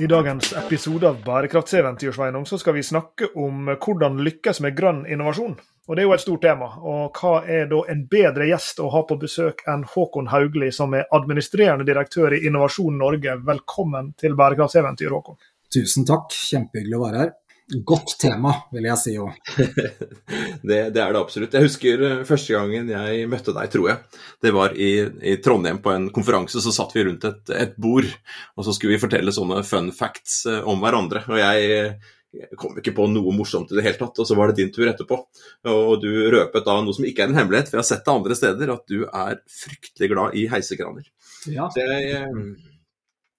I 0.00 0.06
dagens 0.06 0.52
episode 0.52 1.08
av 1.08 1.16
Bærekraftseventyr 1.24 2.12
Sveinung, 2.12 2.44
så 2.46 2.58
skal 2.58 2.76
vi 2.76 2.84
snakke 2.86 3.32
om 3.34 3.66
hvordan 3.66 4.20
lykkes 4.22 4.60
med 4.62 4.76
grønn 4.78 5.00
innovasjon. 5.10 5.56
Og 5.88 5.96
Det 5.96 6.04
er 6.04 6.06
jo 6.06 6.12
et 6.14 6.22
stort 6.22 6.42
tema. 6.44 6.68
Og 6.86 7.18
Hva 7.18 7.32
er 7.42 7.66
da 7.66 7.80
en 7.90 8.04
bedre 8.06 8.46
gjest 8.46 8.78
å 8.78 8.92
ha 8.94 9.02
på 9.08 9.16
besøk 9.18 9.64
enn 9.66 9.82
Håkon 9.82 10.30
Haugli, 10.30 10.70
som 10.70 10.94
er 10.94 11.08
administrerende 11.10 11.88
direktør 11.88 12.36
i 12.36 12.44
Innovasjon 12.46 12.94
Norge. 12.94 13.34
Velkommen 13.42 14.12
til 14.14 14.38
Bærekraftseventyr, 14.38 15.10
Håkon. 15.10 15.40
Tusen 15.74 16.06
takk, 16.06 16.30
kjempehyggelig 16.30 17.00
å 17.00 17.02
være 17.02 17.24
her. 17.24 17.34
Godt 17.68 18.14
tema, 18.20 18.54
vil 18.72 18.86
jeg 18.88 18.96
si 18.96 19.12
òg. 19.20 19.34
det, 20.68 20.78
det, 20.94 21.00
er 21.02 21.12
det 21.12 21.20
absolutt. 21.20 21.52
Jeg 21.52 21.66
husker 21.66 22.04
eh, 22.06 22.22
første 22.24 22.54
gangen 22.56 22.88
jeg 22.88 23.26
møtte 23.28 23.52
deg, 23.52 23.68
tror 23.74 23.90
jeg. 23.90 24.20
Det 24.40 24.52
var 24.56 24.72
i, 24.72 24.92
i 25.20 25.34
Trondheim 25.44 25.82
på 25.84 25.92
en 25.92 26.06
konferanse. 26.14 26.62
Så 26.64 26.72
satt 26.72 26.96
vi 26.96 27.04
rundt 27.04 27.26
et, 27.28 27.42
et, 27.52 27.74
bord, 27.76 28.08
og 28.56 28.64
så 28.64 28.72
skulle 28.72 28.94
vi 28.96 29.02
fortelle 29.02 29.34
sånne 29.36 29.60
fun 29.68 29.90
facts 29.92 30.46
eh, 30.48 30.62
om 30.64 30.80
hverandre. 30.80 31.26
Og 31.28 31.42
jeg, 31.42 31.92
jeg 32.40 32.56
kom 32.56 32.80
ikke 32.80 32.96
på 32.96 33.10
noe 33.12 33.36
morsomt 33.36 33.74
i 33.74 33.76
det 33.76 33.84
hele 33.84 34.00
tatt, 34.00 34.16
og 34.16 34.30
så 34.30 34.38
var 34.38 34.48
det 34.48 34.62
din 34.62 34.72
tur 34.72 34.88
etterpå. 34.88 35.20
Og 35.68 35.92
du 36.00 36.08
røpet 36.32 36.64
da 36.64 36.80
noe 36.80 36.96
som 36.96 37.04
ikke 37.04 37.26
er 37.26 37.34
en 37.34 37.42
hemmelighet, 37.42 37.68
for 37.68 37.76
jeg 37.76 37.84
har 37.84 37.90
sett 37.90 38.08
det 38.08 38.16
andre 38.16 38.40
steder, 38.40 38.72
at 38.78 38.88
du 38.88 39.04
er 39.04 39.44
fryktelig 39.60 40.12
glad 40.14 40.40
i 40.40 40.48
heisekraner. 40.48 41.12
Ja. 41.52 41.68
Så 41.68 41.84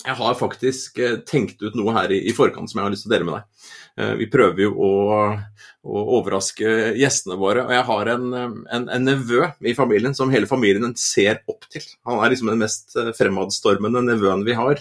jeg, 0.05 0.11
eh, 0.13 0.17
har 0.17 0.35
faktisk 0.39 0.99
tenkt 1.27 1.61
ut 1.61 1.75
noe 1.75 1.93
her 1.95 2.11
i, 2.15 2.31
forkant 2.35 2.71
som 2.71 2.79
jeg 2.79 2.87
har 2.87 2.93
lyst 2.93 3.05
til 3.05 3.11
å 3.11 3.15
dele 3.15 3.27
med 3.27 3.37
deg. 3.37 3.71
Eh, 3.99 4.13
vi 4.21 4.29
prøver 4.31 4.63
jo 4.63 4.71
å, 4.75 4.91
å, 5.83 6.03
overraske 6.19 6.93
gjestene 6.99 7.39
våre. 7.39 7.65
Og 7.67 7.73
jeg 7.75 7.87
har 7.89 8.13
en, 8.15 8.29
nevø 9.03 9.49
i 9.67 9.75
familien 9.77 10.15
som 10.15 10.31
hele 10.31 10.49
familien 10.49 10.95
ser 10.99 11.43
opp 11.51 11.67
til. 11.71 11.83
Han 12.07 12.23
er 12.23 12.31
liksom 12.33 12.53
den 12.53 12.63
mest 12.63 12.95
eh, 12.95 13.11
fremadstormende 13.17 14.05
nevøen 14.07 14.45
vi 14.47 14.55
har. 14.57 14.79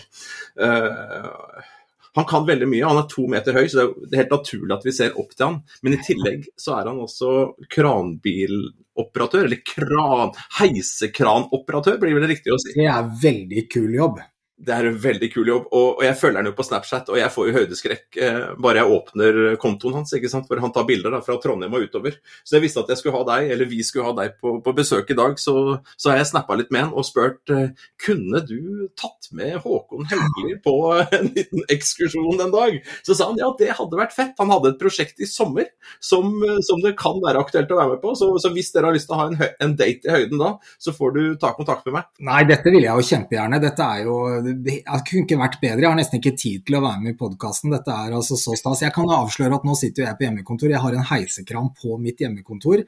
Han 2.18 2.26
kan 2.26 2.46
veldig 2.48 2.66
mye, 2.66 2.86
han 2.86 2.98
er 2.98 3.10
to 3.10 3.28
meter 3.30 3.54
høy, 3.54 3.68
så 3.70 3.84
det 4.08 4.16
er 4.16 4.24
helt 4.24 4.32
naturlig 4.32 4.74
at 4.74 4.86
vi 4.86 4.94
ser 4.96 5.18
opp 5.20 5.34
til 5.36 5.44
han. 5.44 5.58
Men 5.86 5.94
i 5.94 6.00
tillegg 6.02 6.48
så 6.58 6.78
er 6.78 6.88
han 6.90 6.98
også 7.04 7.34
kranbiloperatør, 7.70 9.46
eller 9.46 9.62
kran, 9.62 10.32
heisekranoperatør, 10.58 12.00
blir 12.02 12.18
det 12.18 12.32
riktig 12.32 12.54
å 12.54 12.58
si. 12.62 12.74
Det 12.74 12.90
er 12.90 13.14
veldig 13.22 13.64
kul 13.70 13.94
jobb 14.00 14.18
det 14.58 14.74
er 14.74 14.88
en 14.88 14.96
veldig 14.98 15.28
kul 15.30 15.48
jobb, 15.48 15.66
og, 15.70 15.86
og, 15.98 16.02
jeg 16.02 16.16
følger 16.18 16.40
han 16.40 16.48
jo 16.50 16.54
på 16.58 16.64
Snapchat, 16.66 17.10
og 17.12 17.18
jeg 17.20 17.30
får 17.30 17.48
jo 17.48 17.54
høydeskrekk 17.54 18.18
eh, 18.24 18.38
bare 18.58 18.82
jeg 18.82 18.96
åpner 18.96 19.36
kontoen 19.62 20.00
hans, 20.00 20.14
ikke 20.16 20.30
sant? 20.32 20.48
for 20.50 20.58
han 20.62 20.72
tar 20.74 20.86
bilder 20.88 21.14
da, 21.14 21.20
fra 21.22 21.36
Trondheim 21.42 21.76
og 21.78 21.86
utover. 21.86 22.16
Så 22.42 22.56
jeg 22.56 22.64
visste 22.66 22.82
at 22.82 22.90
jeg 22.90 23.00
skulle 23.00 23.14
ha 23.20 23.26
deg, 23.28 23.52
eller 23.54 23.70
vi 23.70 23.78
skulle 23.86 24.08
ha 24.08 24.16
deg 24.18 24.34
på, 24.42 24.56
på 24.64 24.74
besøk 24.74 25.12
i 25.14 25.18
dag, 25.18 25.38
så, 25.38 25.54
så 25.94 26.10
har 26.10 26.18
jeg 26.20 26.30
snappa 26.32 26.56
litt 26.58 26.72
med 26.74 26.88
han 26.88 26.94
og 26.98 27.06
spurt 27.06 27.54
eh, 27.54 27.70
kunne 28.02 28.42
du 28.48 28.88
tatt 28.98 29.30
med 29.36 29.60
Håkon 29.62 30.08
Haugli 30.10 30.56
på 30.64 30.74
en 31.04 31.30
liten 31.36 31.62
ekskursjon 31.70 32.42
en 32.42 32.54
dag. 32.54 32.80
Så 33.06 33.14
sa 33.14 33.30
han 33.30 33.38
ja, 33.38 33.52
det 33.60 33.70
hadde 33.78 34.00
vært 34.00 34.16
fett. 34.16 34.34
Han 34.42 34.50
hadde 34.56 34.74
et 34.74 34.82
prosjekt 34.82 35.22
i 35.22 35.28
sommer 35.30 35.70
som, 36.02 36.34
som 36.66 36.82
det 36.82 36.96
kan 36.98 37.22
være 37.22 37.44
aktuelt 37.44 37.70
å 37.70 37.78
være 37.78 37.94
med 37.94 38.02
på, 38.02 38.16
så, 38.18 38.32
så 38.42 38.50
hvis 38.54 38.72
dere 38.74 38.90
har 38.90 38.98
lyst 38.98 39.06
til 39.10 39.14
å 39.16 39.22
ha 39.22 39.30
en, 39.30 39.38
en 39.38 39.78
date 39.78 40.08
i 40.08 40.14
høyden 40.16 40.42
da, 40.42 40.54
så 40.82 40.94
får 40.96 41.14
du 41.14 41.22
ta 41.40 41.54
kontakt 41.54 41.86
med 41.86 42.00
meg. 42.00 42.10
Nei, 42.26 42.42
dette 42.48 42.74
vil 42.74 42.82
jeg 42.82 42.90
jo 42.90 43.08
kjempegjerne. 43.12 43.62
Dette 43.62 43.88
er 43.94 44.06
jo 44.08 44.18
det 44.64 44.78
kunne 45.08 45.24
ikke 45.24 45.38
vært 45.40 45.58
bedre. 45.62 45.82
Jeg 45.82 45.90
har 45.90 45.98
nesten 45.98 46.20
ikke 46.20 46.34
tid 46.38 46.64
til 46.66 46.78
å 46.78 46.82
være 46.84 47.02
med 47.02 47.14
i 47.14 47.18
podkasten. 47.18 47.72
Dette 47.74 47.94
er 47.94 48.14
altså 48.16 48.38
så 48.40 48.56
stas. 48.58 48.82
Jeg 48.84 48.94
kan 48.96 49.10
avsløre 49.18 49.58
at 49.58 49.66
nå 49.68 49.76
sitter 49.78 50.06
jeg 50.06 50.18
på 50.18 50.26
hjemmekontor. 50.26 50.72
Jeg 50.72 50.82
har 50.84 50.96
en 50.96 51.08
heisekran 51.10 51.70
på 51.78 51.98
mitt 52.02 52.22
hjemmekontor. 52.24 52.84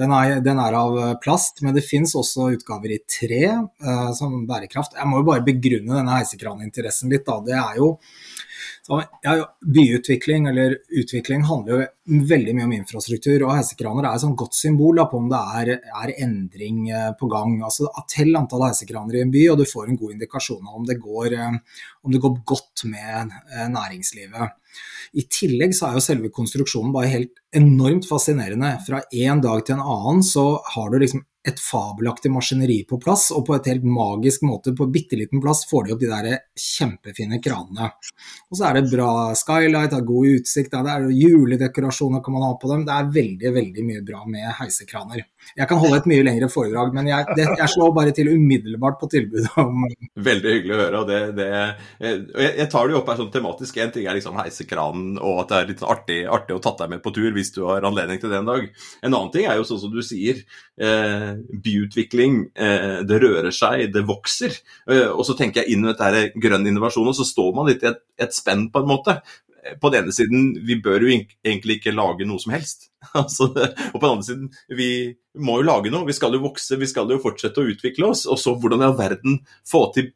Den 0.00 0.14
er, 0.16 0.38
den 0.44 0.62
er 0.62 0.78
av 0.78 1.00
plast, 1.24 1.62
men 1.64 1.76
det 1.76 1.84
fins 1.86 2.14
også 2.18 2.52
utgaver 2.56 2.96
i 2.96 3.02
tre 3.08 3.42
uh, 3.52 4.10
som 4.16 4.42
bærekraft. 4.48 4.96
Jeg 4.98 5.10
må 5.10 5.22
jo 5.22 5.28
bare 5.32 5.46
begrunne 5.46 5.98
denne 5.98 6.20
heisekraninteressen 6.20 7.12
litt. 7.12 7.26
Da. 7.28 7.40
Det 7.46 7.58
er 7.58 7.82
jo 7.82 7.92
så, 8.86 9.00
ja, 9.24 9.34
byutvikling 9.62 10.48
eller 10.50 10.76
utvikling 11.00 11.44
handler 11.48 11.72
jo 11.74 12.22
veldig 12.32 12.54
mye 12.56 12.66
om 12.66 12.74
infrastruktur, 12.76 13.44
og 13.46 13.54
heisekraner 13.56 14.08
er 14.08 14.16
et 14.16 14.24
sånn 14.24 14.36
godt 14.38 14.56
symbol 14.58 14.98
da, 14.98 15.06
på 15.10 15.20
om 15.20 15.28
det 15.30 15.42
er, 15.60 15.72
er, 16.02 16.14
endring 16.24 16.88
eh, 16.90 17.10
på 17.18 17.28
gang. 17.32 17.60
Altså, 17.62 17.90
Tell 18.10 18.34
antall 18.38 18.66
heisekraner 18.68 19.18
i 19.18 19.22
en 19.24 19.32
by, 19.34 19.44
og 19.52 19.60
du 19.62 19.66
får 19.68 19.88
en 19.88 20.00
god 20.00 20.16
indikasjon 20.16 20.66
av 20.66 20.80
om 20.80 20.88
det 20.88 20.98
går, 21.02 21.36
eh, 21.38 21.84
om 22.02 22.14
det 22.14 22.22
går 22.22 22.40
godt 22.54 22.86
med 22.90 23.36
eh, 23.52 23.68
næringslivet. 23.72 24.58
I 25.20 25.26
tillegg 25.28 25.74
så 25.76 25.88
er 25.90 25.98
jo 25.98 26.04
selve 26.04 26.32
konstruksjonen 26.32 26.94
bare 26.94 27.10
helt 27.12 27.34
enormt 27.54 28.06
fascinerende. 28.08 28.78
Fra 28.86 29.02
en 29.04 29.42
dag 29.44 29.66
til 29.66 29.76
en 29.76 29.84
annen 29.84 30.24
så 30.26 30.46
har 30.74 30.90
du 30.90 30.98
liksom 31.02 31.24
et 31.48 31.58
fabelaktig 31.58 32.30
maskineri 32.30 32.78
på 32.88 32.98
plass, 33.02 33.30
og 33.34 33.46
på 33.48 33.56
et 33.56 33.66
helt 33.72 33.86
magisk 33.86 34.44
måte, 34.46 34.74
på 34.78 34.86
bitte 34.94 35.18
liten 35.18 35.42
plass, 35.42 35.64
får 35.70 35.88
de 35.88 35.94
opp 35.94 36.02
de 36.02 36.10
der 36.10 36.28
kjempefine 36.58 37.40
kranene. 37.42 37.90
Og 38.50 38.58
så 38.58 38.68
er 38.68 38.78
det 38.78 38.92
bra 38.92 39.10
skylight, 39.38 39.96
har 39.96 40.06
god 40.06 40.36
utsikt, 40.36 40.76
det 40.76 40.94
er 40.94 41.08
juledekorasjoner 41.10 42.22
kan 42.22 42.36
man 42.36 42.46
ha 42.46 42.52
på 42.62 42.70
dem. 42.70 42.86
Det 42.86 42.94
er 42.94 43.14
veldig, 43.18 43.54
veldig 43.58 43.86
mye 43.88 44.04
bra 44.06 44.22
med 44.28 44.52
heisekraner. 44.60 45.26
Jeg 45.56 45.68
kan 45.68 45.80
holde 45.82 45.98
et 46.00 46.08
mye 46.08 46.24
lengre 46.24 46.48
foredrag, 46.52 46.94
men 46.96 47.08
jeg, 47.10 47.26
det, 47.36 47.46
jeg 47.60 47.72
slår 47.74 47.92
bare 47.96 48.14
til 48.16 48.30
umiddelbart 48.32 48.98
på 49.00 49.08
tilbudet 49.12 49.50
om 49.60 49.84
Veldig 50.22 50.54
hyggelig 50.54 50.74
å 50.76 50.80
høre. 50.80 51.02
og 51.02 51.10
det, 51.10 51.20
det 51.36 51.48
jeg, 51.52 52.22
jeg, 52.38 52.68
tar 52.72 52.88
det 52.88 52.94
jo 52.94 53.00
opp 53.02 53.10
her 53.12 53.20
sånn 53.20 53.32
tematisk. 53.34 53.80
En 53.82 53.92
ting 53.94 54.08
er 54.08 54.16
liksom 54.16 54.38
heisekranen 54.40 55.18
og 55.20 55.42
at 55.42 55.52
det 55.52 55.58
er 55.58 55.70
litt 55.72 55.84
artig, 55.94 56.18
artig 56.38 56.56
å 56.56 56.62
tatt 56.64 56.80
deg 56.84 56.94
med 56.94 57.04
på 57.04 57.12
tur 57.16 57.30
hvis 57.36 57.52
du 57.56 57.62
har 57.68 57.86
anledning 57.88 58.22
til 58.22 58.32
det 58.32 58.40
en 58.40 58.48
dag. 58.48 58.66
En 59.02 59.10
annen 59.10 59.32
ting 59.34 59.48
er 59.48 59.60
jo 59.60 59.68
sånn 59.68 59.82
som 59.84 59.92
du 59.92 60.00
sier. 60.06 60.42
Eh, 60.80 61.30
byutvikling, 61.64 62.40
eh, 62.56 62.98
det 63.08 63.20
rører 63.22 63.52
seg, 63.54 63.90
det 63.94 64.06
vokser. 64.08 64.56
Eh, 64.88 65.08
og 65.10 65.24
så 65.28 65.36
tenker 65.38 65.62
jeg 65.62 65.76
inn 65.76 65.84
i 65.84 65.92
dette 65.92 66.28
grønn 66.40 66.68
innovasjon, 66.70 67.12
og 67.12 67.18
så 67.18 67.28
står 67.28 67.52
man 67.56 67.68
litt 67.68 67.84
i 67.84 67.92
et, 67.92 68.00
et 68.24 68.36
spenn 68.36 68.70
på 68.72 68.82
en 68.82 68.92
måte. 68.94 69.20
På 69.80 69.92
den 69.92 70.04
ene 70.04 70.14
siden, 70.14 70.48
vi 70.66 70.78
bør 70.82 71.04
jo 71.04 71.12
egentlig 71.12 71.78
ikke 71.78 71.94
lage 71.94 72.26
noe 72.28 72.42
som 72.42 72.56
helst. 72.56 72.88
Altså, 73.18 73.48
og 73.50 73.96
på 73.98 74.02
den 74.04 74.12
andre 74.12 74.24
siden, 74.24 74.50
vi 74.78 74.88
må 75.42 75.56
jo 75.58 75.66
lage 75.66 75.90
noe. 75.90 76.06
Vi 76.06 76.14
skal 76.14 76.36
jo 76.36 76.44
vokse, 76.44 76.78
vi 76.78 76.86
skal 76.86 77.10
jo 77.10 77.20
fortsette 77.22 77.58
å 77.58 77.70
utvikle 77.70 78.12
oss. 78.12 78.22
Og 78.30 78.38
så 78.38 78.54
hvordan 78.54 78.82
i 78.82 78.86
all 78.86 78.98
verden 78.98 79.40
få 79.68 79.88
til 79.96 80.12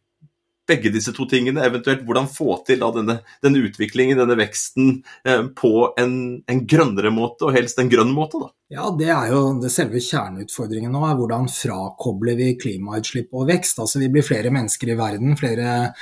begge 0.66 0.90
disse 0.94 1.14
to 1.14 1.26
tingene, 1.30 1.64
eventuelt 1.66 2.02
hvordan 2.06 2.28
få 2.30 2.58
til 2.66 2.80
da, 2.82 2.90
denne, 2.94 3.18
denne, 3.44 3.62
utviklingen, 3.68 4.18
denne 4.18 4.36
veksten, 4.38 5.00
eh, 5.26 5.44
på 5.58 5.72
en, 6.00 6.16
en, 6.50 6.62
grønnere 6.68 7.12
måte, 7.14 7.46
og 7.46 7.54
helst 7.56 7.78
en 7.82 7.90
grønn 7.92 8.10
måte? 8.14 8.40
da? 8.42 8.50
Ja, 8.66 8.88
det 8.98 9.06
er 9.14 9.28
jo 9.30 9.52
det 9.62 9.68
selve 9.70 10.00
kjerneutfordringen 10.02 10.90
nå. 10.90 10.98
er 11.06 11.14
Hvordan 11.14 11.44
frakobler 11.46 12.34
vi 12.34 12.48
klimautslipp 12.58 13.28
og 13.38 13.44
vekst? 13.46 13.78
Altså 13.78 14.00
Vi 14.02 14.08
blir 14.10 14.24
flere 14.26 14.50
mennesker 14.50 14.90
i 14.90 14.96
verden, 14.98 15.36
flere 15.38 15.92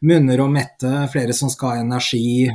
munner 0.00 0.40
å 0.40 0.46
mette, 0.48 0.88
flere 1.12 1.36
som 1.36 1.50
skal 1.52 1.74
ha 1.74 1.82
energi. 1.82 2.48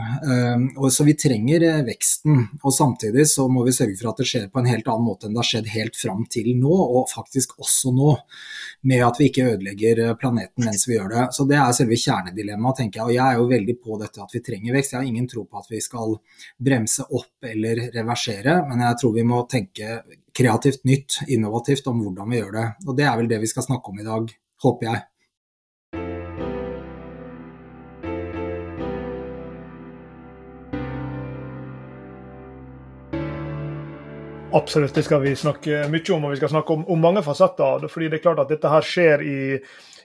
Og 0.82 0.88
Så 0.90 1.06
vi 1.06 1.14
trenger 1.14 1.66
eh, 1.68 1.84
veksten. 1.86 2.40
Og 2.64 2.74
Samtidig 2.74 3.28
så 3.30 3.46
må 3.54 3.62
vi 3.68 3.76
sørge 3.78 4.00
for 4.00 4.10
at 4.10 4.24
det 4.24 4.28
skjer 4.32 4.48
på 4.50 4.64
en 4.64 4.72
helt 4.72 4.90
annen 4.90 5.06
måte 5.06 5.30
enn 5.30 5.38
det 5.38 5.44
har 5.44 5.50
skjedd 5.52 5.70
helt 5.76 6.02
fram 6.02 6.26
til 6.26 6.50
nå, 6.58 6.74
og 6.74 7.14
faktisk 7.14 7.54
også 7.62 7.94
nå. 7.94 8.16
Med 8.90 9.06
at 9.06 9.22
vi 9.22 9.30
ikke 9.30 9.46
ødelegger 9.52 10.04
eh, 10.08 10.16
planeten 10.18 10.66
mens 10.66 10.88
vi 10.90 10.98
gjør 10.98 11.14
det. 11.14 11.28
Så 11.38 11.46
Det 11.46 11.62
er 11.62 11.78
selve 11.78 12.02
kjernedilemmaet, 12.02 12.80
tenker 12.82 13.04
jeg. 13.04 13.12
Og 13.12 13.14
jeg 13.20 13.28
er 13.28 13.38
jo 13.38 13.54
veldig 13.54 13.78
på 13.86 14.02
dette 14.02 14.26
at 14.26 14.34
vi 14.34 14.42
trenger 14.50 14.80
vekst. 14.80 14.98
Jeg 14.98 15.04
har 15.04 15.14
ingen 15.14 15.30
tro 15.30 15.46
på 15.46 15.62
at 15.62 15.70
vi 15.70 15.86
skal 15.86 16.18
bremse 16.58 17.06
opp 17.14 17.52
eller 17.54 17.86
reversere, 17.94 18.58
men 18.66 18.88
jeg 18.88 19.02
tror 19.04 19.18
vi 19.22 19.30
må 19.30 19.46
tenke 19.52 20.02
kreativt 20.38 20.86
nytt, 20.88 21.22
innovativt 21.28 21.88
om 21.92 22.02
hvordan 22.06 22.32
vi 22.32 22.42
gjør 22.42 22.58
det. 22.58 22.68
Og 22.88 22.98
det 22.98 23.08
er 23.08 23.18
vel 23.20 23.32
det 23.32 23.42
vi 23.44 23.52
skal 23.52 23.68
snakke 23.68 23.92
om 23.92 24.00
i 24.00 24.08
dag, 24.08 24.36
håper 24.64 24.90
jeg. 24.90 25.08
Absolutt, 34.54 34.96
det 34.96 35.04
skal 35.04 35.22
vi 35.24 35.32
snakke 35.36 35.86
mye 35.88 36.12
om, 36.12 36.26
og 36.28 36.34
vi 36.34 36.40
skal 36.42 36.50
snakke 36.52 36.76
om, 36.76 36.84
om 36.92 37.00
mange 37.00 37.24
fasetter 37.24 37.88
fordi 37.88 38.10
det 38.12 38.20
er 38.20 38.24
klart 38.26 38.42
at 38.44 38.50
dette 38.52 38.72
her 38.72 38.84
skjer 38.84 39.24
i, 39.24 39.38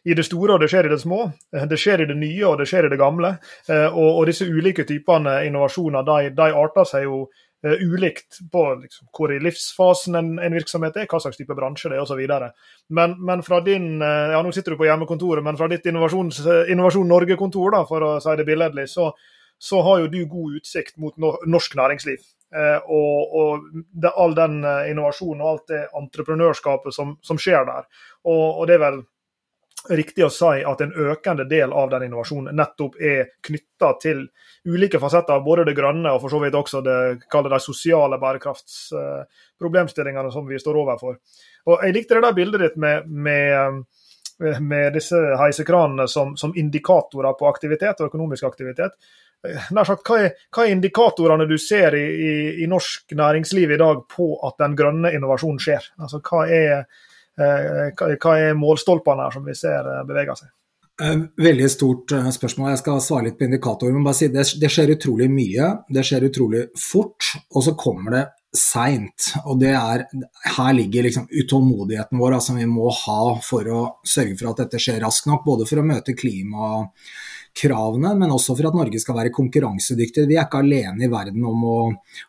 i, 0.07 0.15
det 0.15 0.25
store 0.27 0.55
og 0.55 0.63
det 0.63 0.69
skjer 0.71 0.87
i 0.87 0.93
det 0.93 1.01
små. 1.03 1.25
Det 1.51 1.79
skjer 1.81 2.05
i 2.05 2.07
det 2.07 2.15
nye 2.21 2.45
og 2.47 2.61
det 2.61 2.69
skjer 2.71 2.87
i 2.87 2.93
det 2.93 3.01
gamle. 3.01 3.33
Eh, 3.67 3.89
og, 3.89 4.21
og 4.21 4.29
disse 4.31 4.47
ulike 4.47 4.87
typene 4.87 5.41
innovasjoner 5.49 6.07
de, 6.07 6.31
de 6.39 6.49
arter 6.63 6.87
seg 6.87 7.09
jo 7.09 7.25
ulikt 7.65 8.39
på 8.53 8.63
liksom, 8.83 9.09
hvor 9.17 9.33
i 9.33 9.39
livsfasen 9.41 10.15
en, 10.15 10.29
en, 10.39 10.55
virksomhet 10.55 10.97
er, 10.97 11.09
hva 11.11 11.21
slags 11.23 11.39
type 11.39 11.55
bransje 11.57 11.91
det 11.91 11.99
er 11.99 12.05
osv. 12.05 12.21
Men, 12.95 13.17
men 13.19 13.43
fra 13.47 13.61
din 13.65 13.97
uh, 14.03 14.35
ja 14.35 14.43
nå 14.45 14.53
sitter 14.55 14.75
du 14.75 14.81
på 14.81 14.89
hjemmekontoret, 14.89 15.45
men 15.45 15.59
fra 15.59 15.69
ditt 15.73 15.87
Innovasjon, 15.89 16.31
Innovasjon 16.73 17.09
Norge-kontor, 17.11 17.79
for 17.89 18.07
å 18.07 18.13
si 18.23 18.37
det 18.39 18.47
billedlig, 18.49 18.87
så, 18.93 19.11
så, 19.59 19.83
har 19.87 20.05
jo 20.05 20.13
du 20.13 20.21
god 20.31 20.61
utsikt 20.61 20.97
mot 21.03 21.17
no 21.23 21.37
norsk 21.47 21.79
næringsliv. 21.79 22.25
Og, 22.87 23.33
og 23.37 23.65
det, 23.75 24.13
all 24.15 24.37
den 24.37 24.61
innovasjonen 24.63 25.43
og 25.43 25.49
alt 25.51 25.73
det 25.73 25.81
entreprenørskapet 25.99 26.95
som, 26.95 27.17
som 27.27 27.41
skjer 27.43 27.67
der. 27.67 27.89
Og, 28.23 28.45
og 28.61 28.69
det 28.71 28.77
er 28.77 28.85
vel 28.85 29.01
riktig 29.91 30.25
å 30.27 30.31
si 30.33 30.65
at 30.67 30.81
en 30.83 30.93
økende 30.93 31.45
del 31.49 31.73
av 31.73 31.91
den 31.93 32.03
innovasjonen 32.07 32.57
nettopp 32.57 32.95
er 33.01 33.25
knytta 33.45 33.93
til 34.03 34.29
ulike 34.67 35.01
fasetter, 35.03 35.35
av 35.37 35.45
både 35.45 35.65
det 35.69 35.75
grønne 35.79 36.13
og 36.15 36.21
for 36.25 36.31
så 36.33 36.39
vidt 36.43 36.55
også 36.59 36.79
det, 36.85 36.99
de 37.33 37.61
sosiale 37.63 38.17
bærekraftsproblemstillingene 38.23 40.31
som 40.35 40.45
vi 40.49 40.63
står 40.63 40.77
overfor. 40.83 41.15
Og 41.67 41.75
Jeg 41.85 41.95
likte 41.95 42.15
det 42.15 42.25
der 42.27 42.37
bildet 42.37 42.61
ditt 42.65 42.77
med, 42.83 42.97
med, 43.09 43.55
med 44.61 44.87
disse 44.97 45.19
heisekranene 45.41 46.07
som, 46.09 46.37
som, 46.37 46.53
indikatorer 46.57 47.33
på 47.39 47.49
aktivitet 47.49 48.01
og 48.01 48.07
økonomisk 48.11 48.43
aktivitet. 48.49 48.93
Nær 49.77 49.85
sagt, 49.87 50.09
hva, 50.09 50.17
er, 50.25 50.31
hva 50.51 50.61
er 50.65 50.71
indikatorene 50.75 51.47
du 51.47 51.59
ser 51.61 51.95
i, 51.95 52.07
i, 52.07 52.65
i 52.65 52.67
norsk 52.71 53.03
næringsliv 53.15 53.71
i 53.71 53.83
dag 53.83 53.97
på 54.11 54.27
at 54.49 54.55
den 54.63 54.77
grønne 54.79 55.09
innovasjonen 55.15 55.61
skjer? 55.63 55.83
Altså, 56.03 56.19
hva 56.25 56.41
er 56.51 56.69
Eh, 56.81 56.85
hva 57.37 58.37
er 58.41 58.57
målstolpene 58.57 59.27
her 59.27 59.35
som 59.35 59.45
vi 59.45 59.57
ser 59.57 59.89
eh, 59.93 60.05
beveger 60.09 60.39
seg? 60.39 60.53
Eh, 61.03 61.19
veldig 61.45 61.69
stort 61.69 62.15
spørsmål. 62.33 62.71
Jeg 62.73 62.81
skal 62.81 63.03
svare 63.05 63.29
litt 63.29 63.39
på 63.39 63.45
indikatorer. 63.45 63.93
men 63.93 64.07
bare 64.07 64.17
si 64.17 64.31
det, 64.33 64.47
det 64.61 64.73
skjer 64.73 64.95
utrolig 64.97 65.29
mye. 65.33 65.69
Det 65.93 66.05
skjer 66.07 66.29
utrolig 66.31 66.67
fort, 66.81 67.35
og 67.53 67.67
så 67.67 67.77
kommer 67.77 68.17
det 68.17 68.25
seint. 68.57 69.33
Og 69.45 69.61
det 69.61 69.75
er, 69.77 70.07
her 70.57 70.73
ligger 70.73 71.05
liksom 71.07 71.29
utålmodigheten 71.29 72.19
vår 72.19 72.39
som 72.39 72.39
altså 72.39 72.57
vi 72.57 72.67
må 72.71 72.89
ha 73.05 73.21
for 73.45 73.69
å 73.69 73.83
sørge 74.07 74.39
for 74.39 74.53
at 74.53 74.65
dette 74.65 74.81
skjer 74.81 75.03
raskt 75.05 75.29
nok. 75.29 75.45
Både 75.45 75.69
for 75.69 75.83
å 75.83 75.87
møte 75.87 76.17
klimakravene, 76.17 78.15
men 78.17 78.33
også 78.33 78.57
for 78.57 78.71
at 78.71 78.79
Norge 78.79 79.03
skal 79.03 79.19
være 79.21 79.35
konkurransedyktig. 79.37 80.25
Vi 80.31 80.39
er 80.39 80.47
ikke 80.49 80.65
alene 80.65 81.05
i 81.05 81.13
verden 81.13 81.45
om 81.45 81.65
å, 81.69 81.79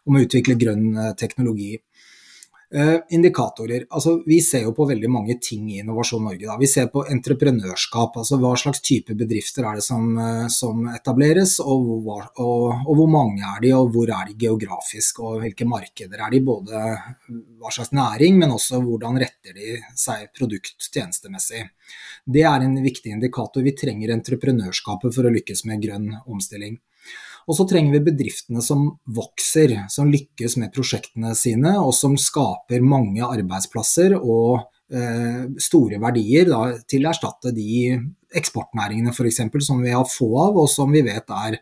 om 0.04 0.18
å 0.18 0.24
utvikle 0.28 0.60
grønn 0.60 1.16
teknologi. 1.20 1.78
Uh, 2.76 2.98
indikatorer. 3.16 3.86
Altså, 3.96 4.18
vi 4.28 4.42
ser 4.44 4.66
jo 4.66 4.74
på 4.76 4.84
veldig 4.90 5.08
mange 5.08 5.38
ting 5.40 5.70
i 5.72 5.78
Innovasjon 5.80 6.26
Norge. 6.28 6.44
Da. 6.50 6.58
Vi 6.60 6.68
ser 6.68 6.90
på 6.92 7.06
entreprenørskap. 7.08 8.18
altså 8.20 8.36
Hva 8.42 8.50
slags 8.60 8.82
type 8.84 9.16
bedrifter 9.16 9.64
er 9.64 9.80
det 9.80 9.86
som, 9.86 10.10
uh, 10.20 10.50
som 10.52 10.82
etableres, 10.92 11.62
og 11.64 11.86
hvor, 12.04 12.26
og, 12.44 12.66
og 12.84 13.00
hvor, 13.00 13.08
mange 13.14 13.40
er 13.40 13.62
de, 13.64 13.72
og 13.78 13.94
hvor 13.94 14.12
er 14.12 14.28
de 14.28 14.36
geografisk, 14.42 15.22
og 15.24 15.46
hvilke 15.46 15.64
markeder 15.64 16.26
er 16.26 16.36
de. 16.36 16.44
Både 16.44 16.84
hva 17.32 17.72
slags 17.72 17.94
næring, 17.96 18.36
men 18.42 18.52
også 18.58 18.82
hvordan 18.84 19.22
retter 19.24 19.56
de 19.56 19.80
seg 19.96 20.28
produkt-tjenestemessig. 20.36 21.64
Det 22.28 22.44
er 22.52 22.68
en 22.68 22.76
viktig 22.84 23.16
indikator. 23.16 23.64
Vi 23.64 23.78
trenger 23.80 24.12
entreprenørskapet 24.12 25.16
for 25.16 25.24
å 25.24 25.32
lykkes 25.40 25.64
med 25.72 25.88
grønn 25.88 26.12
omstilling. 26.28 26.82
Og 27.48 27.56
så 27.56 27.64
trenger 27.68 27.96
vi 27.96 28.08
bedriftene 28.10 28.62
som 28.64 28.90
vokser, 29.16 29.74
som 29.92 30.10
lykkes 30.12 30.58
med 30.60 30.74
prosjektene 30.76 31.32
sine, 31.40 31.78
og 31.80 31.94
som 31.96 32.18
skaper 32.20 32.84
mange 32.84 33.24
arbeidsplasser 33.24 34.18
og 34.18 34.66
eh, 34.92 35.46
store 35.64 36.02
verdier 36.04 36.52
da, 36.52 36.62
til 36.84 37.08
å 37.08 37.14
erstatte 37.14 37.54
de 37.56 37.96
eksportnæringene 38.36 39.14
f.eks. 39.16 39.40
som 39.64 39.80
vi 39.80 39.96
har 39.96 40.04
få 40.12 40.28
av, 40.44 40.60
og 40.60 40.68
som 40.72 40.92
vi 40.92 41.06
vet 41.08 41.32
er 41.48 41.60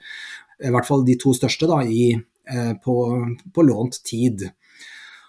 i 0.65 0.73
hvert 0.73 0.87
fall 0.87 1.05
de 1.05 1.19
to 1.21 1.35
største 1.37 1.69
da, 1.69 1.83
i, 1.85 2.15
eh, 2.15 2.73
på, 2.81 2.97
på 3.53 3.67
lånt 3.69 4.01
tid. 4.09 4.47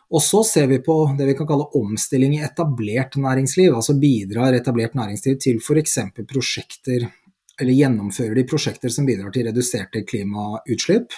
Og 0.08 0.22
så 0.22 0.40
ser 0.46 0.70
vi 0.70 0.80
på 0.80 0.96
det 1.18 1.26
vi 1.28 1.36
kan 1.36 1.48
kalle 1.50 1.68
omstilling 1.76 2.38
i 2.38 2.44
etablert 2.46 3.18
næringsliv. 3.18 3.74
Altså 3.74 3.96
bidrar 3.98 4.54
etablert 4.54 4.94
næringsliv 4.96 5.36
til 5.42 5.60
f.eks. 5.60 5.98
prosjekter 6.30 7.08
eller 7.60 7.72
gjennomfører 7.72 8.36
de 8.36 8.46
prosjekter 8.48 8.92
som 8.92 9.06
bidrar 9.08 9.32
til 9.34 9.48
reduserte 9.48 10.04
klimautslipp. 10.08 11.14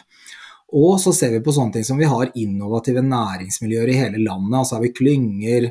Og 0.78 0.98
så 1.00 1.14
ser 1.16 1.32
vi 1.32 1.42
på 1.44 1.54
sånne 1.54 1.78
ting 1.78 1.86
som 1.86 2.00
vi 2.00 2.08
har 2.08 2.32
innovative 2.36 3.02
næringsmiljøer 3.04 3.92
i 3.92 4.00
hele 4.00 4.20
landet. 4.20 4.58
Altså 4.58 4.76
har 4.76 4.84
vi 4.84 4.92
klynger 4.96 5.70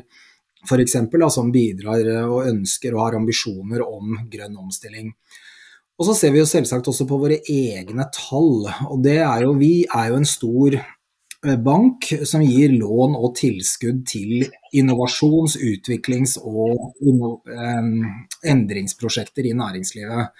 f.eks. 0.66 0.96
som 1.34 1.52
bidrar 1.54 2.08
og 2.26 2.48
ønsker 2.50 2.96
og 2.96 3.04
har 3.04 3.18
ambisjoner 3.20 3.84
om 3.86 4.16
grønn 4.30 4.58
omstilling. 4.58 5.12
Og 5.98 6.06
så 6.06 6.14
ser 6.14 6.34
vi 6.34 6.42
jo 6.42 6.46
selvsagt 6.46 6.90
også 6.90 7.06
på 7.10 7.18
våre 7.18 7.40
egne 7.50 8.06
tall. 8.14 8.68
Og 8.90 9.00
det 9.02 9.18
er 9.22 9.46
jo, 9.46 9.54
vi 9.58 9.82
er 9.86 10.12
jo 10.12 10.20
en 10.20 10.28
stor 10.28 10.78
bank 11.42 12.08
som 12.26 12.42
gir 12.42 12.72
lån 12.74 13.14
og 13.14 13.36
tilskudd 13.38 14.04
til 14.10 14.48
innovasjons-, 14.74 15.58
utviklings- 15.62 16.38
og 16.42 16.96
endringsprosjekter 18.42 19.46
i 19.46 19.54
næringslivet. 19.54 20.34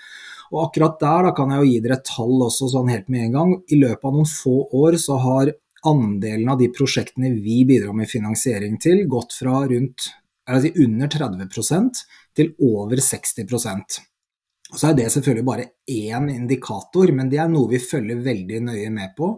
Og 0.53 0.65
akkurat 0.65 0.99
der 1.01 1.31
kan 1.37 1.53
jeg 1.53 1.63
jo 1.63 1.71
gi 1.71 1.81
dere 1.85 1.99
et 1.99 2.09
tall 2.09 2.45
også 2.47 2.71
sånn 2.73 2.91
helt 2.91 3.09
med 3.13 3.27
en 3.29 3.35
gang. 3.37 3.55
I 3.69 3.81
løpet 3.83 4.05
av 4.09 4.17
noen 4.17 4.31
få 4.31 4.57
år 4.75 4.97
så 5.01 5.19
har 5.23 5.53
andelen 5.87 6.49
av 6.51 6.59
de 6.59 6.71
prosjektene 6.75 7.31
vi 7.37 7.63
bidrar 7.69 7.95
med 7.95 8.11
finansiering 8.11 8.79
til, 8.83 9.05
gått 9.11 9.37
fra 9.39 9.63
rundt 9.71 10.09
si, 10.63 10.73
under 10.83 11.11
30% 11.13 12.05
til 12.35 12.55
over 12.65 12.97
60% 12.97 14.01
Så 14.69 14.91
er 14.91 14.97
det 14.99 15.11
selvfølgelig 15.13 15.45
bare 15.47 15.69
én 15.89 16.29
indikator, 16.33 17.13
men 17.13 17.31
det 17.31 17.39
er 17.41 17.49
noe 17.49 17.71
vi 17.71 17.79
følger 17.81 18.19
veldig 18.25 18.65
nøye 18.67 18.91
med 18.93 19.15
på. 19.17 19.31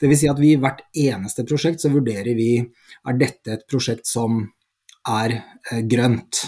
Dvs. 0.00 0.22
Si 0.22 0.30
at 0.30 0.40
vi 0.40 0.54
i 0.54 0.60
hvert 0.60 0.82
eneste 0.96 1.44
prosjekt 1.48 1.82
så 1.82 1.92
vurderer 1.92 2.32
vi 2.38 2.54
er 2.60 3.20
dette 3.20 3.56
et 3.56 3.66
prosjekt 3.68 4.08
som 4.08 4.42
er 5.08 5.34
eh, 5.36 5.82
grønt. 5.88 6.42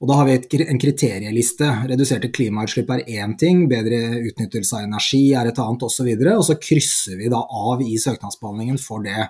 Og 0.00 0.08
Da 0.08 0.16
har 0.16 0.28
vi 0.28 0.36
en 0.64 0.80
kriterieliste. 0.80 1.68
Reduserte 1.90 2.30
klimautslipp 2.32 2.90
er 2.94 3.04
én 3.20 3.36
ting, 3.38 3.66
bedre 3.68 4.20
utnyttelse 4.30 4.78
av 4.78 4.86
energi 4.86 5.34
er 5.36 5.50
et 5.50 5.58
annet 5.60 5.84
osv. 5.84 6.08
Og, 6.08 6.28
og 6.38 6.46
så 6.48 6.56
krysser 6.60 7.18
vi 7.20 7.28
da 7.32 7.40
av 7.40 7.82
i 7.84 7.98
søknadsbehandlingen 8.00 8.80
for 8.80 9.04
det. 9.04 9.28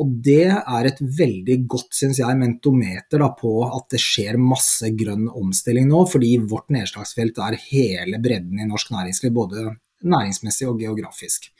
Og 0.00 0.14
Det 0.24 0.46
er 0.48 0.86
et 0.88 1.00
veldig 1.00 1.56
godt 1.68 1.92
syns 1.98 2.22
jeg, 2.22 2.38
mentometer 2.40 3.20
da, 3.20 3.28
på 3.36 3.52
at 3.66 3.90
det 3.92 4.00
skjer 4.00 4.38
masse 4.40 4.88
grønn 4.96 5.26
omstilling 5.28 5.90
nå, 5.90 6.06
fordi 6.08 6.38
vårt 6.48 6.70
nedslagsfelt 6.72 7.40
er 7.44 7.58
hele 7.66 8.20
bredden 8.22 8.62
i 8.62 8.68
norsk 8.70 8.94
næringsliv, 8.94 9.34
både 9.36 9.66
næringsmessig 10.00 10.70
og 10.70 10.80
geografisk. 10.80 11.50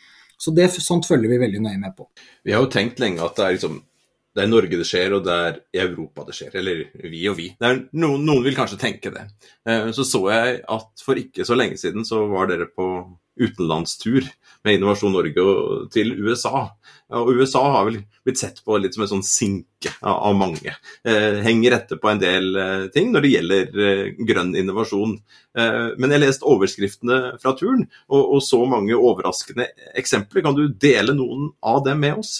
Så 0.41 0.55
det, 0.57 0.71
sånt 0.81 1.09
følger 1.09 1.29
vi 1.29 1.41
veldig 1.43 1.61
nøye 1.67 1.79
med 1.81 1.93
på. 1.99 2.07
Vi 2.49 2.55
har 2.55 2.65
jo 2.65 2.73
tenkt 2.73 3.01
lenge 3.03 3.21
at 3.25 3.37
det 3.37 3.45
er, 3.45 3.57
liksom, 3.59 3.81
det 4.37 4.45
er 4.45 4.51
Norge 4.51 4.79
det 4.79 4.87
skjer, 4.87 5.17
og 5.17 5.25
det 5.27 5.37
er 5.37 5.57
i 5.75 5.81
Europa 5.83 6.25
det 6.29 6.37
skjer. 6.39 6.55
Eller 6.61 6.85
vi 7.11 7.25
og 7.31 7.39
vi. 7.41 7.49
Noen, 7.63 7.87
noen, 7.97 8.45
vil 8.47 8.59
kanskje 8.59 8.79
tenke 8.81 9.11
det. 9.15 9.27
Eh, 9.67 9.91
så 9.97 10.07
så 10.07 10.23
jeg 10.31 10.61
at 10.71 11.03
for 11.05 11.19
ikke 11.19 11.47
så 11.47 11.59
lenge 11.59 11.81
siden 11.81 12.07
så 12.07 12.23
var 12.31 12.51
dere 12.51 12.71
på 12.71 12.87
utenlandstur 13.41 14.27
med 14.67 14.77
Innovasjon 14.77 15.15
Norge 15.15 15.45
til 15.95 16.13
USA. 16.21 16.69
Og 17.17 17.31
USA 17.41 17.63
har 17.75 17.87
vel 17.89 17.97
blitt 18.27 18.39
sett 18.39 18.61
på 18.63 18.77
litt 18.79 18.95
som 18.95 19.07
en 19.07 19.11
sånn 19.15 19.25
sinke 19.27 19.95
av 20.07 20.37
mange. 20.39 20.77
Eh, 21.03 21.41
henger 21.43 21.79
etter 21.79 21.99
på 21.99 22.11
en 22.13 22.21
del 22.21 22.51
eh, 22.61 22.85
ting 22.95 23.11
når 23.11 23.25
det 23.25 23.33
gjelder 23.33 24.13
grønn 24.29 24.53
innovasjon. 24.61 25.17
Men 25.51 26.13
jeg 26.15 26.23
leste 26.23 26.47
overskriftene 26.47 27.17
fra 27.43 27.57
turen, 27.59 27.81
og 28.15 28.37
så 28.47 28.61
mange 28.71 28.95
overraskende 28.95 29.67
eksempler. 29.99 30.45
Kan 30.47 30.55
du 30.55 30.69
dele 30.71 31.17
noen 31.17 31.49
av 31.67 31.81
dem 31.89 31.99
med 32.05 32.21
oss? 32.23 32.37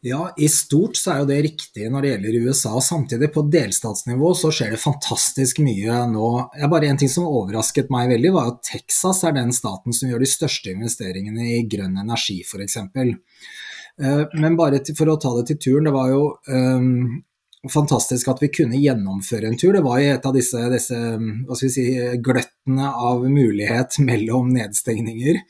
Ja, 0.00 0.34
i 0.38 0.46
stort 0.48 0.96
så 0.96 1.10
er 1.10 1.22
jo 1.22 1.26
det 1.26 1.38
riktig 1.42 1.88
når 1.90 2.04
det 2.04 2.10
gjelder 2.12 2.36
USA. 2.46 2.72
Samtidig, 2.82 3.32
på 3.34 3.42
delstatsnivå 3.50 4.30
så 4.38 4.52
skjer 4.54 4.76
det 4.76 4.82
fantastisk 4.82 5.58
mye 5.66 6.04
nå. 6.12 6.28
Bare 6.70 6.90
En 6.92 7.00
ting 7.00 7.10
som 7.10 7.26
overrasket 7.26 7.90
meg 7.90 8.12
veldig, 8.12 8.30
var 8.36 8.52
at 8.52 8.60
Texas 8.68 9.24
er 9.26 9.34
den 9.34 9.50
staten 9.54 9.96
som 9.96 10.10
gjør 10.10 10.22
de 10.22 10.30
største 10.30 10.70
investeringene 10.70 11.48
i 11.56 11.64
grønn 11.70 11.98
energi, 11.98 12.44
f.eks. 12.46 12.78
Eh, 12.78 14.22
men 14.38 14.58
bare 14.58 14.84
for 14.94 15.10
å 15.10 15.18
ta 15.18 15.34
det 15.40 15.48
til 15.50 15.58
turen, 15.64 15.90
det 15.90 15.96
var 15.96 16.12
jo 16.12 16.22
um, 16.46 17.18
fantastisk 17.66 18.30
at 18.30 18.44
vi 18.44 18.52
kunne 18.54 18.78
gjennomføre 18.78 19.50
en 19.50 19.58
tur. 19.58 19.74
Det 19.74 19.82
var 19.82 19.98
jo 19.98 20.14
et 20.14 20.30
av 20.30 20.38
disse, 20.38 20.62
disse 20.76 20.94
hva 20.94 21.58
skal 21.58 21.66
vi 21.66 21.74
si, 21.74 21.88
gløttene 22.22 22.94
av 23.10 23.26
mulighet 23.26 23.98
mellom 24.06 24.54
nedstengninger. 24.54 25.42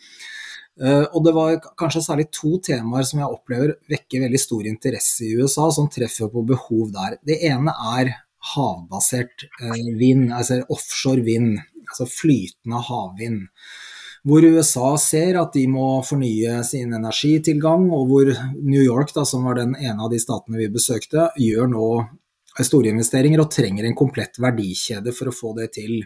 Uh, 0.78 1.06
og 1.10 1.24
det 1.26 1.34
var 1.34 1.58
kanskje 1.80 2.04
særlig 2.06 2.28
to 2.34 2.54
temaer 2.62 3.06
som 3.06 3.18
jeg 3.18 3.34
opplever 3.34 3.74
vekker 3.90 4.22
veldig 4.26 4.40
stor 4.40 4.66
interesse 4.70 5.26
i 5.26 5.34
USA, 5.34 5.66
som 5.74 5.90
treffer 5.90 6.30
på 6.30 6.44
behov 6.46 6.92
der. 6.94 7.18
Det 7.26 7.40
ene 7.50 7.74
er 7.98 8.14
havbasert 8.54 9.48
uh, 9.62 9.74
vind, 9.98 10.28
altså 10.30 10.62
offshore 10.70 11.26
vind, 11.26 11.56
altså 11.88 12.06
flytende 12.10 12.82
havvind. 12.90 13.46
Hvor 14.28 14.44
USA 14.44 14.92
ser 15.00 15.38
at 15.40 15.54
de 15.54 15.64
må 15.70 16.02
fornye 16.06 16.60
sin 16.66 16.94
energitilgang, 16.94 17.86
og 17.94 18.10
hvor 18.10 18.30
New 18.58 18.82
York, 18.82 19.14
da, 19.16 19.24
som 19.26 19.46
var 19.46 19.58
den 19.58 19.76
ene 19.78 19.98
av 20.04 20.12
de 20.12 20.18
statene 20.22 20.58
vi 20.60 20.70
besøkte, 20.74 21.30
gjør 21.38 21.70
nå 21.70 21.90
store 22.66 22.90
investeringer 22.90 23.42
og 23.42 23.50
trenger 23.54 23.86
en 23.86 23.96
komplett 23.98 24.38
verdikjede 24.42 25.14
for 25.14 25.30
å 25.30 25.34
få 25.34 25.54
det 25.58 25.70
til. 25.78 26.00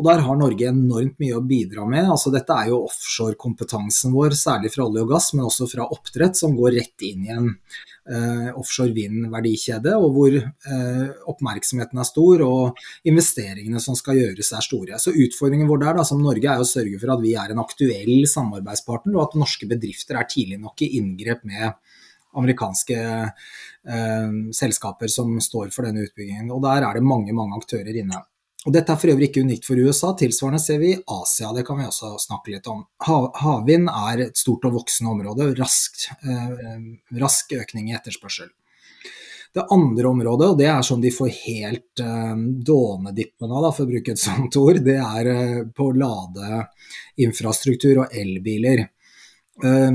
Og 0.00 0.06
der 0.06 0.22
har 0.24 0.36
Norge 0.40 0.64
enormt 0.70 1.18
mye 1.20 1.36
å 1.36 1.42
bidra 1.44 1.84
med. 1.84 2.06
Altså, 2.08 2.30
dette 2.32 2.54
er 2.56 2.70
jo 2.70 2.78
offshorekompetansen 2.86 4.14
vår, 4.16 4.32
særlig 4.38 4.70
fra 4.72 4.86
olje 4.86 5.02
og 5.04 5.10
gass, 5.12 5.26
men 5.34 5.44
også 5.44 5.68
fra 5.68 5.84
oppdrett, 5.92 6.38
som 6.40 6.54
går 6.56 6.72
rett 6.78 7.04
inn 7.04 7.26
i 7.26 7.34
en 7.34 7.50
uh, 7.50 8.48
offshore 8.56 8.94
vind-verdikjede, 8.96 9.92
og 10.00 10.16
hvor 10.16 10.38
uh, 10.40 11.04
oppmerksomheten 11.28 12.00
er 12.00 12.08
stor 12.08 12.46
og 12.46 12.80
investeringene 13.12 13.84
som 13.84 13.98
skal 13.98 14.22
gjøres 14.22 14.54
er 14.56 14.64
store. 14.64 15.02
Så 15.04 15.12
Utfordringen 15.12 15.68
vår 15.68 15.84
der 15.84 16.00
da, 16.00 16.08
som 16.08 16.24
Norge 16.24 16.48
er 16.48 16.64
å 16.64 16.70
sørge 16.70 16.96
for 17.02 17.12
at 17.12 17.20
vi 17.20 17.36
er 17.36 17.52
en 17.52 17.60
aktuell 17.60 18.24
samarbeidspartner, 18.32 19.18
og 19.18 19.26
at 19.26 19.38
norske 19.44 19.68
bedrifter 19.68 20.16
er 20.16 20.32
tidlig 20.32 20.62
nok 20.64 20.80
i 20.88 20.94
inngrep 20.96 21.44
med 21.44 21.76
amerikanske 22.40 22.96
eh, 22.96 24.34
selskaper 24.54 25.10
som 25.12 25.36
står 25.42 25.72
for 25.74 25.84
denne 25.84 26.06
utbyggingen. 26.06 26.48
Og 26.54 26.62
Der 26.64 26.86
er 26.88 26.96
det 26.96 27.04
mange 27.04 27.34
mange 27.36 27.58
aktører 27.58 27.92
inne. 27.92 28.22
Og 28.68 28.74
Dette 28.76 28.92
er 28.92 28.98
for 29.00 29.08
øvrig 29.08 29.30
ikke 29.30 29.40
unikt 29.40 29.64
for 29.64 29.80
USA, 29.80 30.10
tilsvarende 30.20 30.58
ser 30.60 30.82
vi 30.82 30.90
i 30.92 30.98
Asia. 31.14 31.48
Det 31.56 31.62
kan 31.64 31.78
vi 31.80 31.86
også 31.88 32.10
snakke 32.20 32.52
litt 32.52 32.66
om. 32.68 32.82
Havvind 33.00 33.88
er 33.88 34.20
et 34.26 34.36
stort 34.36 34.66
og 34.68 34.74
voksende 34.76 35.08
område, 35.14 35.56
rask, 35.56 35.96
eh, 36.28 36.76
rask 37.22 37.52
økning 37.56 37.88
i 37.88 37.96
etterspørsel. 37.96 38.52
Det 39.56 39.64
andre 39.74 40.06
området, 40.12 40.46
og 40.52 40.58
det 40.60 40.68
er 40.70 40.82
sånn 40.86 41.00
de 41.00 41.10
får 41.10 41.30
helt 41.40 42.00
eh, 42.04 42.36
dånedippen 42.68 43.50
av, 43.50 43.72
for 43.72 43.82
å 43.86 43.90
bruke 43.94 44.10
et 44.12 44.20
sånt 44.20 44.56
ord, 44.60 44.78
det 44.84 45.00
er 45.00 45.24
eh, 45.32 45.64
på 45.74 45.92
ladeinfrastruktur 45.96 47.98
og 48.04 48.12
elbiler. 48.12 48.84
Eh, 49.64 49.90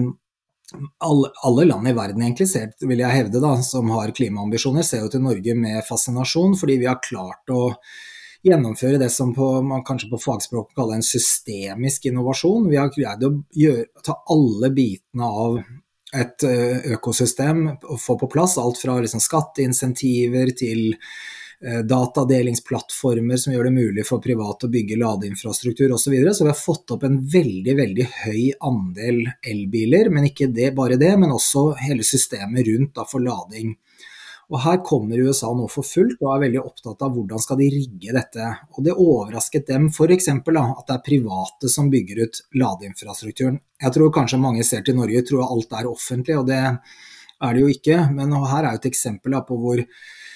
alle, 1.05 1.29
alle, 1.45 1.63
land 1.69 1.88
i 1.88 1.93
verden 1.95 2.22
egentlig 2.25 2.50
ser, 2.50 2.74
vil 2.81 3.00
jeg 3.05 3.13
hevde, 3.13 3.38
da, 3.45 3.62
som 3.62 3.86
har 3.93 4.10
klimaambisjoner, 4.17 4.81
ser 4.84 5.05
jo 5.05 5.10
til 5.13 5.22
Norge 5.24 5.53
med 5.55 5.86
fascinasjon, 5.86 6.57
fordi 6.60 6.81
vi 6.81 6.89
har 6.89 6.98
klart 7.05 7.45
å 7.53 7.77
gjennomføre 8.45 8.99
det 9.01 9.09
som 9.13 9.33
på, 9.35 9.47
man 9.65 9.83
kanskje 9.85 10.09
på 10.11 10.21
fagspråk 10.21 10.75
kaller 10.77 10.99
en 10.99 11.05
systemisk 11.05 12.05
innovasjon. 12.09 12.69
Vi 12.69 12.79
har 12.79 12.93
greid 12.93 13.25
å 13.25 13.31
gjøre, 13.57 13.87
ta 14.05 14.19
alle 14.31 14.71
bitene 14.75 15.31
av 15.45 15.59
et 16.15 16.45
eh, 16.47 16.91
økosystem 16.95 17.65
og 17.73 17.97
få 18.01 18.17
på 18.21 18.29
plass. 18.31 18.57
Alt 18.61 18.79
fra 18.81 18.97
liksom 19.01 19.23
skatteinsentiver 19.23 20.51
til 20.57 20.83
eh, 20.93 21.81
datadelingsplattformer 21.87 23.41
som 23.41 23.55
gjør 23.55 23.69
det 23.69 23.75
mulig 23.75 24.05
for 24.07 24.23
private 24.23 24.69
å 24.69 24.73
bygge 24.73 24.99
ladeinfrastruktur 25.01 25.89
osv. 25.91 26.05
Så, 26.05 26.13
videre. 26.13 26.35
så 26.37 26.47
vi 26.47 26.53
har 26.53 26.59
fått 26.61 26.95
opp 26.95 27.07
en 27.07 27.19
veldig 27.19 27.77
veldig 27.81 28.09
høy 28.21 28.43
andel 28.69 29.23
elbiler, 29.41 30.11
men 30.13 30.29
ikke 30.29 30.51
det, 30.53 30.71
bare 30.77 30.99
det, 31.01 31.15
men 31.19 31.33
også 31.35 31.71
hele 31.81 32.05
systemet 32.07 32.67
rundt 32.69 32.95
da, 32.99 33.07
for 33.09 33.23
lading. 33.25 33.75
Og 34.53 34.59
Her 34.61 34.77
kommer 34.85 35.21
USA 35.25 35.49
nå 35.57 35.65
for 35.71 35.87
fullt 35.87 36.19
og 36.21 36.29
er 36.35 36.43
veldig 36.45 36.61
opptatt 36.61 37.01
av 37.05 37.15
hvordan 37.15 37.41
skal 37.41 37.57
de 37.61 37.69
rigge 37.73 38.13
dette. 38.13 38.49
Og 38.75 38.83
Det 38.85 38.93
overrasket 38.93 39.67
dem 39.71 39.87
f.eks. 39.89 40.29
at 40.29 40.45
det 40.45 40.95
er 40.95 41.05
private 41.07 41.71
som 41.71 41.89
bygger 41.89 42.25
ut 42.25 42.41
ladeinfrastrukturen. 42.61 43.59
Jeg 43.81 43.95
tror 43.95 44.13
kanskje 44.13 44.41
mange 44.41 44.63
ser 44.67 44.85
til 44.85 44.99
Norge 44.99 45.23
tror 45.25 45.47
alt 45.49 45.73
er 45.73 45.89
offentlig, 45.89 46.37
og 46.37 46.47
det 46.51 46.61
er 46.61 47.53
det 47.53 47.63
jo 47.63 47.71
ikke. 47.73 47.97
Men 48.13 48.37
her 48.45 48.61
er 48.63 48.75
jo 48.75 48.83
et 48.83 48.91
eksempel 48.91 49.39
på 49.47 49.57
hvor 49.63 49.81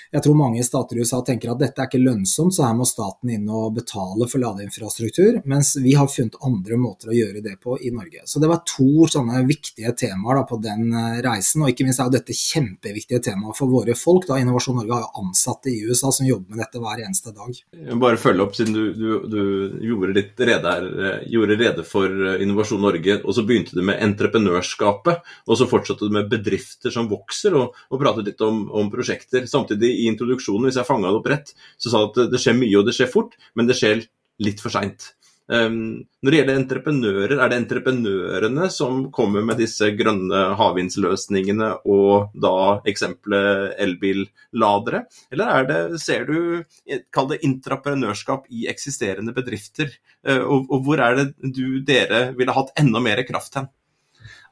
jeg 0.09 0.23
tror 0.25 0.37
mange 0.37 0.63
stater 0.65 0.97
i 0.97 1.03
USA 1.03 1.19
tenker 1.21 1.51
at 1.51 1.59
dette 1.61 1.83
er 1.83 1.89
ikke 1.89 2.01
lønnsomt, 2.01 2.55
så 2.55 2.65
her 2.65 2.77
må 2.77 2.85
staten 2.89 3.29
inn 3.29 3.45
og 3.53 3.75
betale 3.75 4.25
for 4.29 4.41
ladeinfrastruktur. 4.41 5.43
Mens 5.49 5.75
vi 5.77 5.93
har 5.93 6.09
funnet 6.09 6.39
andre 6.45 6.79
måter 6.81 7.11
å 7.11 7.17
gjøre 7.17 7.43
det 7.45 7.59
på 7.61 7.75
i 7.77 7.91
Norge. 7.93 8.23
Så 8.25 8.41
det 8.41 8.49
var 8.49 8.63
to 8.65 9.05
sånne 9.05 9.43
viktige 9.45 9.93
temaer 9.93 10.39
da, 10.39 10.45
på 10.49 10.57
den 10.63 10.89
eh, 10.97 11.19
reisen. 11.25 11.61
Og 11.61 11.69
ikke 11.69 11.85
minst 11.85 12.01
er 12.01 12.09
jo 12.09 12.15
dette 12.15 12.33
kjempeviktige 12.33 13.21
temaet 13.29 13.57
for 13.59 13.69
våre 13.69 13.93
folk. 13.97 14.25
da 14.25 14.39
Innovasjon 14.41 14.79
Norge 14.79 14.95
har 14.97 15.05
jo 15.05 15.25
ansatte 15.27 15.69
i 15.69 15.83
USA 15.85 16.09
som 16.15 16.25
jobber 16.25 16.55
med 16.55 16.63
dette 16.63 16.81
hver 16.81 17.03
eneste 17.05 17.35
dag. 17.35 17.61
Bare 18.01 18.21
følge 18.21 18.47
opp, 18.47 18.57
siden 18.57 18.73
du, 18.73 18.83
du, 18.97 19.07
du 19.29 19.85
gjorde 19.91 20.17
litt 20.17 20.41
rede, 20.41 20.73
her, 20.73 20.89
eh, 20.89 21.29
gjorde 21.29 21.59
rede 21.61 21.85
for 21.85 22.09
eh, 22.09 22.41
Innovasjon 22.47 22.81
Norge, 22.81 23.19
og 23.21 23.37
så 23.37 23.45
begynte 23.45 23.77
du 23.77 23.85
med 23.85 24.01
entreprenørskapet. 24.09 25.21
Og 25.45 25.61
så 25.61 25.69
fortsatte 25.69 26.09
du 26.09 26.17
med 26.17 26.33
bedrifter 26.33 26.97
som 26.97 27.13
vokser, 27.13 27.61
og, 27.61 27.77
og 27.93 28.01
pratet 28.01 28.33
litt 28.33 28.41
om, 28.41 28.65
om 28.73 28.89
prosjekter. 28.89 29.45
Samtidig 29.45 29.99
i 30.00 30.10
introduksjonen, 30.12 30.70
hvis 30.70 30.79
jeg 30.79 30.88
fanga 30.88 31.12
det 31.12 31.22
opp 31.22 31.32
rett, 31.32 31.53
så 31.77 31.91
sa 31.91 32.06
du 32.06 32.24
at 32.25 32.34
det 32.34 32.41
skjer 32.41 32.58
mye 32.60 32.79
og 32.79 32.88
det 32.88 32.96
skjer 32.98 33.12
fort, 33.12 33.38
men 33.60 33.70
det 33.70 33.77
skjer 33.79 34.06
litt 34.39 34.63
for 34.63 34.74
seint. 34.74 35.12
Um, 35.50 36.03
når 36.22 36.29
det 36.29 36.39
gjelder 36.39 36.58
entreprenører, 36.60 37.32
er 37.41 37.50
det 37.50 37.58
entreprenørene 37.58 38.68
som 38.70 39.08
kommer 39.13 39.41
med 39.48 39.58
disse 39.58 39.88
grønne 39.98 40.44
havvindsløsningene 40.60 41.72
og 41.89 42.36
da 42.38 42.51
eksempelet 42.89 43.74
elbilladere? 43.82 45.08
Eller 45.34 45.56
er 45.56 45.65
det, 45.72 45.79
ser 46.03 46.29
du, 46.29 46.62
kall 47.10 47.32
det 47.32 47.41
intraprenørskap 47.48 48.46
i 48.53 48.68
eksisterende 48.70 49.34
bedrifter? 49.34 49.89
Uh, 50.22 50.44
og, 50.44 50.70
og, 50.70 50.86
hvor 50.86 51.01
er 51.01 51.18
det 51.18 51.27
du, 51.41 51.79
dere 51.82 52.27
ville 52.38 52.53
hatt 52.53 52.75
enda 52.77 53.01
mer 53.01 53.25
kraft 53.25 53.58
hen? 53.58 53.72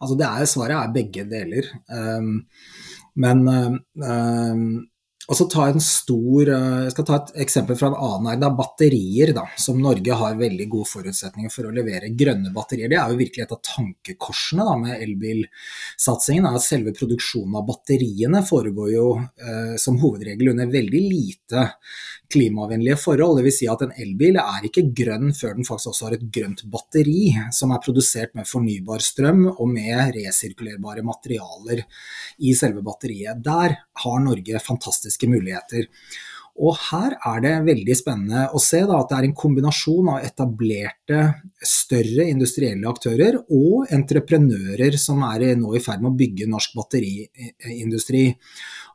Altså 0.02 0.18
det 0.18 0.26
er, 0.26 0.50
svaret 0.50 0.80
er 0.80 0.98
begge 0.98 1.30
deler. 1.30 1.70
Um, 1.94 2.40
men 3.22 3.46
um, 3.54 4.70
og 5.28 5.36
så 5.36 5.46
ta 5.52 5.66
en 5.68 5.82
stor, 5.84 6.50
eh, 6.50 6.84
Jeg 6.88 6.92
skal 6.94 7.06
ta 7.06 7.16
et 7.18 7.32
eksempel 7.44 7.76
fra 7.76 7.88
en 7.88 7.98
annen 8.00 8.40
næring. 8.40 8.56
Batterier, 8.58 9.34
da, 9.36 9.44
som 9.58 9.82
Norge 9.82 10.14
har 10.14 10.38
veldig 10.40 10.68
gode 10.72 10.88
forutsetninger 10.88 11.52
for 11.52 11.68
å 11.68 11.74
levere. 11.76 12.16
Grønne 12.16 12.54
batterier. 12.54 12.88
Det 12.88 12.96
er 12.96 13.12
jo 13.12 13.20
virkelig 13.20 13.44
et 13.44 13.52
av 13.52 13.60
tankekorsene 13.62 14.64
da, 14.64 14.78
med 14.78 15.02
elbilsatsingen. 15.04 16.48
at 16.48 16.64
Selve 16.64 16.94
produksjonen 16.96 17.60
av 17.60 17.68
batteriene 17.68 18.42
foregår 18.48 18.94
jo 18.94 19.08
eh, 19.20 19.76
som 19.76 20.00
hovedregel 20.00 20.54
under 20.54 20.72
veldig 20.72 21.04
lite 21.12 21.72
klimavennlige 22.34 22.98
forhold. 23.00 23.42
Dvs. 23.42 23.60
Si 23.62 23.70
at 23.72 23.84
en 23.86 23.94
elbil 24.04 24.40
er 24.42 24.68
ikke 24.68 24.86
grønn 24.98 25.34
før 25.36 25.58
den 25.58 25.68
faktisk 25.68 25.92
også 25.94 26.08
har 26.08 26.18
et 26.18 26.28
grønt 26.34 26.64
batteri, 26.72 27.32
som 27.56 27.74
er 27.74 27.84
produsert 27.84 28.36
med 28.38 28.50
fornybar 28.50 29.04
strøm 29.04 29.46
og 29.54 29.66
med 29.72 30.14
resirkulerbare 30.18 31.06
materialer 31.08 31.84
i 32.40 32.56
selve 32.58 32.84
batteriet. 32.86 33.44
Der 33.46 33.78
har 34.04 34.24
Norge 34.24 34.64
fantastiske 34.64 35.30
muligheter. 35.32 35.88
Og 36.58 36.74
her 36.88 37.14
er 37.16 37.42
det 37.44 37.54
veldig 37.68 37.96
spennende 37.98 38.48
å 38.50 38.60
se 38.62 38.80
da, 38.82 38.98
at 38.98 39.12
det 39.12 39.18
er 39.20 39.28
en 39.28 39.36
kombinasjon 39.38 40.10
av 40.16 40.24
etablerte, 40.26 41.20
større 41.62 42.26
industrielle 42.32 42.90
aktører 42.90 43.38
og 43.54 43.92
entreprenører 43.94 44.98
som 45.02 45.22
er 45.28 45.52
nå 45.60 45.76
i 45.78 45.82
ferd 45.84 46.02
med 46.02 46.16
å 46.16 46.18
bygge 46.18 46.50
norsk 46.50 46.74
batteriindustri. 46.80 48.24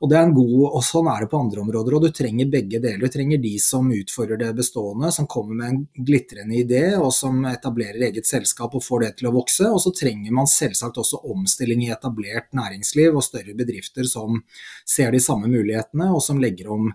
Og 0.02 0.10
det 0.10 0.18
er 0.18 0.26
en 0.26 0.34
god, 0.34 0.64
og 0.66 0.80
Sånn 0.82 1.06
er 1.08 1.22
det 1.22 1.30
på 1.30 1.38
andre 1.38 1.62
områder. 1.62 1.94
og 1.94 2.02
Du 2.02 2.10
trenger 2.10 2.50
begge 2.50 2.80
deler. 2.82 3.06
Du 3.06 3.14
trenger 3.14 3.38
de 3.38 3.52
som 3.62 3.86
utfordrer 3.94 4.40
det 4.40 4.50
bestående, 4.58 5.12
som 5.14 5.28
kommer 5.30 5.54
med 5.54 5.68
en 5.68 6.04
glitrende 6.04 6.58
idé 6.58 6.82
og 6.98 7.12
som 7.14 7.44
etablerer 7.46 8.08
eget 8.08 8.26
selskap 8.26 8.74
og 8.74 8.82
får 8.82 9.04
det 9.04 9.12
til 9.20 9.30
å 9.30 9.34
vokse. 9.38 9.70
Og 9.70 9.78
så 9.84 9.94
trenger 9.94 10.34
man 10.34 10.50
selvsagt 10.50 10.98
også 10.98 11.22
omstilling 11.30 11.86
i 11.86 11.92
etablert 11.94 12.50
næringsliv 12.58 13.14
og 13.14 13.22
større 13.22 13.54
bedrifter 13.54 14.08
som 14.10 14.42
ser 14.84 15.14
de 15.14 15.22
samme 15.22 15.46
mulighetene 15.46 16.10
og 16.10 16.20
som 16.26 16.42
legger 16.42 16.74
om 16.74 16.90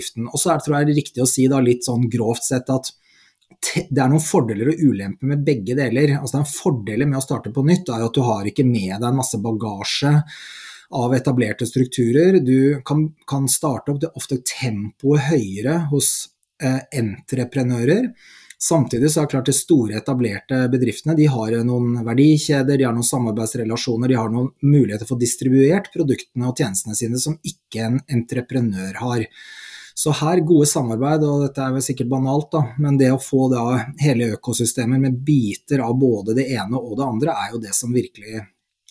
driften. 0.00 0.30
Og 0.30 0.40
så 0.40 0.50
er 0.50 0.58
det, 0.58 0.66
tror 0.66 0.78
jeg, 0.80 0.96
riktig 1.02 1.22
å 1.24 1.28
si 1.28 1.46
da, 1.52 1.60
litt 1.64 1.86
sånn 1.86 2.08
grovt 2.10 2.48
sett 2.48 2.72
at 2.72 2.90
det 3.90 3.98
er 4.00 4.08
noen 4.08 4.22
fordeler 4.22 4.72
og 4.72 4.80
ulemper 4.80 5.32
med 5.32 5.44
begge 5.44 5.76
deler. 5.76 6.16
Altså, 6.20 6.40
en 6.40 6.48
fordel 6.48 7.04
med 7.06 7.20
å 7.20 7.24
starte 7.24 7.52
på 7.52 7.64
nytt 7.66 7.90
er 7.92 8.06
at 8.06 8.16
du 8.16 8.24
har 8.24 8.48
ikke 8.48 8.66
med 8.66 8.96
deg 8.96 9.08
en 9.10 9.20
masse 9.20 9.38
bagasje 9.42 10.14
av 10.96 11.14
etablerte 11.14 11.68
strukturer. 11.68 12.40
Du 12.42 12.80
kan, 12.86 13.08
kan 13.28 13.48
starte 13.50 13.92
opp 13.92 14.02
det 14.02 14.12
ofte 14.18 14.40
tempoet 14.46 15.28
høyere 15.28 15.80
hos 15.92 16.30
eh, 16.62 16.80
entreprenører. 17.02 18.10
Samtidig 18.60 19.08
så 19.08 19.22
er 19.22 19.30
klart 19.32 19.48
de 19.48 19.54
store 19.56 19.96
etablerte 19.96 20.66
bedriftene 20.68 21.14
de 21.16 21.24
har 21.32 21.54
noen 21.64 22.02
verdikjeder, 22.04 22.76
de 22.76 22.84
har 22.84 22.92
noen 22.92 23.06
samarbeidsrelasjoner, 23.08 24.12
de 24.12 24.18
har 24.18 24.28
noen 24.32 24.50
muligheter 24.60 25.08
for 25.08 25.20
distribuert 25.20 25.88
produktene 25.94 26.50
og 26.50 26.60
tjenestene 26.60 26.98
sine 26.98 27.20
som 27.22 27.38
ikke 27.40 27.86
en 27.86 27.96
entreprenør 28.18 29.00
har. 29.00 29.24
Så 30.00 30.14
her 30.16 30.40
gode 30.48 30.64
samarbeid, 30.64 31.24
og 31.28 31.42
dette 31.44 31.60
er 31.60 31.74
vel 31.74 31.82
sikkert 31.84 32.08
banalt, 32.08 32.46
da, 32.54 32.62
men 32.80 32.96
det 32.96 33.10
å 33.12 33.18
få 33.20 33.50
da 33.52 33.64
hele 34.00 34.30
økosystemer 34.38 35.02
med 35.02 35.18
biter 35.26 35.82
av 35.84 35.92
både 36.00 36.32
det 36.38 36.46
ene 36.54 36.78
og 36.78 36.94
det 36.96 37.04
andre, 37.04 37.34
er 37.36 37.52
jo 37.52 37.60
det 37.60 37.74
som 37.76 37.92
virkelig 37.92 38.40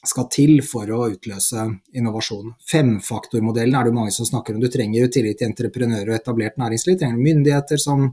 skal 0.05 0.27
til 0.31 0.59
for 0.63 0.91
å 0.93 1.07
utløse 1.09 1.65
innovasjon. 1.97 2.53
Femfaktormodellen 2.71 3.79
er 3.79 3.89
det 3.89 3.95
mange 3.95 4.13
som 4.13 4.27
snakker 4.29 4.53
om. 4.53 4.61
Du 4.61 4.69
trenger 4.71 5.01
jo 5.01 5.09
tillit 5.15 5.41
til 5.41 5.49
entreprenører 5.49 6.13
og 6.13 6.19
etablert 6.19 6.61
næringsliv. 6.61 6.99
Du 6.99 7.01
trenger 7.01 7.25
myndigheter 7.25 7.81
som, 7.81 8.05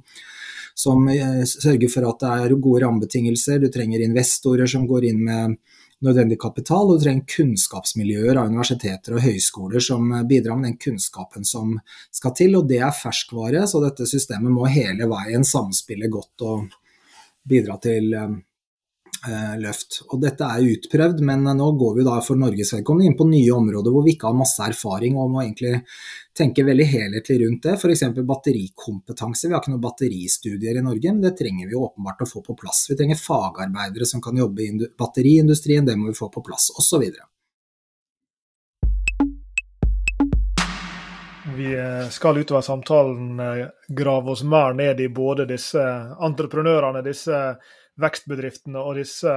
som 0.75 1.05
eh, 1.13 1.45
sørger 1.47 1.93
for 1.93 2.09
at 2.09 2.25
det 2.25 2.33
er 2.33 2.57
gode 2.57 2.83
rammebetingelser. 2.87 3.61
Du 3.61 3.69
trenger 3.77 4.09
investorer 4.09 4.73
som 4.73 4.89
går 4.89 5.11
inn 5.13 5.21
med 5.29 5.61
nødvendig 6.05 6.37
kapital, 6.41 6.91
og 6.91 6.99
du 6.99 7.05
trenger 7.07 7.29
kunnskapsmiljøer 7.37 8.37
av 8.37 8.51
universiteter 8.51 9.17
og 9.17 9.25
høyskoler 9.25 9.83
som 9.83 10.11
bidrar 10.29 10.59
med 10.59 10.71
den 10.71 10.81
kunnskapen 10.83 11.47
som 11.49 11.77
skal 12.15 12.35
til. 12.37 12.59
Og 12.59 12.69
det 12.69 12.83
er 12.85 12.97
ferskvare, 12.97 13.65
så 13.69 13.81
dette 13.85 14.09
systemet 14.09 14.53
må 14.53 14.69
hele 14.69 15.09
veien 15.11 15.47
samspille 15.47 16.11
godt 16.13 16.45
og 16.47 16.77
bidra 17.47 17.79
til 17.83 18.13
eh, 18.15 18.37
løft. 19.61 20.01
Og 20.11 20.21
dette 20.23 20.47
er 20.47 20.69
utprøvd, 20.75 21.23
men 21.27 21.45
nå 21.59 21.71
går 21.81 21.99
vi 21.99 22.07
da 22.07 22.17
for 22.25 22.39
Norges 22.41 22.75
vedkommende 22.77 23.11
inn 23.11 23.19
på 23.19 23.29
nye 23.29 23.53
områder 23.55 23.95
hvor 23.95 24.07
vi 24.07 24.17
ikke 24.17 24.31
har 24.31 24.39
masse 24.39 24.63
erfaring 24.65 25.19
og 25.21 25.33
må 25.35 25.43
egentlig 25.45 25.83
tenke 26.37 26.65
veldig 26.67 26.87
helhetlig 26.91 27.39
rundt 27.43 27.69
det. 27.69 27.77
F.eks. 27.77 28.05
batterikompetanse. 28.33 29.49
Vi 29.49 29.55
har 29.55 29.63
ikke 29.63 29.73
noen 29.75 29.85
batteristudier 29.85 30.81
i 30.81 30.85
Norge, 30.85 31.13
men 31.13 31.23
det 31.25 31.37
trenger 31.39 31.71
vi 31.71 31.79
åpenbart 31.79 32.27
å 32.27 32.29
få 32.31 32.43
på 32.45 32.59
plass. 32.59 32.85
Vi 32.91 32.99
trenger 32.99 33.21
fagarbeidere 33.21 34.09
som 34.09 34.23
kan 34.25 34.37
jobbe 34.37 34.67
i 34.67 34.91
batteriindustrien, 34.99 35.87
det 35.87 35.97
må 35.97 36.11
vi 36.13 36.19
få 36.19 36.29
på 36.33 36.45
plass, 36.45 36.71
osv. 36.77 37.09
Vi 41.57 41.73
eh, 41.79 42.09
skal 42.09 42.39
utover 42.39 42.61
samtalen 42.61 43.41
eh, 43.41 43.67
grave 43.89 44.31
oss 44.31 44.43
mer 44.43 44.75
ned 44.75 45.01
i 45.01 45.09
både 45.09 45.47
disse 45.49 45.81
entreprenørene, 46.21 47.05
disse 47.07 47.39
vekstbedriftene 48.03 48.83
og 48.83 48.99
disse 49.01 49.33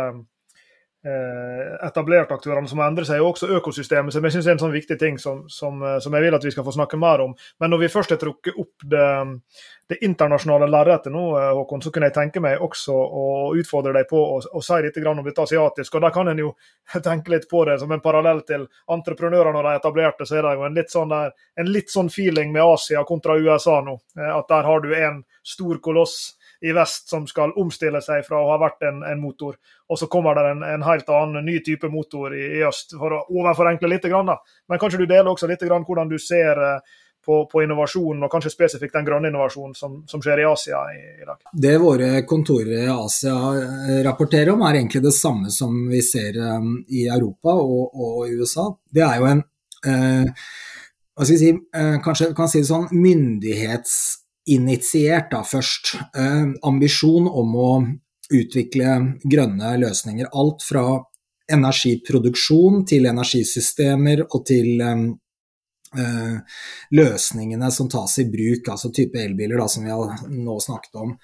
Eh, 1.00 1.88
etablerte 1.88 2.36
aktørene 2.36 2.68
som 2.68 2.82
endrer 2.84 3.06
seg, 3.08 3.22
og 3.24 3.30
også 3.32 3.48
økosystemet, 3.56 4.12
som 4.12 4.26
jeg 4.28 4.34
synes 4.34 4.48
er 4.50 4.56
en 4.58 4.60
sånn 4.60 4.74
viktig 4.74 4.98
ting 5.00 5.16
som, 5.16 5.46
som, 5.48 5.78
eh, 5.80 5.96
som, 6.04 6.12
jeg 6.12 6.26
vil 6.26 6.36
at 6.36 6.44
vi 6.44 6.52
skal 6.52 6.66
få 6.68 6.74
snakke 6.76 6.98
mer 7.00 7.22
om. 7.24 7.32
Men 7.64 7.72
når 7.72 7.86
vi 7.86 7.90
først 7.94 8.12
har 8.12 8.20
trukket 8.20 8.58
opp 8.60 8.84
det, 8.92 9.06
det 9.88 10.02
internasjonale 10.04 10.68
lerretet 10.68 11.16
nå, 11.16 11.22
eh, 11.40 11.54
Håkon, 11.56 11.86
så 11.86 11.94
kunne 11.96 12.10
jeg 12.10 12.18
tenke 12.18 12.44
meg 12.44 12.60
også 12.66 12.92
å 13.00 13.24
utfordre 13.56 13.94
deg 13.96 14.10
på 14.10 14.20
å, 14.20 14.42
å 14.44 14.64
si 14.66 14.82
litt 14.84 15.00
om 15.08 15.24
dette 15.24 15.46
asiatisk. 15.48 15.96
og 15.96 16.04
Da 16.04 16.10
kan 16.18 16.34
en 16.34 16.44
jo 16.44 16.52
tenke 17.08 17.32
litt 17.32 17.48
på 17.48 17.64
det 17.70 17.78
som 17.80 17.96
en 17.96 18.04
parallell 18.04 18.44
til 18.44 18.68
entreprenører 18.92 19.56
når 19.56 19.70
de 19.70 19.76
etablerte, 19.80 20.28
så 20.28 20.42
er 20.42 20.50
det 20.50 20.56
jo 20.60 20.68
en 20.68 20.76
litt 20.82 20.92
sånn, 20.92 21.16
der, 21.16 21.32
en 21.64 21.72
litt 21.72 21.96
sånn 21.96 22.12
feeling 22.12 22.52
med 22.52 22.66
Asia 22.66 23.08
kontra 23.08 23.40
USA 23.40 23.80
nå. 23.88 23.96
At 24.20 24.52
der 24.52 24.68
har 24.68 24.84
du 24.84 24.92
en 25.00 25.24
stor 25.48 25.80
koloss 25.80 26.34
i 26.62 26.72
vest 26.76 27.10
som 27.10 27.28
skal 27.28 27.54
omstille 27.56 28.02
seg 28.04 28.26
fra 28.28 28.40
å 28.42 28.48
ha 28.52 28.58
vært 28.60 28.84
en, 28.90 29.04
en 29.08 29.20
motor. 29.22 29.56
Og 29.90 30.00
så 30.00 30.10
kommer 30.12 30.36
det 30.36 30.48
en, 30.54 30.64
en, 30.68 30.84
helt 30.84 31.10
annen 31.14 31.46
ny 31.46 31.60
type 31.64 31.88
motor 31.92 32.36
i, 32.36 32.46
i 32.60 32.64
øst, 32.68 32.98
for 33.00 33.16
å 33.16 33.22
overforenkle 33.32 33.92
litt. 33.92 34.08
Grann, 34.10 34.32
Men 34.68 34.82
kanskje 34.82 35.04
du 35.04 35.06
deler 35.06 35.32
også 35.32 35.48
litt 35.48 35.64
grann 35.64 35.86
hvordan 35.88 36.12
du 36.12 36.18
ser 36.20 36.60
eh, 36.60 36.98
på, 37.26 37.40
på 37.52 37.64
innovasjonen, 37.64 38.24
og 38.26 38.32
kanskje 38.32 38.52
spesifikt 38.52 38.96
den 38.98 39.08
grønne 39.08 39.32
innovasjonen 39.32 39.76
som, 39.78 40.00
som 40.10 40.24
skjer 40.24 40.44
i 40.44 40.48
Asia 40.50 40.84
i, 40.96 41.02
i, 41.22 41.28
dag? 41.28 41.40
Det 41.54 41.76
våre 41.82 42.24
kontorer 42.28 42.86
i 42.86 42.94
Asia 42.94 43.36
eh, 43.60 44.00
rapporterer 44.08 44.54
om, 44.56 44.64
er 44.68 44.82
egentlig 44.82 45.04
det 45.06 45.16
samme 45.16 45.52
som 45.54 45.86
vi 45.92 46.02
ser 46.06 46.40
um, 46.42 46.80
i 46.88 47.08
Europa 47.08 47.56
og, 47.56 47.94
og, 47.94 48.24
USA. 48.34 48.70
Det 48.92 49.06
er 49.06 49.20
jo 49.22 49.30
en 49.30 49.44
uh, 49.44 50.48
hva 51.16 51.28
skal 51.28 51.36
vi 51.36 51.42
si, 51.44 51.54
uh, 51.76 52.00
kanskje 52.04 52.34
kan 52.36 52.52
si 52.52 52.64
det 52.64 52.72
sånn, 52.72 52.90
myndighets 52.96 54.00
initiert 54.54 55.30
da 55.32 55.44
først 55.46 55.96
eh, 56.18 56.46
ambisjon 56.68 57.28
om 57.28 57.56
å 57.56 57.72
utvikle 58.34 58.98
grønne 59.24 59.76
løsninger. 59.82 60.30
Alt 60.38 60.66
fra 60.66 60.84
energiproduksjon 61.50 62.84
til 62.90 63.10
energisystemer 63.10 64.26
og 64.28 64.46
til 64.50 64.84
eh, 64.86 65.06
eh 65.98 66.66
løsningene 66.94 67.72
som 67.74 67.90
tas 67.90 68.20
i 68.22 68.28
bruk, 68.30 68.68
altså 68.70 68.92
type 68.94 69.18
elbiler 69.18 69.58
da, 69.58 69.68
som 69.68 69.86
vi 69.86 69.94
har 69.94 70.28
nå 70.30 70.60
snakket 70.62 71.02
om. 71.02 71.16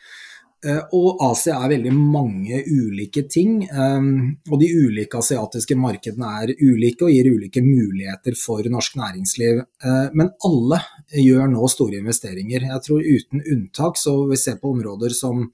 Eh, 0.65 0.81
og 0.97 1.21
Asia 1.21 1.59
er 1.61 1.75
veldig 1.75 1.93
mange 1.93 2.61
ulike 2.65 3.25
ting. 3.29 3.59
Eh, 3.65 4.07
og 4.49 4.61
de 4.61 4.69
ulike 4.73 5.19
asiatiske 5.21 5.77
markedene 5.77 6.31
er 6.41 6.53
ulike 6.57 7.05
og 7.05 7.13
gir 7.13 7.29
ulike 7.35 7.63
muligheter 7.65 8.37
for 8.39 8.65
norsk 8.71 8.97
næringsliv. 8.99 9.61
Eh, 9.61 10.05
men 10.17 10.31
alle 10.49 10.81
gjør 11.13 11.51
nå 11.53 11.69
store 11.71 12.01
investeringer. 12.01 12.69
Jeg 12.71 12.85
tror 12.87 13.05
uten 13.05 13.43
unntak 13.43 14.01
så 14.01 14.17
vi 14.31 14.39
ser 14.41 14.57
på 14.61 14.73
områder 14.73 15.13
som 15.15 15.45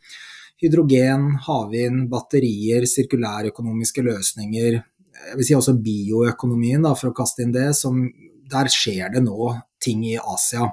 hydrogen, 0.61 1.31
havvind, 1.47 2.05
batterier, 2.09 2.85
sirkulærøkonomiske 2.87 4.03
løsninger. 4.05 4.77
Jeg 5.21 5.37
vil 5.37 5.47
si 5.47 5.57
også 5.57 5.73
bioøkonomien, 5.81 6.83
da, 6.85 6.93
for 6.97 7.09
å 7.09 7.17
kaste 7.17 7.43
inn 7.43 7.55
det. 7.55 7.71
Som, 7.77 8.05
der 8.51 8.69
skjer 8.71 9.11
det 9.15 9.25
nå 9.25 9.55
ting 9.81 10.05
i 10.05 10.15
Asia. 10.21 10.69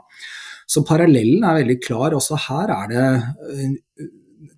Så 0.69 0.85
parallellen 0.85 1.45
er 1.49 1.63
veldig 1.63 1.79
klar. 1.81 2.15
Også 2.17 2.37
her 2.49 2.71
er 2.75 2.93
det 2.93 3.05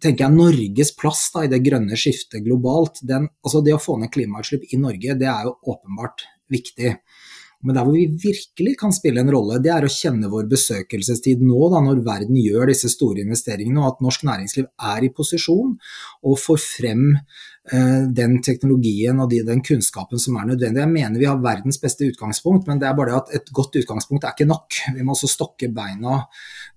tenker 0.03 0.27
jeg 0.27 0.37
Norges 0.37 0.95
plass 0.99 1.29
da, 1.35 1.45
i 1.45 1.53
det 1.53 1.63
grønne 1.65 1.99
skiftet 1.99 2.45
globalt. 2.45 3.03
Den, 3.07 3.29
altså 3.45 3.63
det 3.65 3.77
å 3.77 3.83
få 3.83 3.99
ned 4.01 4.13
klimautslipp 4.15 4.69
i 4.73 4.81
Norge, 4.81 5.19
det 5.19 5.29
er 5.31 5.49
jo 5.49 5.57
åpenbart 5.75 6.27
viktig. 6.51 6.97
Men 7.61 7.77
der 7.77 7.85
hvor 7.85 7.93
vi 7.93 8.07
virkelig 8.23 8.73
kan 8.81 8.93
spille 8.97 9.21
en 9.21 9.31
rolle, 9.33 9.59
det 9.61 9.69
er 9.75 9.85
å 9.85 9.93
kjenne 9.93 10.31
vår 10.33 10.47
besøkelsestid 10.49 11.43
nå, 11.45 11.59
da, 11.73 11.83
når 11.85 12.01
verden 12.07 12.39
gjør 12.41 12.71
disse 12.71 12.89
store 12.89 13.21
investeringene, 13.21 13.83
og 13.83 13.91
at 13.91 14.01
norsk 14.07 14.25
næringsliv 14.25 14.71
er 14.95 15.05
i 15.05 15.11
posisjon 15.13 15.75
og 16.25 16.39
får 16.41 16.63
frem 16.63 17.03
eh, 17.13 18.07
den 18.17 18.39
teknologien 18.47 19.21
og 19.21 19.29
de, 19.33 19.43
den 19.45 19.61
kunnskapen 19.67 20.23
som 20.23 20.41
er 20.41 20.49
nødvendig. 20.55 20.81
Jeg 20.87 20.95
mener 20.95 21.21
vi 21.21 21.29
har 21.29 21.45
verdens 21.45 21.81
beste 21.83 22.09
utgangspunkt, 22.09 22.65
men 22.71 22.81
det 22.81 22.89
er 22.89 22.97
bare 22.97 23.13
det 23.13 23.21
at 23.21 23.37
et 23.43 23.53
godt 23.61 23.77
utgangspunkt 23.83 24.25
er 24.25 24.33
ikke 24.33 24.49
nok. 24.49 24.81
Vi 24.97 25.05
må 25.05 25.13
også 25.13 25.29
stokke 25.29 25.69
beina 25.77 26.23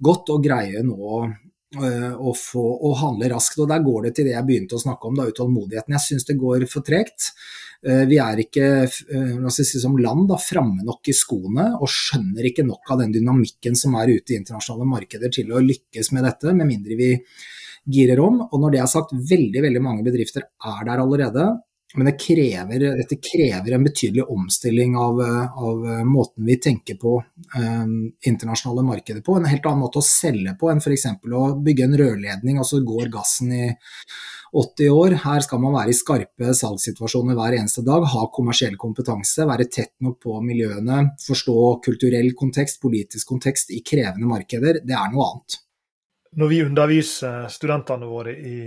godt 0.03 0.35
og 0.35 0.43
greie 0.43 0.83
nå 0.83 1.23
Eh, 1.73 2.13
å, 2.13 2.35
få, 2.37 2.61
å 2.85 2.93
handle 2.99 3.31
raskt. 3.31 3.57
og 3.63 3.69
Der 3.71 3.81
går 3.81 4.07
det 4.07 4.13
til 4.17 4.27
det 4.27 4.35
jeg 4.35 4.45
begynte 4.45 4.77
å 4.77 4.83
snakke 4.83 5.09
om, 5.09 5.17
da, 5.17 5.25
utålmodigheten. 5.29 5.95
Jeg 5.95 6.05
syns 6.05 6.27
det 6.27 6.37
går 6.37 6.67
for 6.69 6.85
tregt. 6.85 7.31
Eh, 7.81 8.03
vi 8.09 8.19
er 8.21 8.43
ikke 8.43 8.67
eh, 8.85 9.47
si, 9.55 9.65
som 9.81 9.97
land 9.97 10.27
da, 10.29 10.37
framme 10.41 10.85
nok 10.85 11.09
i 11.09 11.17
skoene 11.17 11.71
og 11.79 11.89
skjønner 11.89 12.49
ikke 12.49 12.67
nok 12.67 12.93
av 12.93 13.01
den 13.01 13.15
dynamikken 13.15 13.77
som 13.79 13.97
er 13.97 14.13
ute 14.13 14.35
i 14.35 14.39
internasjonale 14.41 14.89
markeder 14.91 15.33
til 15.33 15.49
å 15.49 15.63
lykkes 15.63 16.13
med 16.13 16.27
dette, 16.29 16.53
med 16.53 16.69
mindre 16.69 16.99
vi 16.99 17.11
girer 17.89 18.21
om. 18.21 18.43
Og 18.45 18.57
når 18.61 18.75
det 18.75 18.83
er 18.83 18.93
sagt, 18.93 19.17
veldig, 19.33 19.65
veldig 19.65 19.83
mange 19.83 20.05
bedrifter 20.05 20.45
er 20.45 20.85
der 20.87 21.01
allerede. 21.01 21.49
Men 21.93 22.07
det 22.09 22.15
krever, 22.17 22.83
dette 22.97 23.19
krever 23.21 23.75
en 23.75 23.83
betydelig 23.85 24.23
omstilling 24.33 24.95
av, 24.97 25.19
av 25.55 25.83
måten 26.09 26.45
vi 26.47 26.55
tenker 26.57 26.97
på 26.97 27.19
eh, 27.21 27.83
internasjonale 28.29 28.85
markeder 28.87 29.21
på. 29.21 29.35
En 29.37 29.45
helt 29.45 29.67
annen 29.69 29.83
måte 29.85 30.01
å 30.01 30.05
selge 30.05 30.55
på 30.59 30.71
enn 30.71 30.81
f.eks. 30.81 31.05
å 31.29 31.43
bygge 31.61 31.85
en 31.85 31.97
rørledning, 32.01 32.57
og 32.57 32.65
så 32.65 32.81
går 32.81 33.11
gassen 33.13 33.53
i 33.53 33.67
80 34.53 34.89
år. 34.93 35.15
Her 35.23 35.45
skal 35.45 35.61
man 35.61 35.75
være 35.77 35.93
i 35.93 35.97
skarpe 35.97 36.53
salgssituasjoner 36.57 37.37
hver 37.37 37.57
eneste 37.57 37.83
dag, 37.85 38.05
ha 38.09 38.23
kommersiell 38.33 38.77
kompetanse, 38.81 39.45
være 39.49 39.69
tett 39.69 39.93
nok 40.05 40.19
på 40.25 40.39
miljøene, 40.45 41.03
forstå 41.21 41.57
kulturell 41.85 42.31
kontekst, 42.37 42.81
politisk 42.81 43.33
kontekst 43.33 43.73
i 43.73 43.83
krevende 43.85 44.29
markeder. 44.29 44.81
Det 44.85 44.97
er 44.97 45.13
noe 45.13 45.29
annet. 45.29 45.59
Når 46.41 46.49
vi 46.49 46.63
underviser 46.65 47.45
studentene 47.53 48.09
våre 48.09 48.33
i 48.33 48.57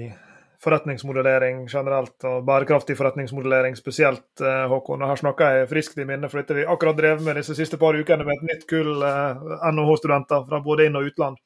forretningsmodellering 0.67 1.63
generelt, 1.71 2.17
og 2.27 2.43
bærekraftig 2.47 2.97
forretningsmodellering 2.99 3.77
spesielt, 3.79 4.41
eh, 4.41 4.67
Håkon. 4.71 5.03
Og 5.03 5.13
her 5.13 5.23
snakker 5.23 5.61
jeg 5.61 5.71
friskt 5.71 5.99
i 6.03 6.07
minne, 6.09 6.29
for 6.29 6.43
dette 6.43 6.57
vi 6.59 6.67
akkurat 6.67 6.99
drev 6.99 7.23
med 7.23 7.39
disse 7.39 7.55
siste 7.55 7.79
par 7.79 7.95
ukene 7.95 8.27
med 8.27 8.35
et 8.35 8.47
nytt 8.51 8.69
kull 8.71 9.03
eh, 9.07 9.47
NHH-studenter 9.71 10.47
fra 10.49 10.61
både 10.65 10.89
inn- 10.89 10.99
og 10.99 11.07
utland. 11.13 11.37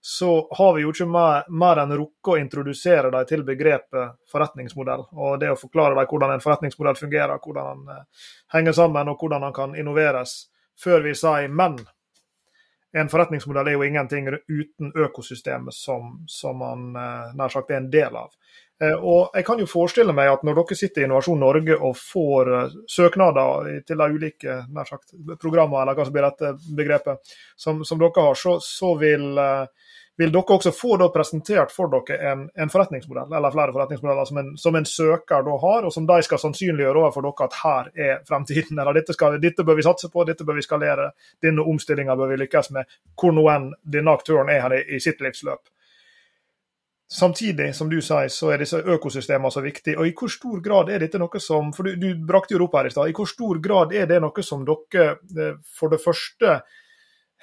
Så 0.00 0.48
har 0.56 0.74
vi 0.74 0.82
jo 0.82 0.92
ikke 0.92 1.08
mer, 1.08 1.44
mer 1.48 1.82
enn 1.82 1.92
rukket 1.92 2.32
å 2.32 2.40
introdusere 2.40 3.10
dem 3.12 3.26
til 3.28 3.44
begrepet 3.44 4.16
forretningsmodell. 4.32 5.06
Og 5.12 5.40
det 5.40 5.50
å 5.52 5.58
forklare 5.60 5.96
dem 5.96 6.08
hvordan 6.08 6.36
en 6.36 6.44
forretningsmodell 6.44 6.96
fungerer, 7.00 7.40
hvordan 7.40 7.84
den 7.84 7.96
eh, 7.96 8.28
henger 8.56 8.76
sammen 8.76 9.12
og 9.12 9.20
hvordan 9.20 9.48
den 9.48 9.56
kan 9.56 9.76
innoveres, 9.76 10.50
før 10.80 11.04
vi 11.04 11.16
sier 11.16 11.48
men 11.48 11.80
en 12.92 13.10
forretningsmodell 13.10 13.70
er 13.70 13.76
jo 13.76 13.86
ingenting 13.86 14.28
uten 14.48 14.90
økosystemet 14.96 15.74
som, 15.74 16.16
som 16.26 16.58
man 16.58 16.90
eh, 16.98 17.30
nær 17.38 17.52
sagt 17.52 17.70
er 17.70 17.80
en 17.80 17.90
del 17.92 18.16
av. 18.18 18.32
Eh, 18.82 18.96
og 18.96 19.36
jeg 19.36 19.46
kan 19.46 19.60
jo 19.62 19.68
forestille 19.70 20.14
meg 20.16 20.30
at 20.32 20.42
når 20.46 20.58
dere 20.58 20.78
sitter 20.78 21.04
i 21.04 21.06
Innovasjon 21.06 21.40
Norge 21.42 21.76
og 21.76 21.94
får 22.00 22.52
eh, 22.56 22.78
søknader 22.90 23.70
til 23.86 24.02
de 24.02 24.08
ulike 24.16 24.56
nær 24.74 24.90
sagt, 24.90 25.14
programmer, 25.42 25.82
eller 25.84 25.98
hva 25.98 26.08
som 26.08 26.16
blir 26.16 26.26
dette 26.26 26.54
begrepet, 26.76 27.34
som, 27.56 27.84
som 27.86 28.00
dere 28.00 28.26
har, 28.26 28.40
så, 28.40 28.56
så 28.64 28.94
vil 28.98 29.28
vil 30.20 30.32
dere 30.34 30.56
også 30.56 30.72
få 30.76 30.98
presentert 31.14 31.72
for 31.72 31.88
dere 31.88 32.18
en, 32.32 32.42
en, 32.52 32.70
forretningsmodell, 32.72 33.32
eller 33.32 33.54
flere 33.54 33.72
forretningsmodeller 33.72 34.28
som 34.28 34.40
en, 34.42 34.50
som 34.60 34.76
en 34.76 34.86
søker 34.86 35.46
da 35.46 35.56
har, 35.62 35.88
og 35.88 35.94
som 35.94 36.06
de 36.06 36.18
skal 36.26 36.42
sannsynliggjøre 36.42 37.00
overfor 37.04 37.24
dere 37.24 37.48
at 37.48 37.58
her 37.62 37.90
er 38.06 38.22
fremtiden. 38.28 38.78
eller 38.78 39.00
dette, 39.00 39.16
skal, 39.16 39.40
dette, 39.40 39.64
bør 39.64 39.78
vi 39.80 39.86
satse 39.86 40.10
på, 40.12 40.24
dette 40.28 40.44
bør 40.44 40.60
vi 40.60 40.66
skalere, 40.66 41.10
denne 41.42 41.64
omstillinga 41.64 42.16
bør 42.20 42.34
vi 42.34 42.40
lykkes 42.42 42.72
med, 42.76 42.98
hvor 43.16 43.32
nå 43.32 43.46
enn 43.48 43.70
denne 43.96 44.12
aktøren 44.12 44.52
er 44.52 44.60
her 44.66 44.76
i, 44.76 44.82
i 44.96 45.00
sitt 45.00 45.24
livsløp. 45.24 45.72
Samtidig, 47.10 47.72
som 47.74 47.88
du 47.90 47.96
sier, 47.98 48.28
så 48.30 48.52
er 48.52 48.60
disse 48.62 48.78
økosystemene 48.78 49.50
så 49.50 49.64
viktige. 49.64 49.96
Og 49.98 50.06
i 50.06 50.12
hvor 50.14 50.30
stor 50.30 50.60
grad 50.62 50.92
er 50.94 51.00
dette 51.02 51.18
noe 51.18 51.40
som 51.42 51.72
For 51.74 51.88
du, 51.88 51.96
du 51.98 52.20
brakte 52.28 52.54
jo 52.54 52.68
opp 52.68 52.76
her 52.78 52.86
i 52.86 52.92
stad. 52.92 53.08
I 53.10 53.16
hvor 53.16 53.26
stor 53.26 53.58
grad 53.58 53.96
er 53.98 54.06
det 54.06 54.20
noe 54.22 54.44
som 54.46 54.62
dere 54.68 55.08
eh, 55.16 55.56
for 55.80 55.90
det 55.90 55.98
første 56.04 56.60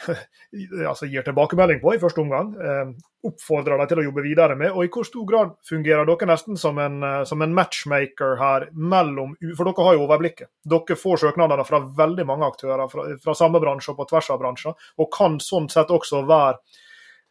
altså 0.89 1.07
gir 1.09 1.25
tilbakemelding 1.25 1.79
på 1.81 1.93
i 1.95 1.99
første 2.01 2.21
omgang. 2.21 2.53
Eh, 2.55 2.91
oppfordrer 3.27 3.79
dem 3.81 3.89
til 3.89 4.01
å 4.01 4.05
jobbe 4.07 4.23
videre 4.25 4.57
med. 4.59 4.71
Og 4.71 4.85
i 4.85 4.91
hvor 4.93 5.07
stor 5.07 5.25
grad 5.29 5.53
fungerer 5.67 6.07
dere 6.07 6.29
nesten 6.29 6.59
som 6.59 6.79
en, 6.81 6.99
eh, 7.03 7.21
som 7.29 7.41
en, 7.41 7.55
matchmaker 7.57 8.35
her 8.39 8.67
mellom 8.73 9.35
For 9.57 9.65
dere 9.65 9.87
har 9.87 9.97
jo 9.97 10.05
overblikket. 10.05 10.51
Dere 10.63 10.99
får 10.99 11.23
søknadene 11.25 11.65
fra 11.67 11.81
veldig 12.01 12.27
mange 12.29 12.49
aktører 12.49 12.87
fra, 12.91 13.07
fra 13.23 13.37
samme 13.37 13.61
bransje 13.63 13.93
og 13.93 14.01
på 14.01 14.09
tvers 14.11 14.29
av 14.33 14.41
bransjer, 14.43 14.75
og 14.97 15.11
kan 15.13 15.39
sånn 15.43 15.69
sett 15.73 15.93
også 15.93 16.23
være 16.27 16.59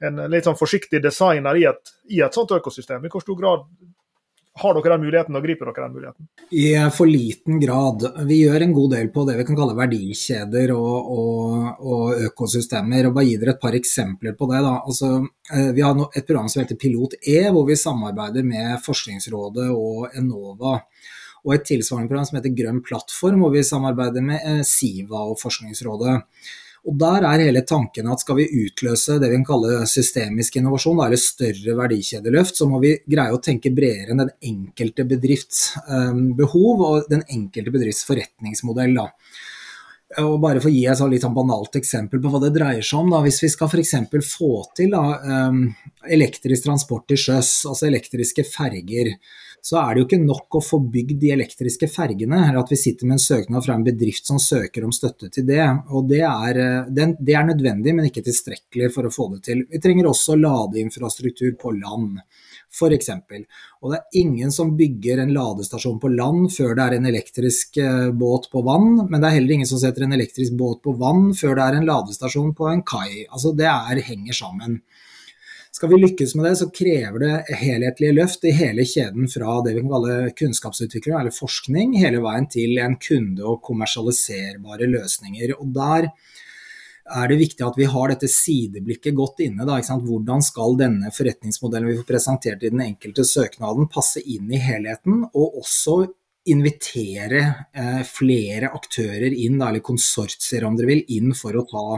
en 0.07 0.26
litt 0.29 0.44
sånn 0.44 0.59
forsiktig 0.59 1.00
designer 1.00 1.57
i 1.57 1.64
et, 1.70 1.94
i 2.12 2.20
et 2.24 2.35
sånt 2.35 2.52
økosystem. 2.52 3.05
I 3.05 3.12
hvor 3.12 3.24
stor 3.24 3.38
grad 3.38 3.68
har 4.57 4.77
dere 4.77 4.95
den 4.95 5.05
muligheten, 5.05 5.37
og 5.37 5.45
griper 5.45 5.69
dere 5.69 5.85
den 5.85 5.95
muligheten? 5.97 6.29
I 6.51 6.64
for 6.97 7.11
liten 7.11 7.61
grad. 7.61 8.07
Vi 8.29 8.38
gjør 8.45 8.64
en 8.64 8.73
god 8.77 8.95
del 8.95 9.11
på 9.12 9.27
det 9.29 9.37
vi 9.37 9.45
kan 9.49 9.59
kalle 9.59 9.77
verdikjeder 9.77 10.73
og, 10.77 11.11
og, 11.12 11.85
og 11.85 12.25
økosystemer. 12.31 13.09
og 13.09 13.16
Bare 13.19 13.29
gi 13.29 13.37
dere 13.42 13.57
et 13.57 13.62
par 13.62 13.77
eksempler 13.77 14.37
på 14.38 14.49
det. 14.53 14.62
Altså, 14.64 15.12
eh, 15.53 15.71
vi 15.77 15.85
har 15.85 16.01
et 16.09 16.25
program 16.25 16.49
som 16.49 16.62
heter 16.62 16.81
Pilot 16.81 17.19
E, 17.21 17.38
hvor 17.53 17.69
vi 17.69 17.77
samarbeider 17.77 18.47
med 18.49 18.81
Forskningsrådet 18.87 19.69
og 19.75 20.16
Enova. 20.16 20.79
Og 21.47 21.55
et 21.55 21.66
tilsvarende 21.69 22.11
program 22.11 22.27
som 22.27 22.40
heter 22.40 22.57
Grønn 22.57 22.81
plattform, 22.87 23.45
hvor 23.45 23.53
vi 23.55 23.66
samarbeider 23.66 24.25
med 24.25 24.40
eh, 24.40 24.62
Siva 24.66 25.27
og 25.29 25.37
Forskningsrådet. 25.42 26.23
Og 26.87 26.94
Der 27.01 27.25
er 27.27 27.42
hele 27.42 27.64
tanken 27.66 28.07
at 28.12 28.22
skal 28.22 28.38
vi 28.38 28.46
utløse 28.62 29.18
det 29.18 29.31
vi 29.33 29.40
kan 29.40 29.49
kalle 29.49 29.81
systemisk 29.90 30.61
innovasjon, 30.61 31.01
eller 31.03 31.18
større 31.18 31.75
verdikjedeløft, 31.81 32.61
så 32.61 32.68
må 32.70 32.79
vi 32.83 32.94
greie 33.03 33.35
å 33.35 33.42
tenke 33.42 33.75
bredere 33.75 34.14
enn 34.14 34.22
den 34.22 34.33
enkelte 34.53 35.07
bedrifts 35.09 35.72
eh, 35.83 36.14
behov 36.38 36.85
og 36.87 37.11
den 37.11 37.27
enkelte 37.27 37.75
bedrifts 37.75 38.07
forretningsmodell. 38.07 38.94
Og 40.22 40.37
bare 40.38 40.62
for 40.62 40.70
å 40.70 40.72
gi 40.72 40.85
et 40.87 41.03
litt 41.11 41.25
sånn 41.25 41.35
banalt 41.35 41.75
eksempel 41.81 42.22
på 42.22 42.31
hva 42.31 42.40
det 42.44 42.53
dreier 42.55 42.85
seg 42.87 43.03
om. 43.03 43.11
Da. 43.11 43.25
Hvis 43.25 43.40
vi 43.42 43.51
skal 43.51 43.66
f.eks. 43.66 43.96
få 44.31 44.53
til 44.79 44.94
da, 44.94 45.03
um, 45.51 45.64
elektrisk 46.07 46.68
transport 46.68 47.09
til 47.11 47.18
sjøs, 47.18 47.51
altså 47.66 47.88
elektriske 47.88 48.46
ferger, 48.46 49.16
så 49.61 49.79
er 49.81 49.95
det 49.95 50.03
jo 50.03 50.07
ikke 50.07 50.23
nok 50.23 50.59
å 50.59 50.62
få 50.62 50.81
bygd 50.92 51.19
de 51.23 51.33
elektriske 51.35 51.88
fergene. 51.90 52.42
eller 52.49 52.61
At 52.61 52.73
vi 52.73 52.79
sitter 52.81 53.07
med 53.07 53.19
en 53.19 53.25
søknad 53.25 53.64
fra 53.64 53.75
en 53.75 53.87
bedrift 53.87 54.27
som 54.27 54.38
søker 54.38 54.85
om 54.85 54.92
støtte 54.92 55.31
til 55.33 55.47
det. 55.47 55.66
og 55.90 56.09
Det 56.09 56.21
er, 56.21 56.59
eh, 56.59 57.14
det 57.19 57.35
er 57.35 57.47
nødvendig, 57.47 57.95
men 57.95 58.07
ikke 58.07 58.25
tilstrekkelig 58.25 58.92
for 58.92 59.05
å 59.05 59.14
få 59.14 59.35
det 59.35 59.42
til. 59.42 59.64
Vi 59.71 59.79
trenger 59.79 60.07
også 60.07 60.38
ladeinfrastruktur 60.40 61.57
på 61.59 61.75
land 61.81 62.21
f.eks. 62.77 63.11
Og 63.83 63.92
det 63.92 63.99
er 63.99 64.21
ingen 64.21 64.53
som 64.53 64.75
bygger 64.77 65.23
en 65.23 65.33
ladestasjon 65.35 65.99
på 66.03 66.11
land 66.12 66.51
før 66.55 66.75
det 66.77 66.85
er 66.85 66.97
en 66.99 67.09
elektrisk 67.11 67.81
eh, 67.83 68.11
båt 68.12 68.51
på 68.53 68.62
vann, 68.66 69.07
men 69.09 69.21
det 69.21 69.29
er 69.29 69.38
heller 69.38 69.57
ingen 69.57 69.71
som 69.71 69.81
setter 69.81 70.07
en 70.07 70.16
elektrisk 70.16 70.57
båt 70.59 70.83
på 70.85 70.97
vann 71.01 71.31
før 71.37 71.57
det 71.57 71.66
er 71.66 71.79
en 71.79 71.88
ladestasjon 71.88 72.55
på 72.57 72.71
en 72.71 72.85
kai. 72.87 73.27
Altså 73.31 73.55
det 73.57 73.69
er, 73.71 74.03
henger 74.07 74.37
sammen. 74.37 74.81
Skal 75.77 75.91
vi 75.93 75.97
lykkes 76.01 76.31
med 76.35 76.47
det, 76.47 76.55
så 76.57 76.71
krever 76.73 77.21
det 77.21 77.57
helhetlige 77.61 78.15
løft 78.17 78.45
i 78.49 78.53
hele 78.57 78.85
kjeden 78.89 79.27
fra 79.29 79.59
det 79.61 79.75
vi 79.75 79.83
kan 79.83 79.91
kalle 79.91 80.31
kunnskapsutvikling 80.39 81.19
eller 81.19 81.35
forskning, 81.37 81.93
hele 82.01 82.23
veien 82.25 82.47
til 82.49 82.79
en 82.81 82.95
kunde- 82.97 83.45
og 83.45 83.59
kommersialiserbare 83.67 84.89
løsninger. 84.89 85.53
Og 85.59 85.75
der 85.77 86.09
er 86.09 87.29
det 87.29 87.39
viktig 87.43 87.67
at 87.67 87.77
vi 87.77 87.91
har 87.93 88.09
dette 88.09 88.31
sideblikket 88.33 89.19
godt 89.21 89.45
inne. 89.45 89.69
Da, 89.69 89.77
Hvordan 89.77 90.41
skal 90.49 90.81
denne 90.81 91.12
forretningsmodellen 91.12 91.93
vi 91.93 91.99
får 92.01 92.09
presentert 92.09 92.65
i 92.65 92.73
den 92.73 92.81
enkelte 92.87 93.29
søknaden 93.29 93.93
passe 93.93 94.25
inn 94.25 94.49
i 94.49 94.62
helheten, 94.71 95.27
og 95.35 95.61
også 95.61 96.07
invitere 96.49 97.45
eh, 97.77 98.03
flere 98.09 98.73
aktører 98.73 99.29
inn, 99.29 99.61
eller 99.61 99.85
konsortier 99.85 100.65
om 100.65 100.79
dere 100.79 100.95
vil, 100.95 101.05
inn 101.21 101.37
for 101.37 101.53
å 101.53 101.69
ta, 101.69 101.89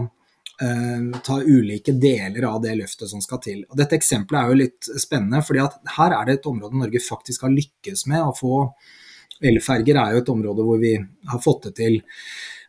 ta, 0.59 1.37
ulike 1.39 1.93
deler 2.03 2.49
av 2.49 2.61
det 2.65 2.73
løftet 2.81 3.11
som 3.11 3.23
skal 3.23 3.39
til. 3.45 3.61
Og 3.71 3.77
dette 3.79 3.95
eksempelet 3.99 4.41
er 4.41 4.49
jo 4.51 4.61
litt 4.63 4.89
spennende, 4.99 5.43
fordi 5.47 5.63
at 5.63 5.77
her 5.99 6.15
er 6.17 6.27
det 6.27 6.39
et 6.39 6.49
område 6.51 6.81
Norge 6.81 7.03
faktisk 7.05 7.47
har 7.47 7.55
lykkes 7.55 8.09
med 8.11 8.25
å 8.25 8.35
få 8.35 8.65
Elferger 9.39 9.99
er 10.01 10.15
jo 10.15 10.23
et 10.23 10.31
område 10.33 10.65
hvor 10.67 10.81
vi 10.83 10.97
har 10.99 11.43
fått 11.43 11.69
det 11.69 11.77
til. 11.79 12.01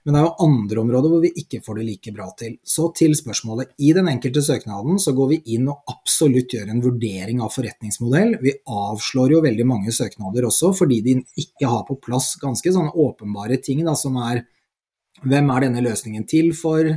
Men 0.06 0.16
det 0.16 0.20
er 0.20 0.28
jo 0.28 0.46
andre 0.46 0.82
områder 0.84 1.12
hvor 1.12 1.24
vi 1.24 1.32
ikke 1.42 1.62
får 1.66 1.80
det 1.80 1.86
like 1.88 2.14
bra 2.16 2.28
til. 2.40 2.54
Så 2.64 2.88
til 2.96 3.16
spørsmålet. 3.18 3.74
I 3.84 3.92
den 3.98 4.08
enkelte 4.12 4.44
søknaden 4.46 5.02
så 5.02 5.14
går 5.18 5.32
vi 5.34 5.40
inn 5.56 5.68
og 5.72 5.92
absolutt 5.92 6.56
gjør 6.56 6.72
en 6.72 6.84
vurdering 6.84 7.42
av 7.44 7.52
forretningsmodell. 7.54 8.38
Vi 8.44 8.56
avslår 8.70 9.36
jo 9.36 9.44
veldig 9.46 9.68
mange 9.70 9.94
søknader 9.96 10.48
også 10.48 10.72
fordi 10.78 11.02
de 11.06 11.18
ikke 11.42 11.74
har 11.74 11.84
på 11.90 12.00
plass 12.06 12.36
ganske 12.42 12.74
sånne 12.74 12.96
åpenbare 12.96 13.60
ting 13.66 13.84
da, 13.86 13.98
som 13.98 14.18
er 14.24 14.46
hvem 15.28 15.50
er 15.52 15.66
denne 15.66 15.84
løsningen 15.84 16.26
til 16.30 16.52
for? 16.58 16.88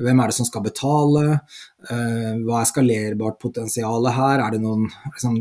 Hvem 0.00 0.22
er 0.22 0.30
det 0.30 0.36
som 0.36 0.48
skal 0.48 0.64
betale? 0.64 1.40
Uh, 1.86 2.38
hva 2.44 2.60
er 2.60 2.70
skalerbart 2.70 3.40
potensialet 3.42 4.16
her? 4.16 4.44
Er 4.44 4.54
det 4.54 4.62
noen 4.62 4.88
liksom, 5.10 5.40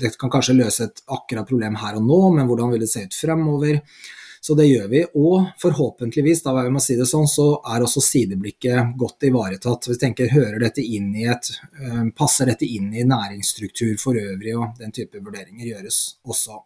Det 0.00 0.14
kan 0.20 0.32
kanskje 0.32 0.58
løse 0.58 0.88
et 0.88 1.02
akkurat 1.06 1.48
problem 1.48 1.76
her 1.82 1.98
og 1.98 2.06
nå, 2.06 2.20
men 2.38 2.48
hvordan 2.48 2.72
vil 2.72 2.86
det 2.86 2.92
se 2.92 3.04
ut 3.06 3.18
fremover? 3.18 3.82
Så 4.46 4.54
det 4.54 4.68
gjør 4.68 4.88
vi. 4.88 5.00
Og 5.18 5.48
forhåpentligvis, 5.58 6.44
da 6.44 6.52
jeg 6.60 6.70
må 6.70 6.78
si 6.82 6.94
det 6.94 7.08
sånn, 7.10 7.26
så 7.26 7.48
er 7.66 7.82
også 7.82 8.02
sideblikket 8.04 8.92
godt 9.00 9.26
ivaretatt. 9.26 9.88
Vi 9.90 9.96
tenker, 9.98 10.30
hører 10.30 10.60
dette 10.62 10.84
inn 10.84 11.08
i 11.18 11.26
et, 11.26 11.50
eh, 11.82 12.04
Passer 12.14 12.46
dette 12.46 12.68
inn 12.68 12.92
i 12.94 13.02
næringsstruktur 13.02 13.98
for 13.98 14.14
øvrig, 14.14 14.54
og 14.54 14.78
den 14.78 14.92
type 14.92 15.18
vurderinger 15.18 15.66
gjøres 15.72 15.98
også. 16.24 16.60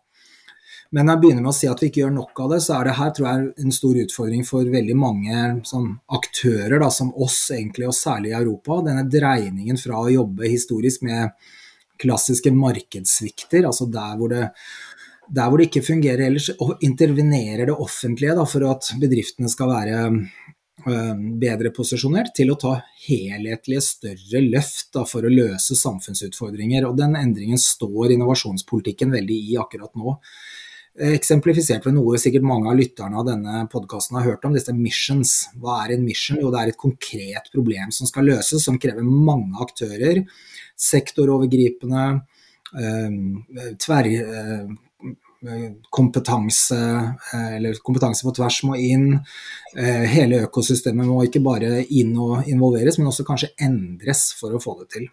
Men 0.90 1.06
når 1.06 1.14
jeg 1.14 1.22
begynner 1.22 1.44
med 1.44 1.52
å 1.52 1.54
si 1.54 1.68
at 1.70 1.82
vi 1.82 1.88
ikke 1.90 2.00
gjør 2.02 2.14
nok 2.16 2.40
av 2.42 2.52
det, 2.54 2.60
så 2.64 2.76
er 2.76 2.88
det 2.88 2.96
her 2.98 3.10
tror 3.14 3.26
jeg, 3.28 3.48
en 3.62 3.74
stor 3.74 3.98
utfordring 4.02 4.44
for 4.46 4.70
veldig 4.74 4.96
mange 4.98 5.42
sånn, 5.68 5.88
aktører, 6.18 6.80
da, 6.82 6.88
som 6.90 7.12
oss 7.14 7.38
egentlig, 7.54 7.86
og 7.86 7.94
særlig 7.94 8.32
i 8.32 8.38
Europa. 8.40 8.80
Denne 8.88 9.06
dreiningen 9.06 9.78
fra 9.78 10.00
å 10.02 10.10
jobbe 10.10 10.50
historisk 10.50 11.06
med 11.06 11.36
klassiske 12.00 12.50
markedssvikter, 12.56 13.68
altså 13.68 13.86
der 13.92 14.16
hvor 14.18 14.32
det 14.32 14.48
der 15.30 15.46
hvor 15.46 15.60
det 15.60 15.68
ikke 15.68 15.86
fungerer 15.86 16.24
ellers, 16.26 16.48
intervenerer 16.82 17.68
det 17.68 17.76
offentlige 17.78 18.34
da, 18.34 18.46
for 18.50 18.66
at 18.66 18.88
bedriftene 18.98 19.50
skal 19.52 19.70
være 19.70 19.98
øh, 20.10 21.20
bedre 21.38 21.70
posisjonert 21.74 22.32
til 22.34 22.50
å 22.50 22.56
ta 22.58 22.72
helhetlige, 23.04 23.84
større 23.84 24.42
løft 24.42 24.90
da, 24.96 25.04
for 25.06 25.22
å 25.22 25.30
løse 25.30 25.78
samfunnsutfordringer. 25.78 26.88
Og 26.88 26.98
Den 26.98 27.14
endringen 27.20 27.62
står 27.62 28.16
innovasjonspolitikken 28.16 29.14
veldig 29.14 29.38
i 29.52 29.60
akkurat 29.62 29.94
nå. 29.94 30.16
Eksemplifisert 30.98 31.86
ved 31.86 31.94
noe 31.94 32.18
sikkert 32.18 32.44
mange 32.44 32.68
av 32.68 32.76
lytterne 32.76 33.20
av 33.20 33.28
denne 33.28 33.62
podkasten 33.70 34.18
har 34.18 34.26
hørt 34.26 34.44
om, 34.44 34.56
disse 34.56 34.74
missions. 34.74 35.34
Hva 35.62 35.84
er 35.84 35.94
en 35.94 36.04
mission? 36.04 36.40
Jo, 36.42 36.50
det 36.50 36.60
er 36.60 36.72
et 36.72 36.80
konkret 36.80 37.46
problem 37.54 37.94
som 37.94 38.10
skal 38.10 38.26
løses, 38.26 38.64
som 38.66 38.78
krever 38.80 39.06
mange 39.06 39.54
aktører. 39.62 40.24
Sektorovergripende, 40.90 42.04
øh, 42.74 43.18
tverr 43.78 44.10
øh, 44.10 44.78
kompetanse, 45.90 46.80
eh, 47.32 47.56
eller 47.56 47.78
kompetanse 47.82 48.26
på 48.26 48.34
tvers 48.36 48.62
må 48.64 48.76
inn. 48.76 49.20
Eh, 49.76 50.04
hele 50.10 50.44
økosystemet 50.46 51.06
må 51.06 51.22
ikke 51.24 51.42
bare 51.44 51.84
inn 51.88 52.16
og 52.18 52.48
involveres, 52.48 52.98
men 52.98 53.08
også 53.08 53.24
kanskje 53.24 53.54
endres 53.60 54.32
for 54.38 54.52
å 54.52 54.62
få 54.62 54.78
det 54.82 54.90
til. 54.96 55.08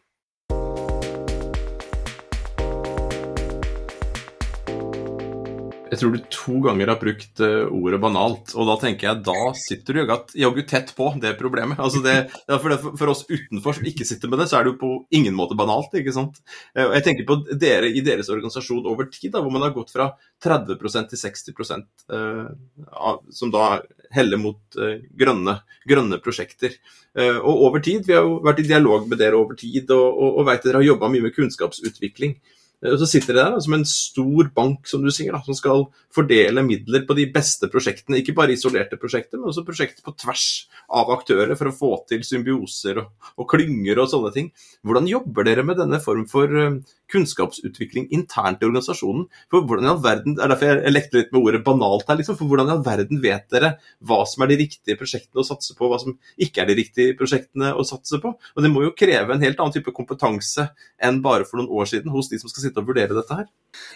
Jeg 5.98 6.04
tror 6.04 6.12
du 6.14 6.26
to 6.30 6.56
ganger 6.62 6.92
har 6.92 7.00
brukt 7.02 7.40
uh, 7.42 7.72
ordet 7.74 7.98
banalt, 7.98 8.52
og 8.54 8.68
da 8.70 8.76
tenker 8.84 9.08
jeg 9.08 9.22
da 9.26 9.48
sitter 9.58 9.98
du 9.98 10.12
jaggu 10.38 10.60
tett 10.70 10.92
på 10.94 11.08
det 11.18 11.32
problemet. 11.40 11.80
Altså 11.82 12.04
det, 12.06 12.14
for, 12.46 12.70
det, 12.70 12.78
for, 12.86 13.10
oss 13.10 13.24
utenfor 13.26 13.74
som 13.74 13.88
ikke 13.90 14.06
sitter 14.06 14.30
med 14.30 14.44
det, 14.44 14.46
så 14.52 14.60
er 14.60 14.68
det 14.68 14.76
jo 14.76 14.82
på 14.84 14.90
ingen 15.18 15.34
måte 15.34 15.58
banalt. 15.58 15.96
ikke 15.98 16.14
sant? 16.14 16.38
Uh, 16.78 16.92
jeg 17.00 17.06
tenker 17.08 17.26
på 17.26 17.40
dere 17.50 17.90
i 17.90 18.04
deres 18.06 18.30
organisasjon 18.30 18.86
over 18.86 19.10
tid, 19.10 19.32
da, 19.34 19.42
hvor 19.42 19.56
man 19.56 19.66
har 19.66 19.74
gått 19.74 19.90
fra 19.96 20.12
30% 20.46 21.10
til 21.16 21.22
60 21.24 21.74
uh, 22.14 23.18
som 23.34 23.56
da 23.56 23.80
heller 24.14 24.38
mot 24.38 24.78
grønne, 25.18 25.58
grønne, 25.90 26.22
prosjekter. 26.24 26.78
og 27.18 27.64
over 27.66 27.82
tid, 27.84 28.06
Vi 28.06 28.14
har 28.14 28.22
jo 28.24 28.38
vært 28.46 28.62
i 28.62 28.68
dialog 28.70 29.10
med 29.10 29.18
dere 29.18 29.36
over 29.36 29.58
tid, 29.58 29.90
og, 29.90 30.06
og, 30.14 30.38
og 30.38 30.48
vet 30.48 30.64
dere 30.64 30.80
har 30.80 30.88
jobba 30.92 31.10
mye 31.12 31.26
med 31.26 31.36
kunnskapsutvikling. 31.36 32.38
Eh, 32.84 32.94
og 32.94 33.00
så 33.02 33.08
sitter 33.10 33.34
de 33.34 33.44
der 33.44 33.62
som 33.64 33.76
en 33.78 33.86
stor 33.90 34.52
bank 34.56 34.90
som 34.90 35.06
du 35.06 35.12
sier, 35.14 35.34
da, 35.34 35.42
som 35.46 35.58
skal 35.58 35.88
fordele 36.14 36.64
midler 36.66 37.06
på 37.08 37.16
de 37.18 37.28
beste 37.34 37.70
prosjektene. 37.72 38.22
Ikke 38.22 38.36
bare 38.38 38.54
isolerte 38.56 39.00
prosjekter, 39.02 39.40
men 39.40 39.52
også 39.52 39.66
prosjekter 39.68 40.06
på 40.06 40.14
tvers 40.18 40.46
av 40.88 41.12
aktører 41.14 41.58
for 41.60 41.72
å 41.72 41.76
få 41.76 41.92
til 42.10 42.24
symbioser 42.26 43.02
og, 43.02 43.10
og 43.38 43.50
klynger 43.50 44.02
og 44.02 44.12
sånne 44.12 44.34
ting. 44.36 44.52
Hvordan 44.88 45.10
jobber 45.10 45.48
dere 45.48 45.66
med 45.68 45.80
denne 45.82 46.00
form 46.04 46.26
for 46.30 46.54
uh, 46.54 46.78
kunnskapsutvikling 47.12 48.10
internt 48.16 48.64
i 48.64 48.70
organisasjonen? 48.70 49.28
For 49.52 49.66
hvordan 49.68 49.88
i 49.88 49.92
all 49.92 50.04
verden, 50.04 50.38
er 50.38 50.54
derfor 50.54 50.72
jeg 50.72 50.94
lekte 50.94 51.22
litt 51.22 51.34
med 51.36 51.42
ordet 51.44 51.64
banalt 51.66 52.08
her, 52.10 52.20
liksom, 52.22 52.38
for 52.40 52.50
hvordan 52.50 52.72
i 52.72 52.76
all 52.78 52.86
verden 52.86 53.22
vet 53.24 53.48
dere 53.54 53.74
hva 54.08 54.22
som 54.30 54.46
er 54.46 54.54
de 54.54 54.60
riktige 54.64 54.98
prosjektene 55.00 55.44
å 55.44 55.48
satse 55.48 55.76
på, 55.78 55.90
hva 55.90 56.00
som 56.02 56.16
ikke 56.44 56.64
er 56.64 56.72
de 56.72 56.78
riktige 56.80 57.18
prosjektene 57.20 57.74
å 57.74 57.86
satse 57.88 58.22
på? 58.24 58.34
Og 58.38 58.64
det 58.64 58.72
må 58.74 58.86
jo 58.86 58.96
kreve 58.98 59.36
en 59.36 59.44
helt 59.44 59.60
annen 59.60 59.76
type 59.76 59.94
kompetanse 59.96 60.70
enn 61.04 61.22
bare 61.26 61.48
for 61.48 61.60
noen 61.60 61.72
år 61.74 61.90
siden 61.90 62.14
hos 62.14 62.32
de 62.32 62.40
som 62.42 62.52
skal 62.52 62.67
sitte 62.68 62.84
og 62.84 62.92
vurdere 62.92 63.16
dette 63.18 63.40
her? 63.40 63.48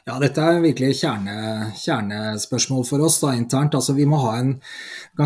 Ja, 0.07 0.17
dette 0.21 0.41
er 0.41 0.59
virkelig 0.63 0.95
kjerne, 0.99 1.35
kjernespørsmål 1.77 2.83
for 2.87 3.05
oss 3.05 3.19
da, 3.21 3.35
internt. 3.37 3.77
Altså, 3.77 3.95
vi 3.97 4.07
må 4.09 4.19
ha 4.23 4.35
en 4.39 4.55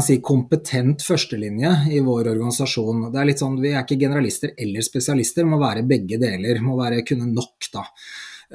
si, 0.04 0.20
kompetent 0.26 1.04
førstelinje 1.06 1.74
i 1.96 2.04
vår 2.06 2.32
organisasjon. 2.36 3.10
Det 3.14 3.22
er 3.22 3.30
litt 3.32 3.44
sånn, 3.44 3.60
Vi 3.64 3.74
er 3.74 3.84
ikke 3.84 4.00
generalister 4.02 4.54
eller 4.58 4.86
spesialister, 4.86 5.48
må 5.48 5.60
være 5.62 5.86
begge 5.88 6.20
deler. 6.22 6.62
Må 6.64 6.78
være 6.80 7.04
kunne 7.08 7.32
nok, 7.32 7.72
da. 7.74 7.86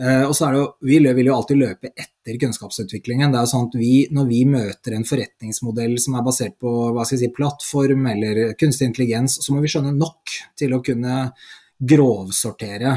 Uh, 0.01 0.29
og 0.29 0.35
så 0.39 0.47
er 0.47 0.55
det 0.55 0.61
jo, 0.61 0.67
Vi 0.87 0.99
vil 1.03 1.27
jo 1.27 1.35
alltid 1.35 1.59
løpe 1.59 1.89
etter 1.91 2.37
kunnskapsutviklingen. 2.39 3.33
det 3.33 3.41
er 3.41 3.43
jo 3.43 3.51
sånn 3.51 3.67
at 3.67 3.75
vi, 3.75 3.95
Når 4.15 4.29
vi 4.29 4.45
møter 4.47 4.95
en 4.95 5.05
forretningsmodell 5.05 5.97
som 5.99 6.15
er 6.15 6.23
basert 6.23 6.55
på 6.63 6.71
hva 6.95 7.05
skal 7.05 7.19
jeg 7.19 7.25
si, 7.25 7.35
plattform 7.35 8.07
eller 8.13 8.55
kunstig 8.61 8.87
intelligens, 8.87 9.41
så 9.43 9.53
må 9.53 9.61
vi 9.61 9.73
skjønne 9.73 9.97
nok 9.97 10.37
til 10.57 10.77
å 10.77 10.83
kunne 10.85 11.33
grovsortere 11.81 12.95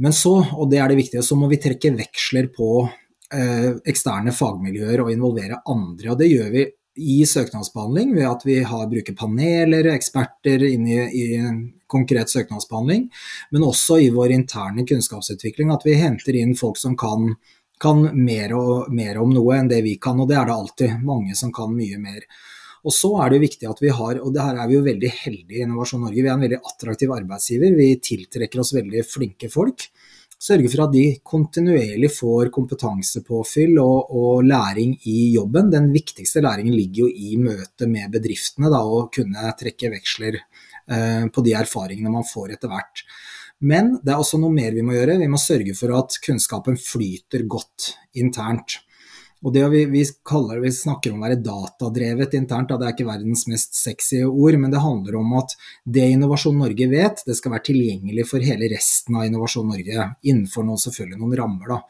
men 0.00 0.16
så, 0.16 0.34
og 0.56 0.70
det 0.72 0.80
er 0.80 0.90
det 0.90 1.00
viktige, 1.02 1.22
så 1.24 1.36
må 1.36 1.48
vi 1.50 1.60
trekke 1.60 1.92
veksler 1.98 2.48
på 2.54 2.70
eh, 2.86 3.72
eksterne 3.90 4.32
fagmiljøer 4.32 5.02
og 5.04 5.10
involvere 5.12 5.60
andre. 5.68 6.12
Og 6.12 6.20
det 6.20 6.30
gjør 6.30 6.48
vi 6.54 6.64
i 7.00 7.20
søknadsbehandling 7.26 8.14
ved 8.16 8.26
at 8.28 8.46
vi 8.46 8.58
har, 8.66 8.88
bruker 8.90 9.16
paneler, 9.16 9.90
eksperter 9.92 10.64
inn 10.66 10.88
i, 10.88 10.98
i 11.00 11.26
konkret 11.90 12.32
søknadsbehandling, 12.32 13.06
men 13.50 13.66
også 13.66 14.00
i 14.00 14.10
vår 14.14 14.34
interne 14.34 14.86
kunnskapsutvikling. 14.88 15.72
At 15.74 15.86
vi 15.86 15.98
henter 16.00 16.38
inn 16.38 16.56
folk 16.58 16.80
som 16.80 16.96
kan, 16.98 17.34
kan 17.80 18.06
mer, 18.16 18.54
og, 18.56 18.88
mer, 18.94 19.20
om 19.22 19.34
noe 19.34 19.58
enn 19.58 19.70
det 19.70 19.82
vi 19.86 19.96
kan, 20.02 20.20
og 20.20 20.30
det 20.30 20.38
er 20.40 20.48
det 20.48 20.56
alltid 20.56 21.04
mange 21.04 21.36
som 21.38 21.52
kan 21.54 21.76
mye 21.76 22.00
mer. 22.00 22.24
Og 22.86 22.94
så 22.96 23.10
er 23.20 23.28
det 23.28 23.38
jo 23.38 23.46
viktig 23.46 23.68
at 23.68 23.82
vi 23.82 23.90
har, 23.92 24.20
og 24.24 24.32
det 24.32 24.44
her 24.44 24.60
er 24.60 24.70
vi 24.70 24.78
jo 24.78 24.86
veldig 24.86 25.10
heldige 25.18 25.60
i 25.60 25.66
Innovasjon 25.66 26.00
Norge, 26.06 26.22
vi 26.22 26.28
er 26.28 26.36
en 26.36 26.46
veldig 26.46 26.60
attraktiv 26.72 27.12
arbeidsgiver. 27.12 27.76
Vi 27.76 27.90
tiltrekker 28.06 28.62
oss 28.62 28.72
veldig 28.76 29.04
flinke 29.08 29.50
folk. 29.52 29.90
Sørge 30.40 30.70
for 30.72 30.86
at 30.86 30.94
de 30.94 31.04
kontinuerlig 31.20 32.08
får 32.14 32.48
kompetansepåfyll 32.54 33.76
og, 33.82 34.14
og, 34.16 34.46
læring 34.48 34.94
i 35.12 35.34
jobben. 35.34 35.68
Den 35.68 35.90
viktigste 35.92 36.40
læringen 36.40 36.72
ligger 36.78 37.04
jo 37.04 37.10
i 37.12 37.36
møtet 37.36 37.84
med 37.92 38.08
bedriftene, 38.14 38.70
da, 38.72 38.80
å 38.80 39.02
kunne 39.12 39.52
trekke 39.60 39.92
veksler 39.92 40.40
eh, 40.40 41.26
på 41.28 41.44
de 41.44 41.52
erfaringene 41.60 42.14
man 42.14 42.24
får 42.24 42.56
etter 42.56 42.72
hvert. 42.72 43.04
Men 43.60 43.98
det 44.00 44.14
er 44.14 44.22
også 44.22 44.40
noe 44.40 44.56
mer 44.56 44.72
vi 44.72 44.86
må 44.86 44.96
gjøre. 44.96 45.18
Vi 45.20 45.28
må 45.28 45.40
sørge 45.40 45.76
for 45.76 45.92
at 45.98 46.16
kunnskapen 46.24 46.80
flyter 46.80 47.44
godt 47.44 47.92
internt. 48.16 48.80
Og 49.40 49.54
det 49.54 49.62
vi, 49.72 49.84
vi, 49.88 50.02
kaller, 50.26 50.58
vi 50.60 50.72
snakker 50.74 51.14
om 51.14 51.22
å 51.22 51.24
være 51.24 51.40
datadrevet 51.40 52.34
internt, 52.36 52.68
da, 52.68 52.76
det 52.76 52.88
er 52.88 52.94
ikke 52.94 53.08
verdens 53.08 53.46
mest 53.48 53.78
sexy 53.78 54.20
ord, 54.26 54.58
men 54.60 54.72
det 54.72 54.82
handler 54.84 55.16
om 55.16 55.32
at 55.38 55.54
det 55.88 56.10
Innovasjon 56.12 56.60
Norge 56.60 56.88
vet, 56.90 57.22
det 57.24 57.38
skal 57.38 57.54
være 57.54 57.70
tilgjengelig 57.70 58.26
for 58.28 58.44
hele 58.44 58.68
resten 58.68 59.16
av 59.16 59.24
Innovasjon 59.30 59.72
Norge, 59.72 60.10
innenfor 60.20 60.66
noen, 60.68 60.82
selvfølgelig 60.84 61.22
noen 61.22 61.38
rammer. 61.40 61.72
Da. 61.72 61.80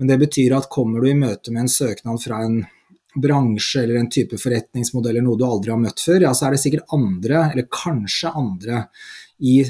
Men 0.00 0.12
det 0.12 0.20
betyr 0.24 0.56
at 0.56 0.70
kommer 0.72 1.04
du 1.04 1.10
i 1.10 1.18
møte 1.18 1.52
med 1.52 1.66
en 1.66 1.74
søknad 1.74 2.22
fra 2.24 2.40
en 2.46 2.62
bransje 3.20 3.82
eller 3.82 4.00
en 4.00 4.08
type 4.08 4.38
forretningsmodell 4.40 5.18
eller 5.18 5.26
noe 5.26 5.36
du 5.36 5.44
aldri 5.44 5.74
har 5.74 5.80
møtt 5.82 6.00
før, 6.00 6.24
ja, 6.24 6.32
så 6.32 6.46
er 6.46 6.56
det 6.56 6.62
sikkert 6.62 6.94
andre, 6.96 7.42
eller 7.50 7.68
kanskje 7.68 8.32
andre, 8.40 8.86
i 9.40 9.60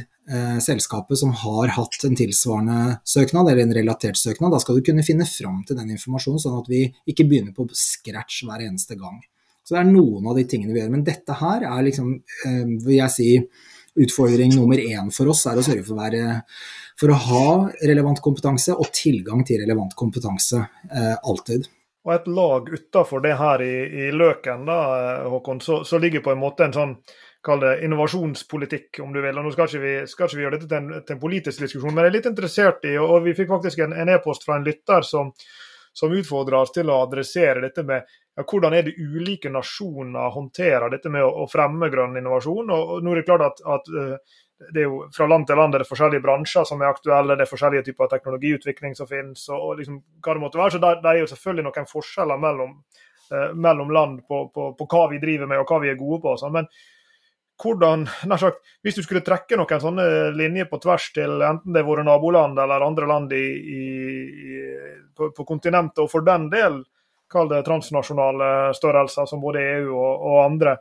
selskapet 0.62 1.18
som 1.18 1.32
har 1.34 1.72
hatt 1.74 2.04
en 2.06 2.14
tilsvarende 2.14 3.00
søknad, 3.08 3.48
eller 3.50 3.64
en 3.64 3.74
relatert 3.74 4.20
søknad. 4.20 4.52
Da 4.54 4.60
skal 4.62 4.78
du 4.78 4.84
kunne 4.86 5.02
finne 5.06 5.26
fram 5.26 5.64
til 5.66 5.78
den 5.80 5.90
informasjonen, 5.96 6.42
sånn 6.42 6.60
at 6.60 6.70
vi 6.70 6.84
ikke 7.10 7.26
begynner 7.26 7.56
på 7.56 7.66
scratch 7.74 8.44
hver 8.46 8.62
eneste 8.68 8.98
gang. 9.00 9.18
Så 9.64 9.76
det 9.76 9.82
er 9.82 9.90
noen 9.90 10.26
av 10.26 10.38
de 10.38 10.46
tingene 10.50 10.74
vi 10.74 10.80
gjør. 10.80 10.94
Men 10.94 11.04
dette 11.06 11.36
her 11.38 11.66
er 11.68 11.84
liksom, 11.86 12.14
eh, 12.46 12.64
vil 12.86 12.96
jeg 12.96 13.14
si, 13.14 13.28
utfordring 14.00 14.54
nummer 14.54 14.78
én 14.78 15.10
for 15.14 15.30
oss 15.32 15.44
er 15.50 15.58
å 15.58 15.64
sørge 15.66 15.84
for 15.86 15.96
å, 15.96 16.00
være, 16.00 16.40
for 16.98 17.12
å 17.12 17.18
ha 17.26 17.46
relevant 17.90 18.22
kompetanse 18.22 18.74
og 18.74 18.92
tilgang 18.94 19.42
til 19.46 19.62
relevant 19.62 19.94
kompetanse 19.98 20.62
eh, 20.62 21.16
alltid. 21.22 21.68
Og 22.06 22.14
et 22.14 22.28
lag 22.32 22.70
utafor 22.70 23.20
det 23.22 23.34
her 23.36 23.62
i, 23.62 23.74
i 24.06 24.10
Løken, 24.14 24.64
da, 24.68 24.78
Håkon, 25.28 25.60
så, 25.60 25.82
så 25.84 26.00
ligger 26.00 26.24
på 26.24 26.32
en 26.32 26.40
måte 26.40 26.64
en 26.64 26.76
sånn 26.76 26.94
kall 27.44 27.62
det 27.62 27.72
innovasjonspolitikk, 27.86 29.00
om 29.04 29.12
du 29.14 29.20
vil. 29.24 29.38
og 29.38 29.46
Nå 29.46 29.52
skal 29.54 29.70
ikke 29.70 29.82
vi, 29.84 29.94
skal 30.10 30.28
ikke 30.28 30.38
vi 30.38 30.44
gjøre 30.44 30.58
dette 30.58 30.68
til 30.68 30.78
en, 30.80 30.90
til 31.00 31.16
en, 31.16 31.22
politisk 31.22 31.64
diskusjon, 31.64 31.94
men 31.94 32.04
jeg 32.04 32.12
er 32.12 32.16
litt 32.18 32.30
interessert 32.30 32.84
i, 32.88 32.96
og 33.00 33.24
vi 33.24 33.36
fikk 33.38 33.48
faktisk 33.54 33.84
en 33.86 34.12
e-post 34.12 34.44
fra 34.44 34.58
en 34.58 34.66
lytter 34.66 35.06
som, 35.06 35.32
som 35.96 36.12
utfordrer 36.12 36.60
oss 36.60 36.74
til 36.74 36.92
å 36.92 37.00
adressere 37.06 37.64
dette 37.64 37.84
med 37.86 38.04
ja, 38.36 38.44
hvordan 38.44 38.76
er 38.76 38.86
det 38.86 38.98
ulike 38.98 39.50
nasjoner 39.52 40.36
håndterer 40.36 40.92
dette 40.92 41.10
med 41.12 41.24
å, 41.24 41.32
å 41.42 41.48
fremme 41.50 41.90
grønn 41.92 42.20
innovasjon. 42.20 42.70
og, 42.70 42.94
og 42.94 43.02
nå 43.04 43.14
er 43.14 43.20
det 43.20 43.26
klart 43.28 43.46
at, 43.48 43.64
at 43.76 43.90
uh, 43.96 44.38
det 44.60 44.82
er 44.82 44.90
jo 44.90 45.06
Fra 45.16 45.24
land 45.24 45.46
til 45.48 45.56
land 45.56 45.74
er 45.74 45.80
det 45.80 45.88
forskjellige 45.88 46.20
bransjer 46.20 46.66
som 46.68 46.82
er 46.82 46.90
aktuelle, 46.92 47.36
det 47.36 47.46
er 47.46 47.50
forskjellige 47.50 47.86
typer 47.86 48.10
teknologiutvikling 48.12 48.92
som 48.96 49.08
finnes, 49.08 49.46
og, 49.48 49.62
og 49.64 49.78
liksom 49.78 50.02
hva 50.20 50.36
det 50.36 50.42
måtte 50.42 50.60
være. 50.60 50.74
så 50.76 50.80
Det 50.84 51.12
er 51.12 51.22
jo 51.22 51.30
selvfølgelig 51.32 51.64
noen 51.64 51.88
forskjeller 51.88 52.42
mellom, 52.44 52.74
uh, 53.32 53.50
mellom 53.56 53.92
land 53.96 54.24
på, 54.28 54.46
på, 54.54 54.72
på, 54.76 54.88
hva 54.92 55.06
vi 55.14 55.22
driver 55.22 55.48
med 55.48 55.62
og 55.62 55.72
hva 55.72 55.80
vi 55.80 55.92
er 55.92 56.00
gode 56.00 56.20
på. 56.26 56.36
Sånn. 56.40 56.54
Men 56.60 56.68
hvordan, 57.62 58.06
nær 58.26 58.40
sagt, 58.40 58.62
Hvis 58.82 58.96
du 58.96 59.02
skulle 59.02 59.24
trekke 59.24 59.58
noen 59.58 59.80
sånne 59.80 60.04
linjer 60.36 60.68
på 60.70 60.80
tvers 60.82 61.10
til 61.12 61.42
enten 61.44 61.74
det 61.74 61.82
er 61.82 61.88
våre 61.88 62.04
naboland 62.06 62.58
eller 62.58 62.86
andre 62.86 63.06
land 63.06 63.32
i, 63.32 63.46
i, 63.76 63.82
på, 65.16 65.30
på, 65.36 65.44
kontinentet, 65.44 66.00
og 66.04 66.10
for 66.10 66.24
den 66.24 66.48
del 66.52 66.80
kall 67.30 67.50
det 67.50 67.62
transnasjonale 67.66 68.72
størrelser 68.74 69.28
som 69.28 69.42
både 69.42 69.62
EU 69.76 69.92
og, 69.94 70.24
og 70.30 70.38
andre, 70.44 70.78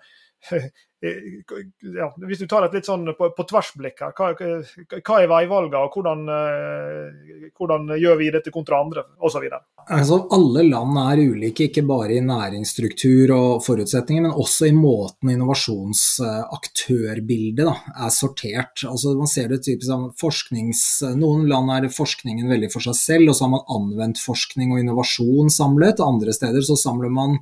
ja, 0.99 2.09
Hvis 2.27 2.41
du 2.41 2.47
tar 2.49 2.65
et 2.65 2.73
litt 2.75 2.87
sånn 2.89 3.05
på, 3.15 3.29
på 3.31 3.43
tversblikk 3.47 4.01
her, 4.03 4.11
hva, 4.17 4.33
hva 4.35 5.19
er 5.21 5.29
veivalgene, 5.31 5.79
og 5.79 5.93
hvordan, 5.95 6.27
eh, 6.33 7.07
hvordan, 7.55 7.87
gjør 7.95 8.19
vi 8.19 8.27
dette 8.35 8.51
kontra 8.51 8.83
andre, 8.83 9.07
osv.? 9.23 9.47
Altså, 9.87 10.27
alle 10.35 10.67
land 10.67 10.99
er 10.99 11.23
ulike, 11.31 11.63
ikke 11.69 11.87
bare 11.87 12.17
i 12.17 12.25
næringsstruktur 12.25 13.31
og 13.35 13.63
forutsetninger, 13.63 14.23
men 14.27 14.39
også 14.43 14.65
i 14.67 14.73
måten 14.75 15.29
innovasjonsaktørbildet 15.31 17.63
da, 17.63 17.75
er 17.95 18.09
sortert. 18.13 18.83
Altså, 18.83 19.15
man 19.19 19.27
ser 19.31 19.47
det 19.53 19.63
typisk 19.63 19.87
som 19.87 20.11
forsknings... 20.19 21.03
Noen 21.19 21.47
land 21.49 21.71
er 21.77 21.89
forskningen 21.95 22.49
veldig 22.51 22.69
for 22.75 22.81
seg 22.89 22.95
selv, 22.99 23.29
og 23.31 23.35
så 23.37 23.43
har 23.47 23.53
man 23.55 23.69
anvendt 23.71 24.19
forskning 24.19 24.67
og 24.75 24.79
innovasjon 24.83 25.49
samlet. 25.53 26.03
Andre 26.03 26.33
steder 26.35 26.61
så 26.65 26.75
samler 26.79 27.09
man 27.13 27.39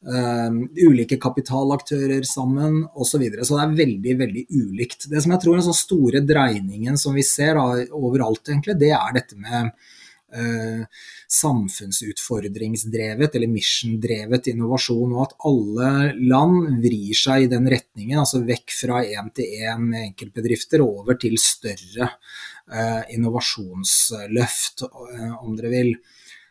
ulike 0.00 1.18
kapitalaktører 1.20 2.24
sammen 2.24 2.86
osv. 2.94 3.10
Så, 3.10 3.18
videre. 3.20 3.44
så 3.44 3.58
det 3.58 3.64
er 3.66 3.78
veldig 3.82 4.14
veldig 4.16 4.44
ulikt. 4.48 5.10
Det 5.12 5.20
som 5.20 5.34
jeg 5.34 5.42
tror 5.42 5.54
er 5.54 5.60
den 5.60 5.68
sånn 5.68 5.84
store 5.84 6.20
dreiningen 6.24 6.96
som 7.00 7.16
vi 7.16 7.24
ser 7.26 7.58
da, 7.58 7.66
overalt, 7.96 8.48
egentlig, 8.48 8.78
det 8.80 8.94
er 8.96 9.10
dette 9.18 9.36
med 9.36 9.68
uh, 10.36 10.84
samfunnsutfordringsdrevet 11.30 13.34
eller 13.36 13.48
mission-drevet 13.52 14.46
innovasjon, 14.54 15.12
og 15.14 15.22
at 15.26 15.36
alle 15.50 15.90
land 16.32 16.56
vrir 16.82 17.14
seg 17.18 17.36
i 17.44 17.52
den 17.52 17.64
retningen. 17.70 18.18
Altså 18.22 18.38
vekk 18.46 18.68
fra 18.78 18.96
én-til-én 19.04 19.80
med 19.84 20.00
enkeltbedrifter 20.10 20.78
over 20.86 21.14
til 21.20 21.34
større 21.42 22.06
uh, 22.72 23.02
innovasjonsløft, 23.12 24.76
om 25.42 25.52
dere 25.58 25.70
vil. 25.74 25.92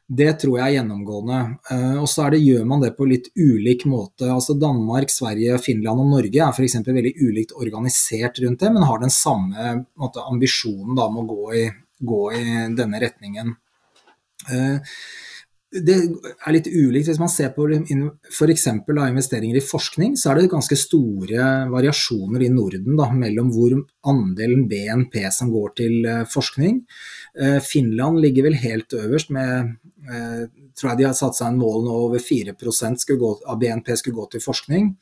Det 0.10 0.32
tror 0.42 0.56
jeg 0.58 0.66
er 0.66 0.76
gjennomgående. 0.80 1.40
Eh, 1.70 1.98
og 2.02 2.08
så 2.10 2.26
gjør 2.34 2.64
man 2.66 2.82
det 2.82 2.96
på 2.98 3.06
litt 3.06 3.28
ulik 3.38 3.86
måte. 3.86 4.26
Altså 4.34 4.56
Danmark, 4.58 5.12
Sverige, 5.14 5.60
Finland 5.62 6.02
og 6.02 6.10
Norge 6.16 6.42
er 6.42 6.50
f.eks. 6.50 6.80
veldig 6.88 7.14
ulikt 7.22 7.54
organisert 7.54 8.42
rundt 8.42 8.64
det, 8.64 8.72
men 8.74 8.88
har 8.90 9.04
den 9.04 9.14
samme 9.14 9.76
måte, 10.00 10.26
ambisjonen 10.26 10.98
da, 10.98 11.06
om 11.06 11.22
å 11.22 11.28
gå 11.30 11.54
i, 11.60 11.64
gå 12.10 12.22
i 12.40 12.46
denne 12.80 13.04
retningen. 13.06 13.54
Eh, 14.50 14.98
det 15.70 15.96
er 15.96 16.54
litt 16.56 16.68
ulikt. 16.68 17.12
Hvis 17.12 17.22
man 17.22 17.30
ser 17.30 17.52
på 17.54 17.68
f.eks. 17.70 18.68
investeringer 18.74 19.60
i 19.60 19.66
forskning, 19.66 20.16
så 20.18 20.32
er 20.32 20.40
det 20.40 20.52
ganske 20.54 20.78
store 20.80 21.50
variasjoner 21.70 22.46
i 22.48 22.52
Norden 22.54 22.98
da, 22.98 23.10
mellom 23.14 23.52
hvor 23.54 23.76
andelen 24.10 24.66
BNP 24.72 25.22
som 25.36 25.52
går 25.54 25.76
til 25.78 26.10
eh, 26.10 26.26
forskning. 26.30 26.82
Finland 27.64 28.20
ligger 28.20 28.50
vel 28.50 28.58
helt 28.58 28.94
øverst 28.98 29.30
med 29.32 29.76
eh, 30.10 30.48
tror 30.80 30.92
jeg 30.92 31.02
de 31.02 31.08
har 31.10 31.18
satt 31.18 31.38
seg 31.38 31.52
en 31.52 31.60
mål 31.60 31.84
nå 31.86 31.96
over 32.08 32.22
4% 32.24 33.18
gå, 33.20 33.32
av 33.46 33.60
BNP 33.60 33.92
skulle 34.00 34.20
gå 34.20 34.28
til 34.34 34.44
forskning. 34.44 34.94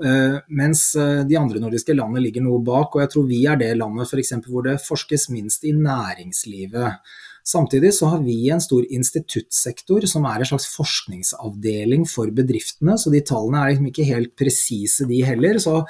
Eh, 0.00 0.36
mens 0.56 0.84
eh, 0.96 1.22
de 1.28 1.36
andre 1.36 1.60
nordiske 1.60 1.96
landene 1.96 2.22
ligger 2.24 2.44
noe 2.46 2.62
bak, 2.64 2.94
og 2.94 3.02
jeg 3.04 3.12
tror 3.14 3.26
vi 3.28 3.42
er 3.50 3.58
det 3.60 3.74
landet 3.76 4.08
for 4.08 4.22
eksempel, 4.22 4.54
hvor 4.54 4.66
det 4.66 4.78
forskes 4.84 5.28
minst 5.34 5.66
i 5.68 5.74
næringslivet. 5.76 7.12
Samtidig 7.50 7.90
så 7.96 8.12
har 8.12 8.22
vi 8.22 8.36
en 8.52 8.62
stor 8.62 8.84
instituttsektor 8.86 10.04
som 10.10 10.26
er 10.30 10.42
en 10.42 10.50
slags 10.52 10.68
forskningsavdeling 10.70 12.04
for 12.06 12.30
bedriftene, 12.34 12.94
så 13.00 13.10
de 13.10 13.22
tallene 13.26 13.64
er 13.64 13.72
liksom 13.72 13.90
ikke 13.90 14.06
helt 14.06 14.34
presise 14.38 15.08
de 15.10 15.22
heller. 15.26 15.58
Så 15.62 15.80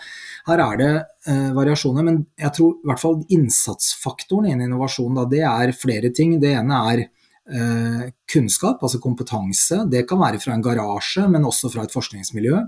her 0.49 0.65
er 0.65 0.81
det 0.81 0.91
eh, 1.29 1.51
variasjoner. 1.57 2.07
Men 2.07 2.23
jeg 2.41 2.57
tror 2.57 2.77
i 2.79 2.91
hvert 2.91 3.03
fall 3.03 3.21
innsatsfaktoren 3.29 4.49
innen 4.49 4.71
innovasjon 4.71 5.21
da, 5.21 5.29
det 5.29 5.45
er 5.45 5.77
flere 5.77 6.15
ting. 6.17 6.39
Det 6.41 6.55
ene 6.57 6.85
er 6.95 7.09
Eh, 7.51 8.11
kunnskap, 8.33 8.83
altså 8.83 9.01
kompetanse. 9.03 9.81
Det 9.91 10.05
kan 10.07 10.21
være 10.21 10.39
fra 10.39 10.55
en 10.55 10.63
garasje, 10.63 11.25
men 11.29 11.47
også 11.49 11.71
fra 11.73 11.83
et 11.83 11.95
forskningsmiljø. 11.95 12.61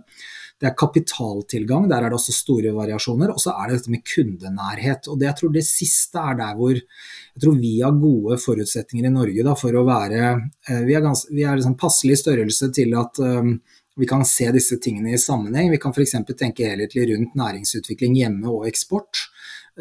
Det 0.63 0.69
er 0.69 0.79
kapitaltilgang, 0.79 1.89
der 1.91 2.05
er 2.05 2.13
det 2.13 2.15
også 2.21 2.33
store 2.37 2.71
variasjoner. 2.77 3.33
Og 3.35 3.43
så 3.43 3.51
er 3.51 3.67
det 3.67 3.81
dette 3.81 3.91
med 3.91 4.05
kundenærhet. 4.07 5.09
Og 5.11 5.19
det, 5.19 5.27
jeg 5.27 5.39
tror 5.41 5.51
det 5.57 5.65
siste 5.67 6.23
er 6.23 6.37
der 6.39 6.53
hvor 6.55 6.77
jeg 6.77 7.43
tror 7.43 7.57
vi 7.59 7.73
har 7.81 7.97
gode 7.99 8.39
forutsetninger 8.39 9.09
i 9.09 9.11
Norge 9.11 9.47
da, 9.49 9.57
for 9.59 9.75
å 9.75 9.83
være 9.89 10.21
eh, 10.31 10.85
Vi 10.87 10.95
er, 10.95 11.03
gans, 11.03 11.25
vi 11.35 11.43
er 11.43 11.59
liksom 11.59 11.75
passelig 11.81 12.21
størrelse 12.21 12.71
til 12.77 12.95
at 13.01 13.19
um, 13.19 13.57
vi 13.99 14.07
kan 14.09 14.23
se 14.29 14.47
disse 14.55 14.79
tingene 14.85 15.17
i 15.17 15.21
sammenheng. 15.21 15.73
Vi 15.75 15.83
kan 15.83 15.97
f.eks. 15.97 16.15
tenke 16.39 16.71
helhetlig 16.71 17.09
rundt 17.11 17.35
næringsutvikling 17.43 18.15
hjemme 18.21 18.55
og 18.55 18.71
eksport. 18.71 19.27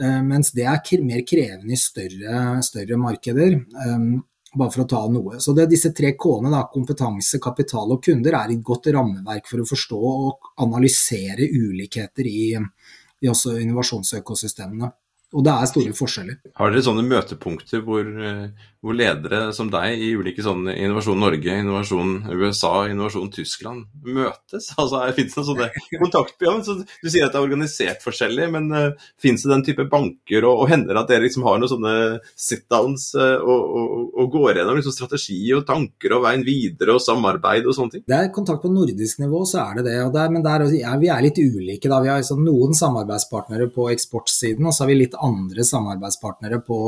Uh, 0.01 0.23
mens 0.25 0.49
det 0.57 0.65
er 0.65 1.05
mer 1.05 1.21
krevende 1.29 1.77
i 1.77 1.79
større, 1.79 2.57
større 2.65 2.97
markeder. 2.97 3.59
Bare 4.53 4.71
for 4.73 4.83
å 4.83 4.87
ta 4.89 5.01
noe. 5.07 5.37
Så 5.39 5.53
det, 5.55 5.69
Disse 5.71 5.93
tre 5.95 6.11
K-ene, 6.19 6.63
kompetanse, 6.73 7.39
kapital 7.39 7.93
og 7.95 8.01
kunder, 8.03 8.35
er 8.35 8.51
et 8.51 8.63
godt 8.67 8.89
rammeverk 8.91 9.47
for 9.47 9.63
å 9.63 9.67
forstå 9.69 9.99
og 9.99 10.49
analysere 10.65 11.47
ulikheter 11.47 12.27
i, 12.27 12.49
i 13.23 13.31
også 13.31 13.55
innovasjonsøkosystemene. 13.61 14.91
Og 15.31 15.45
det 15.47 15.53
er 15.53 15.69
store 15.69 15.95
forskjeller. 15.95 16.41
Har 16.59 16.73
dere 16.73 16.83
sånne 16.83 17.05
møtepunkter 17.07 17.85
hvor, 17.85 18.03
eh, 18.03 18.67
hvor 18.81 18.95
ledere 18.97 19.51
som 19.53 19.67
deg 19.69 20.01
i 20.01 20.07
ulike 20.17 20.41
sånne 20.41 20.73
Innovasjon 20.73 21.19
Norge, 21.21 21.53
Innovasjon 21.61 22.15
USA, 22.33 22.87
Innovasjon 22.89 23.29
Tyskland 23.33 23.85
møtes? 24.01 24.71
Altså, 24.81 25.03
Fins 25.13 25.35
det 25.37 25.43
sånne 25.45 25.67
kontaktprogram? 26.01 26.63
Så 26.65 26.79
du 26.81 27.09
sier 27.11 27.27
at 27.27 27.35
det 27.35 27.37
er 27.37 27.45
organisert 27.45 28.01
forskjellig, 28.01 28.47
men 28.55 28.69
uh, 28.73 28.79
eh, 28.89 29.09
fins 29.21 29.45
det 29.45 29.51
den 29.51 29.65
type 29.67 29.85
banker, 29.91 30.47
og, 30.49 30.63
og 30.63 30.71
hender 30.71 30.95
det 30.95 31.03
at 31.03 31.11
dere 31.13 31.25
liksom 31.27 31.45
har 31.45 31.59
noen 31.61 31.69
sånne 31.69 31.93
sit-downs 32.33 33.11
uh, 33.19 33.37
og, 33.37 33.75
og, 33.81 34.07
og, 34.15 34.31
går 34.33 34.57
gjennom 34.57 34.79
liksom 34.79 34.95
strategi 34.95 35.39
og 35.53 35.67
tanker 35.67 36.15
og 36.17 36.25
veien 36.25 36.45
videre 36.47 36.95
og 36.97 37.03
samarbeid 37.05 37.69
og 37.69 37.77
sånne 37.77 37.97
ting? 37.97 38.05
Det 38.09 38.17
er 38.17 38.31
kontakt 38.33 38.65
på 38.65 38.71
nordisk 38.73 39.21
nivå, 39.21 39.43
så 39.45 39.61
er 39.67 39.77
det 39.77 39.91
det. 39.91 39.99
det 40.15 40.25
men 40.33 40.45
der, 40.47 40.65
ja, 40.79 40.95
vi 41.01 41.11
er 41.13 41.21
litt 41.21 41.37
ulike. 41.37 41.85
da. 41.85 42.01
Vi 42.01 42.09
har 42.09 42.23
liksom 42.23 42.41
noen 42.47 42.73
samarbeidspartnere 42.77 43.69
på 43.75 43.91
eksportsiden, 43.93 44.65
og 44.65 44.73
så 44.73 44.87
har 44.87 44.91
vi 44.93 45.03
litt 45.03 45.19
andre 45.21 45.67
samarbeidspartnere 45.67 46.63
på, 46.65 46.81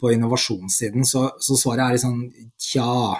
på 0.00 0.12
innovasjonssiden. 0.12 1.04
Så, 1.04 1.30
så, 1.40 1.56
svaret 1.56 1.84
er 1.84 1.96
liksom 1.96 2.20
tja. 2.60 3.16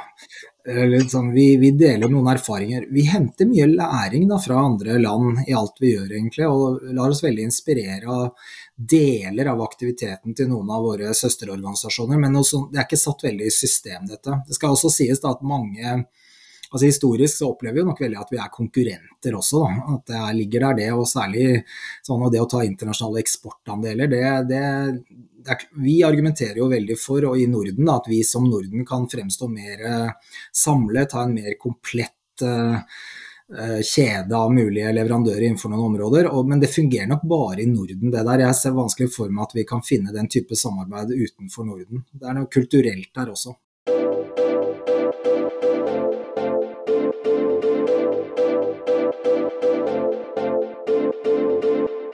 Sånn, 1.09 1.31
vi, 1.33 1.57
vi, 1.57 1.71
deler 1.81 2.11
noen 2.13 2.29
erfaringer. 2.35 2.85
Vi 2.93 3.07
henter 3.09 3.49
mye 3.49 3.71
læring 3.71 4.27
da, 4.29 4.37
fra 4.43 4.59
andre 4.61 4.99
land 5.01 5.41
i 5.49 5.55
alt 5.57 5.81
vi 5.81 5.95
gjør, 5.95 6.11
egentlig, 6.13 6.45
og 6.45 6.91
lar 6.93 7.15
oss 7.15 7.23
veldig 7.25 7.47
inspirere 7.49 8.13
av 8.13 8.51
deler 8.77 9.49
av 9.49 9.63
aktiviteten 9.65 10.37
til 10.37 10.51
noen 10.51 10.69
av 10.75 10.85
våre 10.85 11.15
søsterorganisasjoner. 11.17 12.21
Men 12.21 12.37
også, 12.43 12.67
det 12.73 12.83
er 12.83 12.89
ikke 12.89 13.01
satt 13.01 13.25
veldig 13.25 13.49
i 13.49 13.55
system, 13.55 14.05
dette. 14.11 14.43
Det 14.49 14.59
skal 14.59 14.77
også 14.77 14.93
sies 14.93 15.25
da, 15.25 15.33
at 15.33 15.47
mange 15.47 16.03
altså 16.71 16.85
Historisk 16.87 17.41
så 17.41 17.51
opplever 17.53 17.81
vi 17.81 17.87
nok 17.89 18.01
veldig 18.03 18.21
at 18.21 18.33
vi 18.33 18.41
er 18.43 18.51
konkurrenter 18.53 19.37
også. 19.39 19.65
Da. 19.65 19.95
At 19.97 20.13
det 20.13 20.25
ligger 20.41 20.67
der 20.69 20.81
det, 20.83 20.89
og 20.95 21.09
særlig 21.09 21.47
sånn 22.07 22.25
og 22.25 22.33
det 22.35 22.43
å 22.43 22.49
ta 22.51 22.65
internasjonale 22.67 23.23
eksportandeler. 23.25 24.11
Det, 24.13 24.25
det, 24.51 25.59
vi 25.81 26.01
argumenterer 26.07 26.61
jo 26.61 26.69
veldig 26.71 26.99
for, 27.01 27.31
og 27.31 27.41
i 27.41 27.47
Norden, 27.51 27.85
da, 27.85 27.99
at 27.99 28.11
vi 28.11 28.21
som 28.27 28.49
Norden 28.49 28.85
kan 28.89 29.09
fremstå 29.11 29.49
mer 29.53 29.87
eh, 29.93 30.35
samlet, 30.53 31.17
ha 31.17 31.25
en 31.25 31.35
mer 31.39 31.57
komplett 31.61 32.45
uh, 32.45 32.81
kjede 33.81 34.37
av 34.37 34.51
mulige 34.53 34.91
leverandører 34.93 35.47
innenfor 35.47 35.73
noen 35.73 35.87
områder. 35.87 36.29
Og, 36.29 36.45
men 36.51 36.61
det 36.61 36.69
fungerer 36.69 37.09
nok 37.09 37.25
bare 37.31 37.63
i 37.65 37.71
Norden, 37.71 38.13
det 38.13 38.27
der. 38.29 38.45
Jeg 38.45 38.59
ser 38.59 38.77
vanskelig 38.77 39.09
for 39.15 39.33
meg 39.33 39.47
at 39.47 39.57
vi 39.57 39.65
kan 39.69 39.81
finne 39.87 40.13
den 40.13 40.29
type 40.29 40.59
samarbeid 40.59 41.15
utenfor 41.17 41.65
Norden. 41.65 42.05
Det 42.13 42.29
er 42.29 42.37
noe 42.37 42.51
kulturelt 42.53 43.09
der 43.17 43.33
også. 43.33 43.57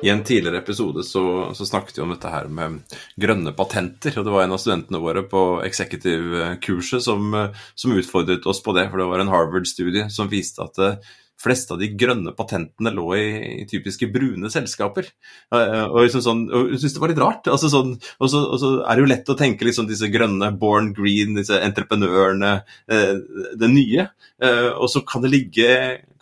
I 0.04 0.10
en 0.12 0.24
tidligere 0.24 0.60
episode 0.60 1.00
så, 1.06 1.54
så, 1.56 1.66
snakket 1.66 1.98
vi 1.98 2.02
om 2.04 2.10
dette 2.12 2.28
her 2.28 2.48
med 2.52 2.82
grønne 3.16 3.54
patenter. 3.56 4.12
og 4.18 4.26
Det 4.26 4.34
var 4.34 4.44
en 4.44 4.52
av 4.52 4.60
studentene 4.60 5.00
våre 5.00 5.22
på 5.24 5.44
executive-kurset 5.64 7.06
som, 7.06 7.32
som, 7.72 7.94
utfordret 7.96 8.44
oss 8.44 8.60
på 8.60 8.74
det. 8.76 8.90
For 8.90 9.00
det 9.00 9.06
var 9.08 9.24
en 9.24 9.32
Harvard-studie 9.32 10.10
som 10.12 10.28
viste 10.28 10.60
at 10.60 10.80
eh, 10.84 11.14
fleste 11.44 11.76
av 11.76 11.82
de 11.82 11.90
grønne 12.00 12.34
patentene 12.36 12.92
lå 12.94 13.08
i, 13.18 13.26
i 13.62 13.66
typiske 13.68 14.08
brune 14.12 14.50
selskaper. 14.52 15.10
Og 15.52 15.98
liksom 16.00 16.24
sånn, 16.24 16.44
syntes 16.74 16.96
det 16.96 17.02
var 17.02 17.12
litt 17.12 17.22
rart. 17.22 17.50
Altså 17.52 17.70
sånn, 17.72 17.94
og, 18.18 18.26
så, 18.30 18.40
og, 18.48 18.56
så, 18.62 18.72
er 18.84 18.96
det 18.96 19.04
jo 19.04 19.10
lett 19.12 19.32
å 19.32 19.38
tenke 19.38 19.68
liksom 19.68 19.88
disse 19.90 20.08
grønne, 20.12 20.50
born 20.60 20.92
green, 20.96 21.36
disse 21.38 21.60
entreprenørene, 21.60 22.56
uh, 22.92 23.14
det 23.60 23.70
nye. 23.72 24.08
Uh, 24.42 24.72
og 24.74 24.88
så 24.92 25.04
kan 25.06 25.24
det 25.24 25.32
ligge 25.34 25.70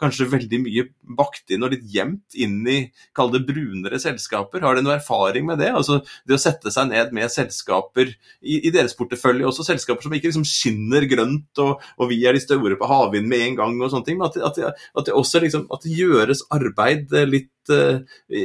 kanskje 0.03 0.27
veldig 0.33 0.59
mye 0.65 0.85
bakt 1.17 1.53
inn 1.55 1.63
og 1.63 1.75
litt 1.75 1.85
gjemt 1.93 2.37
inn 2.39 2.59
i 2.69 2.79
kall 3.17 3.31
det 3.33 3.45
brunere 3.47 4.01
selskaper. 4.03 4.65
Har 4.65 4.77
dere 4.77 4.87
noe 4.87 4.97
erfaring 4.97 5.47
med 5.49 5.61
det? 5.63 5.71
Altså 5.71 6.01
det 6.29 6.37
å 6.37 6.43
sette 6.43 6.73
seg 6.75 6.91
ned 6.91 7.13
med 7.15 7.31
selskaper 7.33 8.11
i, 8.11 8.59
i 8.59 8.73
deres 8.75 8.97
portefølje, 8.99 9.47
også 9.49 9.67
selskaper 9.69 10.07
som 10.07 10.17
ikke 10.17 10.31
liksom 10.31 10.47
skinner 10.49 11.07
grønt 11.11 11.63
og, 11.63 11.85
og 11.99 12.11
vi 12.11 12.23
er 12.27 12.37
de 12.37 12.43
store 12.43 12.79
på 12.81 12.91
havvind 12.91 13.31
med 13.31 13.47
en 13.47 13.61
gang 13.61 13.79
og 13.79 13.93
sånne 13.93 14.09
ting, 14.09 14.19
men 14.21 14.31
at, 14.31 14.41
at, 14.51 14.83
at 14.99 15.12
det 15.13 15.19
også 15.21 15.45
liksom, 15.45 15.69
at 15.75 15.85
det 15.85 15.97
gjøres 16.01 16.47
arbeid 16.57 17.13
litt 17.29 17.53
Eh, 17.71 17.99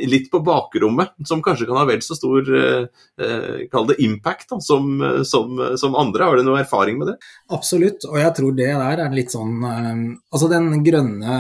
litt 0.08 0.30
på 0.32 0.40
bakrommet, 0.46 1.16
som 1.26 1.42
kanskje 1.42 1.66
kan 1.66 1.80
ha 1.80 1.86
vel 1.90 2.02
så 2.06 2.14
stor 2.14 2.50
eh, 2.54 2.84
eh, 3.18 3.64
kall 3.72 3.88
det 3.90 3.98
impact 4.06 4.52
da, 4.52 4.60
som, 4.62 5.02
som, 5.26 5.58
som, 5.80 5.96
andre. 5.98 6.28
Har 6.28 6.38
du 6.38 6.46
noe 6.46 6.60
erfaring 6.62 7.00
med 7.00 7.10
det? 7.12 7.16
Absolutt, 7.56 8.06
og 8.06 8.20
jeg 8.22 8.36
tror 8.38 8.54
det 8.58 8.70
der 8.70 9.02
er 9.02 9.16
litt 9.16 9.34
sånn 9.34 9.64
Altså 9.66 10.50
den 10.52 10.84
grønne 10.86 11.38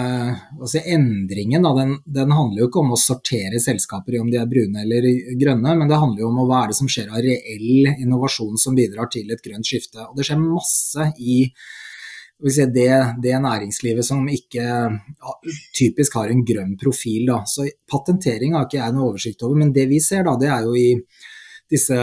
altså 0.58 0.82
endringen, 0.82 1.66
da, 1.68 1.76
den, 1.78 1.94
den, 2.06 2.34
handler 2.34 2.63
jo 2.63 2.70
ikke 2.72 2.82
om 2.82 2.96
å 2.96 3.02
sortere 3.02 3.62
selskaper 3.62 4.18
i 4.18 4.22
om 4.24 4.32
de 4.32 4.42
er 4.42 4.50
brune 4.50 4.82
eller 4.82 5.10
grønne, 5.38 5.76
men 5.78 5.92
det 5.92 6.02
handler 6.02 6.26
jo 6.26 6.32
om 6.32 6.42
hva 6.48 6.63
er 6.63 6.74
det 6.74 6.80
som 6.80 6.90
skjer 6.90 7.12
av 7.12 7.22
reell 7.22 7.92
innovasjon 7.94 8.58
som 8.62 8.78
bidrar 8.78 9.12
til 9.13 9.30
et 9.34 9.44
grønt 9.44 9.68
skifte. 9.68 10.02
Og 10.08 10.18
det 10.18 10.26
skjer 10.26 10.42
masse 10.42 11.12
i 11.22 11.44
det, 12.38 12.89
det, 13.23 13.34
næringslivet 13.41 14.06
som 14.06 14.28
ikke 14.30 14.63
typisk 15.78 16.19
har 16.19 16.30
en 16.30 16.45
grønn 16.45 16.76
profil. 16.78 17.26
Da. 17.26 17.41
Så 17.45 17.65
patentering 17.89 18.54
har 18.54 18.67
ikke 18.67 18.82
jeg 18.82 18.93
noe 18.93 19.10
oversikt 19.12 19.41
over, 19.43 19.58
men 19.58 19.73
det 19.73 19.88
vi 19.89 20.00
ser 20.04 20.28
da, 20.28 20.36
det 20.38 20.52
er 20.54 20.67
jo 20.67 20.76
i 20.78 20.91
disse 21.71 21.95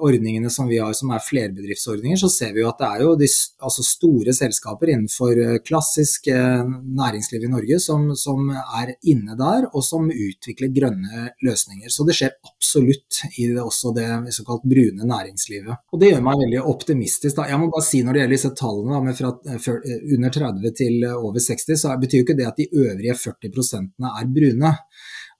ordningene 0.00 0.50
som 0.50 0.68
vi 0.68 0.78
har, 0.80 0.92
som 0.96 1.10
er 1.12 1.22
flerbedriftsordninger, 1.24 2.16
så 2.16 2.30
ser 2.32 2.54
vi 2.56 2.62
jo 2.62 2.70
at 2.70 2.80
det 2.80 2.88
er 2.88 3.04
jo 3.04 3.12
de 3.20 3.28
altså 3.62 3.84
store 3.84 4.32
selskaper 4.36 4.92
innenfor 4.92 5.40
eh, 5.42 5.58
klassisk 5.66 6.30
eh, 6.32 6.62
næringsliv 6.96 7.44
i 7.44 7.50
Norge 7.52 7.80
som, 7.82 8.08
som, 8.16 8.48
er 8.52 8.94
inne 9.12 9.36
der, 9.38 9.68
og 9.72 9.84
som 9.84 10.08
utvikler 10.08 10.72
grønne 10.72 11.28
løsninger. 11.44 11.92
Så 11.92 12.06
det 12.08 12.16
skjer 12.16 12.34
absolutt 12.48 13.22
i 13.36 13.50
det, 13.52 13.60
også 13.60 13.92
det 13.96 14.08
såkalt 14.32 14.64
brune 14.68 15.08
næringslivet. 15.08 15.84
Og 15.92 16.00
det 16.00 16.14
gjør 16.14 16.24
meg 16.24 16.40
veldig 16.46 16.64
optimistisk. 16.72 17.36
Da. 17.36 17.50
Jeg 17.52 17.60
må 17.60 17.68
bare 17.72 17.86
si 17.86 18.00
når 18.02 18.16
det 18.16 18.24
gjelder 18.24 18.38
disse 18.38 18.54
tallene, 18.62 18.96
da, 18.96 19.02
med 19.08 19.18
fra 19.18 19.34
eh, 19.52 20.06
under 20.16 20.36
30 20.40 20.78
til 20.80 21.08
over 21.12 21.36
60, 21.36 21.76
så 21.84 21.98
betyr 22.00 22.22
jo 22.22 22.28
ikke 22.28 22.38
det 22.40 22.48
at 22.48 22.60
de 22.64 22.70
øvrige 22.72 23.18
40% 23.26 24.12
er 24.12 24.32
brune. 24.38 24.76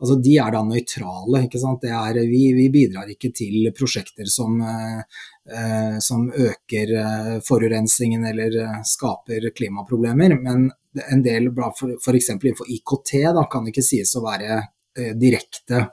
Altså, 0.02 0.16
de 0.18 0.32
er 0.42 0.50
da 0.50 0.60
nøytrale. 0.66 1.44
ikke 1.46 1.60
sant? 1.62 1.84
Er, 1.86 2.16
vi, 2.26 2.42
vi, 2.56 2.66
bidrar 2.74 3.10
ikke 3.12 3.30
til 3.38 3.68
prosjekter 3.76 4.26
som, 4.26 4.56
eh, 4.58 5.98
som 6.02 6.24
øker 6.26 6.94
eh, 6.98 7.36
forurensningen 7.46 8.26
eller 8.32 8.56
eh, 8.64 8.80
skaper 8.82 9.52
klimaproblemer. 9.54 10.34
Men 10.42 10.66
en 11.06 11.22
del, 11.22 11.52
f.eks. 11.54 12.32
innenfor 12.34 12.72
IKT, 12.74 13.14
da, 13.38 13.46
kan 13.52 13.70
ikke 13.70 13.84
sies 13.86 14.16
å 14.18 14.24
være 14.26 14.58
eh, 14.58 15.14
direkte 15.14 15.84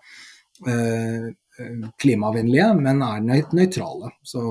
eh, 0.65 1.29
klimavennlige, 2.01 2.73
men 2.81 3.05
er 3.05 3.23
nøytrale. 3.53 4.15
Så 4.25 4.47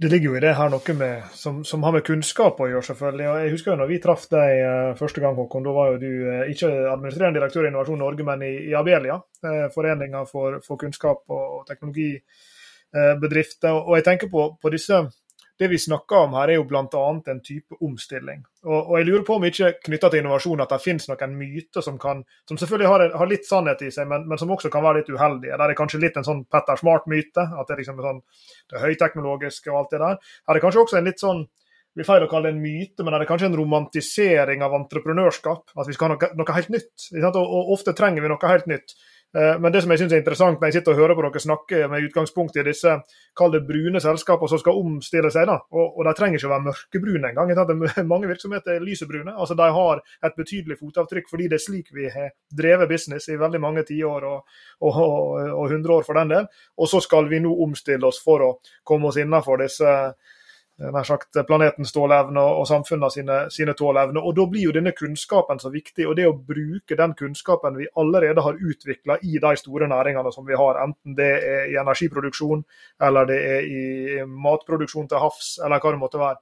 det 0.00 0.08
ligger 0.08 0.30
jo 0.30 0.36
i 0.36 0.40
det 0.40 0.54
her 0.56 0.70
noe 0.72 0.94
med, 0.96 1.24
som, 1.36 1.64
som, 1.64 1.82
har 1.84 1.92
med 1.92 2.04
kunnskap 2.06 2.56
å 2.56 2.66
gjøre, 2.70 2.82
selvfølgelig. 2.88 3.26
og 3.28 3.40
Jeg 3.42 3.50
husker 3.52 3.72
jo 3.72 3.80
når 3.82 3.88
vi 3.90 3.98
traff 4.00 4.22
deg 4.32 4.50
uh, 4.64 4.96
første 4.96 5.20
gang, 5.20 5.36
Håkon. 5.36 5.66
Da 5.66 5.70
var 5.76 5.86
jo 5.90 6.00
du 6.00 6.12
uh, 6.24 6.48
ikke 6.48 6.68
administrerende 6.88 7.36
direktør 7.36 7.64
i 7.66 7.68
Innovasjon 7.68 8.00
Norge, 8.00 8.24
men 8.24 8.40
i, 8.46 8.64
i 8.70 8.72
Abelia. 8.78 9.16
Uh, 9.44 9.66
Foreninga 9.74 10.24
for, 10.30 10.56
for, 10.64 10.76
kunnskap 10.80 11.20
og 11.36 11.66
teknologibedrifter. 11.68 13.74
og 13.76 13.92
jeg 13.98 14.04
tenker 14.08 14.28
på, 14.32 14.56
på 14.56 14.68
disse 14.72 14.96
det 15.60 15.68
vi 15.68 15.78
snakker 15.78 16.24
om 16.24 16.34
her, 16.38 16.48
er 16.48 16.56
jo 16.56 16.64
bl.a. 16.64 17.02
en 17.32 17.40
type 17.44 17.76
omstilling. 17.84 18.40
Og, 18.64 18.78
og, 18.78 18.94
jeg 18.96 19.08
lurer 19.10 19.24
på 19.28 19.36
om 19.36 19.44
ikke 19.44 19.74
knytta 19.84 20.08
til 20.08 20.22
innovasjon 20.22 20.62
at 20.64 20.72
det 20.72 20.80
finnes 20.80 21.04
noen 21.10 21.36
myter 21.36 21.84
som, 21.84 21.98
kan, 22.00 22.22
som 22.48 22.56
selvfølgelig 22.60 22.88
har, 22.88 23.04
har, 23.20 23.28
litt 23.28 23.44
sannhet 23.48 23.84
i 23.84 23.90
seg, 23.92 24.08
men, 24.08 24.24
men, 24.30 24.40
som 24.40 24.52
også 24.56 24.72
kan 24.72 24.86
være 24.86 25.02
litt 25.02 25.12
uheldige. 25.12 25.58
Der 25.60 25.74
er 25.74 25.76
kanskje 25.76 26.00
litt 26.00 26.16
en 26.16 26.24
sånn 26.24 26.46
Petter 26.48 26.80
Smart-myte. 26.80 27.44
At 27.60 27.68
det, 27.68 27.76
liksom 27.82 28.00
er 28.00 28.08
sånn, 28.08 28.22
det 28.72 28.84
høyteknologiske 28.86 29.72
og 29.72 29.82
alt 29.82 29.92
det 29.92 30.02
der. 30.04 30.32
Her 30.48 30.60
er 30.60 30.64
kanskje 30.64 30.84
også 30.86 31.00
en 31.00 31.10
litt 31.10 31.20
sånn 31.20 31.44
det 31.90 31.98
blir 31.98 32.06
feil 32.06 32.22
å 32.22 32.26
kalle 32.30 32.46
det 32.46 32.54
en 32.54 32.62
myte, 32.62 33.02
men 33.02 33.16
er 33.16 33.24
det 33.24 33.26
kanskje 33.26 33.48
en 33.48 33.56
romantisering 33.58 34.60
av 34.62 34.76
entreprenørskap? 34.76 35.72
At 35.74 35.88
vi 35.88 35.96
skal 35.96 36.06
ha 36.06 36.14
noe, 36.14 36.28
noe 36.38 36.54
helt 36.54 36.68
nytt. 36.70 37.08
Og, 37.18 37.38
og, 37.40 37.72
ofte 37.74 37.96
trenger 37.98 38.22
vi 38.22 38.30
noe 38.30 38.52
helt 38.52 38.68
nytt. 38.70 38.94
Eh, 39.36 39.60
men 39.60 39.72
det 39.72 39.82
som 39.82 39.92
jeg 39.94 40.00
synes 40.00 40.12
er 40.16 40.22
interessant 40.22 40.58
når 40.58 40.70
jeg 40.70 40.80
sitter 40.80 40.96
og 40.96 40.98
hører 40.98 41.14
på 41.14 41.22
dere 41.22 41.42
snakke 41.44 41.82
med 41.90 42.06
utgangspunkt 42.08 42.56
i 42.58 42.64
disse 42.66 42.96
kall 43.38 43.52
det 43.54 43.60
brune 43.68 44.02
selskapene 44.02 44.50
som 44.50 44.58
skal 44.62 44.80
omstille 44.80 45.30
seg, 45.30 45.46
da, 45.46 45.60
og, 45.70 46.00
og 46.00 46.08
de 46.08 46.14
trenger 46.18 46.40
ikke 46.40 46.48
å 46.48 46.54
være 46.54 46.66
mørkebrune 46.66 47.30
engang. 47.30 47.52
Mange 48.12 48.30
virksomheter 48.30 48.74
er 48.74 48.84
lysebrune. 48.84 49.34
altså 49.36 49.54
De 49.58 49.68
har 49.76 50.02
et 50.26 50.36
betydelig 50.36 50.80
fotavtrykk 50.80 51.30
fordi 51.30 51.46
det 51.50 51.60
er 51.60 51.64
slik 51.66 51.94
vi 51.94 52.10
har 52.10 52.34
drevet 52.50 52.90
business 52.90 53.30
i 53.30 53.38
veldig 53.38 53.62
mange 53.62 53.86
tiår 53.86 54.26
og, 54.32 54.58
og, 54.80 54.98
og, 55.04 55.38
og 55.54 55.64
100 55.70 55.94
år 55.94 56.06
for 56.08 56.18
den 56.18 56.34
del. 56.34 56.50
Og 56.78 56.90
så 56.90 57.02
skal 57.04 57.30
vi 57.30 57.42
nå 57.44 57.54
omstille 57.62 58.06
oss 58.06 58.18
for 58.24 58.42
å 58.42 58.52
komme 58.86 59.10
oss 59.10 59.20
innenfor 59.20 59.62
disse 59.62 59.94
nær 60.80 61.04
sagt 61.04 61.36
planetens 61.46 61.92
tåleevne 61.92 62.40
og 62.40 62.64
samfunnene 62.68 63.10
sine, 63.12 63.38
sine 63.52 63.74
tåleevne. 63.76 64.22
Og 64.24 64.34
Da 64.36 64.46
blir 64.48 64.68
jo 64.68 64.72
denne 64.72 64.92
kunnskapen 64.96 65.60
så 65.60 65.70
viktig. 65.70 66.06
og 66.08 66.16
Det 66.16 66.26
å 66.28 66.32
bruke 66.32 66.96
den 66.96 67.14
kunnskapen 67.14 67.76
vi 67.76 67.88
allerede 67.96 68.40
har 68.40 68.56
utvikla 68.56 69.18
i 69.22 69.38
de 69.42 69.56
store 69.56 69.88
næringene 69.88 70.32
som 70.32 70.46
vi 70.46 70.56
har, 70.56 70.80
enten 70.84 71.14
det 71.16 71.30
er 71.44 71.68
i 71.68 71.76
energiproduksjon 71.76 72.64
eller 73.02 73.28
det 73.28 73.40
er 73.44 73.68
i 73.68 74.24
matproduksjon 74.24 75.08
til 75.08 75.18
havs, 75.18 75.58
eller 75.64 75.80
hva 75.80 75.92
det 75.92 76.00
måtte 76.00 76.18
være. 76.18 76.40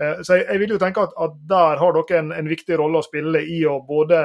Eh, 0.00 0.22
så 0.22 0.40
jeg 0.40 0.58
vil 0.58 0.74
jo 0.74 0.80
tenke 0.80 1.04
at, 1.04 1.12
at 1.20 1.36
der 1.48 1.78
har 1.78 1.92
dere 1.94 2.18
en, 2.18 2.32
en, 2.32 2.48
viktig 2.48 2.78
rolle 2.78 2.98
å 2.98 3.06
spille 3.06 3.44
i 3.46 3.60
å 3.66 3.78
både 3.86 4.24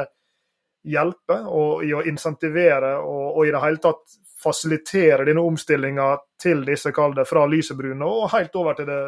hjelpe 0.89 1.41
og 1.51 1.83
i 1.85 1.93
å 1.93 2.01
insentivere 2.07 2.95
og, 3.03 3.37
og 3.37 3.45
i 3.45 3.51
det 3.53 3.61
hele 3.61 3.83
tatt 3.83 4.19
fasilitere 4.39 5.25
denne 5.27 5.43
omstillinga 5.43 6.13
til 6.39 6.63
disse 6.65 6.93
kalde 6.95 7.25
fra 7.27 7.43
lysebrune 7.51 8.07
og 8.07 8.29
helt 8.33 8.55
over 8.55 8.77
til 8.77 8.87
det, 8.87 9.01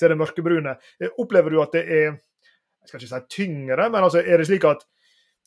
til 0.00 0.12
det 0.12 0.18
mørkebrune. 0.20 0.74
Opplever 1.20 1.52
du 1.52 1.60
at 1.62 1.76
det 1.76 1.84
er 1.86 2.08
jeg 2.80 2.88
skal 2.88 3.02
ikke 3.02 3.10
si 3.10 3.36
tyngre, 3.36 3.90
men 3.92 4.06
altså 4.06 4.22
er 4.24 4.40
det 4.40 4.48
slik 4.48 4.64
at 4.68 4.88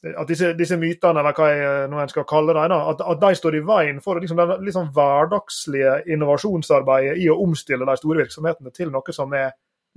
at 0.03 0.27
disse, 0.27 0.49
disse, 0.59 0.75
mytene, 0.75 1.21
eller 1.21 1.35
hva 1.37 1.45
jeg 1.47 1.83
en 1.87 2.09
skal 2.11 2.25
kalle 2.27 2.51
dem, 2.51 2.73
at, 2.75 2.99
at, 2.99 3.21
de 3.21 3.37
står 3.39 3.55
i 3.55 3.61
veien 3.63 4.01
for 4.03 4.19
liksom, 4.19 4.41
det 4.41 4.57
liksom 4.67 4.89
hverdagslige 4.95 5.93
innovasjonsarbeidet 6.11 7.21
i 7.23 7.29
å 7.31 7.37
omstille 7.39 7.87
de 7.87 7.95
store 8.01 8.25
virksomhetene 8.25 8.73
til 8.75 8.91
noe 8.91 9.15
som 9.15 9.31
er 9.37 9.53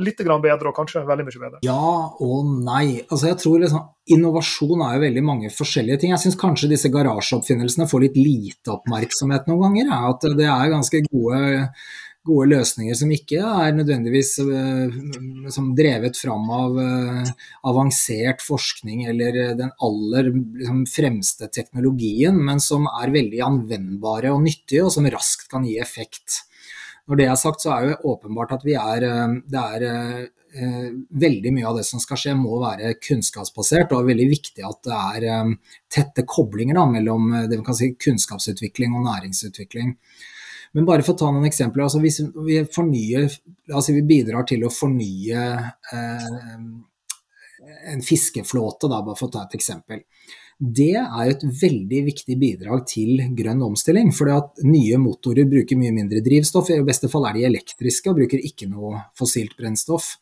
litt 0.06 0.20
bedre, 0.20 0.68
og 0.68 0.76
kanskje 0.76 1.02
veldig 1.08 1.26
mye 1.26 1.40
bedre? 1.40 1.60
Ja 1.64 2.06
og 2.22 2.54
nei. 2.62 3.02
Altså 3.08 3.32
jeg 3.32 3.40
tror 3.42 3.60
liksom, 3.64 3.84
Innovasjon 4.14 4.82
er 4.84 4.94
jo 4.94 5.04
veldig 5.08 5.22
mange 5.26 5.50
forskjellige 5.50 6.02
ting. 6.02 6.12
Jeg 6.14 6.22
syns 6.22 6.38
kanskje 6.38 6.70
disse 6.70 6.92
garasjeoppfinnelsene 6.94 7.88
får 7.90 8.04
litt 8.04 8.18
lite 8.20 8.76
oppmerksomhet 8.76 9.48
noen 9.50 9.64
ganger. 9.64 9.88
Ja. 9.90 10.02
At 10.12 10.28
det 10.38 10.46
er 10.46 10.74
ganske 10.74 11.00
gode 11.08 11.40
gode 12.26 12.48
løsninger 12.50 12.96
som 12.98 13.12
ikke 13.14 13.38
er 13.40 13.74
nødvendigvis 13.76 14.34
uh, 14.42 15.60
drevet 15.78 16.18
fram 16.18 16.50
av 16.52 16.78
uh, 16.78 17.30
avansert 17.70 18.42
forskning 18.44 19.06
eller 19.10 19.38
uh, 19.40 19.54
den 19.58 19.72
aller 19.86 20.30
liksom, 20.34 20.84
fremste 20.90 21.48
teknologien, 21.52 22.38
men 22.48 22.62
som 22.62 22.88
er 22.90 23.14
veldig 23.14 23.42
anvendbare 23.46 24.34
og 24.34 24.44
nyttige, 24.46 24.84
og 24.86 24.94
som 24.94 25.08
raskt 25.12 25.50
kan 25.52 25.66
gi 25.66 25.78
effekt. 25.82 26.42
Når 27.06 27.20
det 27.20 27.28
er 27.30 27.38
sagt, 27.38 27.62
så 27.62 27.74
er 27.76 27.90
det 27.90 28.00
åpenbart 28.08 28.56
at 28.56 28.64
er, 28.66 29.04
det 29.46 29.60
er 29.62 29.84
veldig 31.22 31.52
mye 31.54 31.66
av 31.68 31.76
det 31.78 31.84
som 31.86 32.00
skal 32.02 32.18
skje 32.18 32.32
må 32.34 32.56
være 32.58 32.96
kunnskapsbasert, 32.98 33.92
og 33.92 34.00
det 34.00 34.00
er 34.00 34.08
veldig 34.10 34.26
viktig 34.32 34.64
at 34.66 34.88
det 34.88 34.96
er 34.96 35.52
tette 35.92 36.24
koblinger 36.26 36.80
da, 36.80 36.86
mellom 36.90 37.28
det 37.46 37.60
vi 37.60 37.66
kan 37.68 37.78
si, 37.78 37.92
kunnskapsutvikling 37.94 38.96
og 38.98 39.06
næringsutvikling. 39.06 39.94
Men 40.76 40.84
bare 40.84 41.04
for 41.04 41.16
å 41.16 41.20
ta 41.20 41.30
noen 41.32 41.48
eksempler. 41.48 41.86
altså 41.86 42.02
Hvis 42.02 42.20
vi, 42.44 42.58
fornyer, 42.68 43.30
altså 43.72 43.94
vi 43.96 44.02
bidrar 44.04 44.44
til 44.48 44.66
å 44.66 44.72
fornye 44.72 45.44
eh, 45.96 46.26
en 47.92 48.02
fiskeflåte, 48.04 48.90
da, 48.92 49.00
bare 49.00 49.16
for 49.16 49.30
å 49.30 49.32
ta 49.38 49.46
et 49.46 49.56
eksempel. 49.56 50.04
Det 50.56 50.94
er 50.96 51.28
et 51.28 51.42
veldig 51.44 51.98
viktig 52.06 52.34
bidrag 52.40 52.86
til 52.88 53.18
grønn 53.36 53.60
omstilling. 53.66 54.08
For 54.16 54.30
nye 54.64 54.96
motorer 54.96 55.44
bruker 55.50 55.76
mye 55.76 55.92
mindre 55.92 56.22
drivstoff. 56.24 56.70
I 56.72 56.78
beste 56.86 57.10
fall 57.12 57.26
er 57.28 57.36
de 57.36 57.42
elektriske 57.44 58.08
og 58.08 58.16
bruker 58.22 58.40
ikke 58.40 58.70
noe 58.70 59.02
fossilt 59.20 59.52
brennstoff. 59.58 60.14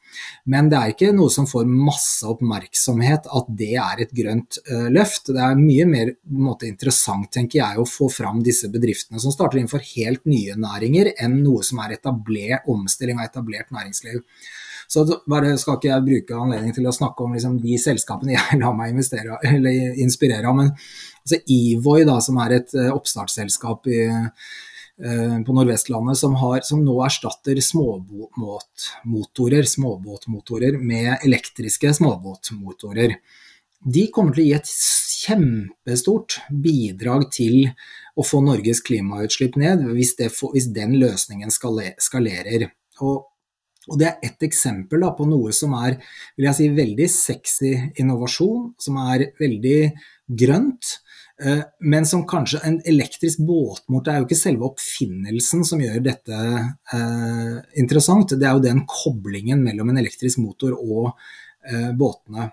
Men 0.50 0.72
det 0.72 0.80
er 0.80 0.90
ikke 0.90 1.12
noe 1.14 1.30
som 1.30 1.46
får 1.46 1.70
masse 1.70 2.26
oppmerksomhet 2.26 3.30
at 3.30 3.54
det 3.62 3.76
er 3.78 4.02
et 4.02 4.16
grønt 4.18 4.58
uh, 4.66 4.90
løft. 4.90 5.30
Det 5.30 5.38
er 5.38 5.54
mye 5.60 5.86
mer 5.86 6.12
måte, 6.26 6.66
interessant 6.66 7.30
tenker 7.30 7.60
jeg, 7.60 7.78
å 7.78 7.86
få 7.86 8.10
fram 8.10 8.42
disse 8.42 8.72
bedriftene 8.74 9.22
som 9.22 9.30
starter 9.34 9.62
innenfor 9.62 9.86
helt 9.94 10.26
nye 10.26 10.58
næringer, 10.58 11.14
enn 11.14 11.44
noe 11.46 11.62
som 11.62 11.78
er 11.84 11.94
etablert 12.00 12.66
omstilling 12.74 13.22
av 13.22 13.30
etablert 13.30 13.70
næringsliv. 13.70 14.18
Så 14.90 15.04
bare 15.30 15.58
skal 15.60 15.76
ikke 15.78 15.90
jeg 15.90 16.06
bruke 16.08 16.38
anledning 16.38 16.72
til 16.76 16.86
å 16.88 16.94
snakke 16.94 17.24
om 17.24 17.32
liksom, 17.36 17.54
de 17.62 17.74
selskapene 17.80 18.36
jeg 18.36 18.60
lar 18.62 18.74
meg 18.76 18.88
inspirere 18.94 20.48
av. 20.50 20.56
Men 20.58 20.68
altså, 20.70 21.36
Evoy, 21.40 22.00
da, 22.08 22.16
som 22.24 22.36
er 22.44 22.50
et 22.60 22.70
uh, 22.78 22.94
oppstartsselskap 22.94 23.80
i, 23.90 24.00
uh, 24.14 25.36
på 25.46 25.52
Nordvestlandet, 25.56 26.16
som, 26.20 26.32
har, 26.42 26.58
som 26.66 26.78
nå 26.84 26.94
erstatter 27.06 27.56
småbåtmotorer, 27.64 29.64
småbåtmotorer 29.76 30.72
med 30.80 31.08
elektriske 31.20 31.88
småbåtmotorer. 32.00 33.10
De 33.84 34.02
kommer 34.12 34.32
til 34.32 34.42
å 34.44 34.48
gi 34.48 34.56
et 34.56 34.70
kjempestort 35.24 36.38
bidrag 36.48 37.26
til 37.32 37.68
å 38.16 38.24
få 38.24 38.40
Norges 38.44 38.80
klimautslipp 38.84 39.56
ned, 39.60 39.84
hvis, 39.96 40.14
det, 40.20 40.30
hvis 40.54 40.70
den 40.72 40.96
løsningen 41.00 41.52
skalerer. 41.52 42.70
Og 43.04 43.14
og 43.90 43.98
Det 44.00 44.08
er 44.08 44.26
ett 44.26 44.44
eksempel 44.46 45.02
da, 45.04 45.12
på 45.16 45.26
noe 45.28 45.52
som 45.52 45.74
er 45.76 45.98
vil 46.36 46.48
jeg 46.48 46.58
si, 46.58 46.68
veldig 46.72 47.08
sexy 47.10 47.72
innovasjon, 48.00 48.70
som 48.80 49.00
er 49.04 49.28
veldig 49.40 49.78
grønt. 50.40 50.98
Eh, 51.42 51.62
men 51.80 52.06
som 52.06 52.22
kanskje 52.30 52.62
en 52.64 52.80
elektrisk 52.86 53.42
båtmotor 53.44 54.12
er 54.12 54.20
jo 54.22 54.28
ikke 54.28 54.38
selve 54.38 54.68
oppfinnelsen 54.68 55.64
som 55.66 55.82
gjør 55.82 56.00
dette 56.04 56.40
eh, 56.40 57.56
interessant. 57.80 58.36
Det 58.38 58.46
er 58.46 58.54
jo 58.54 58.64
den 58.64 58.84
koblingen 58.88 59.64
mellom 59.66 59.90
en 59.90 60.00
elektrisk 60.04 60.40
motor 60.44 60.76
og 60.78 61.10
eh, 61.66 61.90
båtene. 61.98 62.52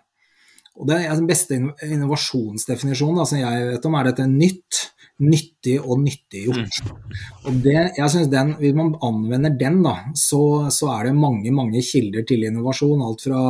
Og 0.79 0.87
det 0.87 1.01
er 1.03 1.15
Den 1.15 1.27
beste 1.27 1.57
innovasjonsdefinisjonen 1.83 3.19
da, 3.19 3.27
som 3.27 3.41
jeg 3.41 3.67
vet 3.73 3.87
om, 3.89 3.97
er 3.99 4.09
dette 4.09 4.27
nytt 4.29 4.85
nyttig 5.21 5.75
og 5.81 5.99
nyttiggjort. 6.01 6.79
Mm. 6.81 7.17
Og 7.49 7.57
det, 7.63 7.77
jeg 7.97 8.09
synes 8.13 8.29
den, 8.31 8.53
Hvis 8.59 8.75
man 8.77 8.93
anvender 9.05 9.53
den, 9.57 9.81
da, 9.85 9.95
så, 10.17 10.69
så, 10.73 10.89
er 10.95 11.09
det 11.09 11.15
mange 11.17 11.51
mange 11.53 11.81
kilder 11.85 12.25
til 12.27 12.45
innovasjon. 12.47 13.03
Alt 13.05 13.25
fra 13.27 13.41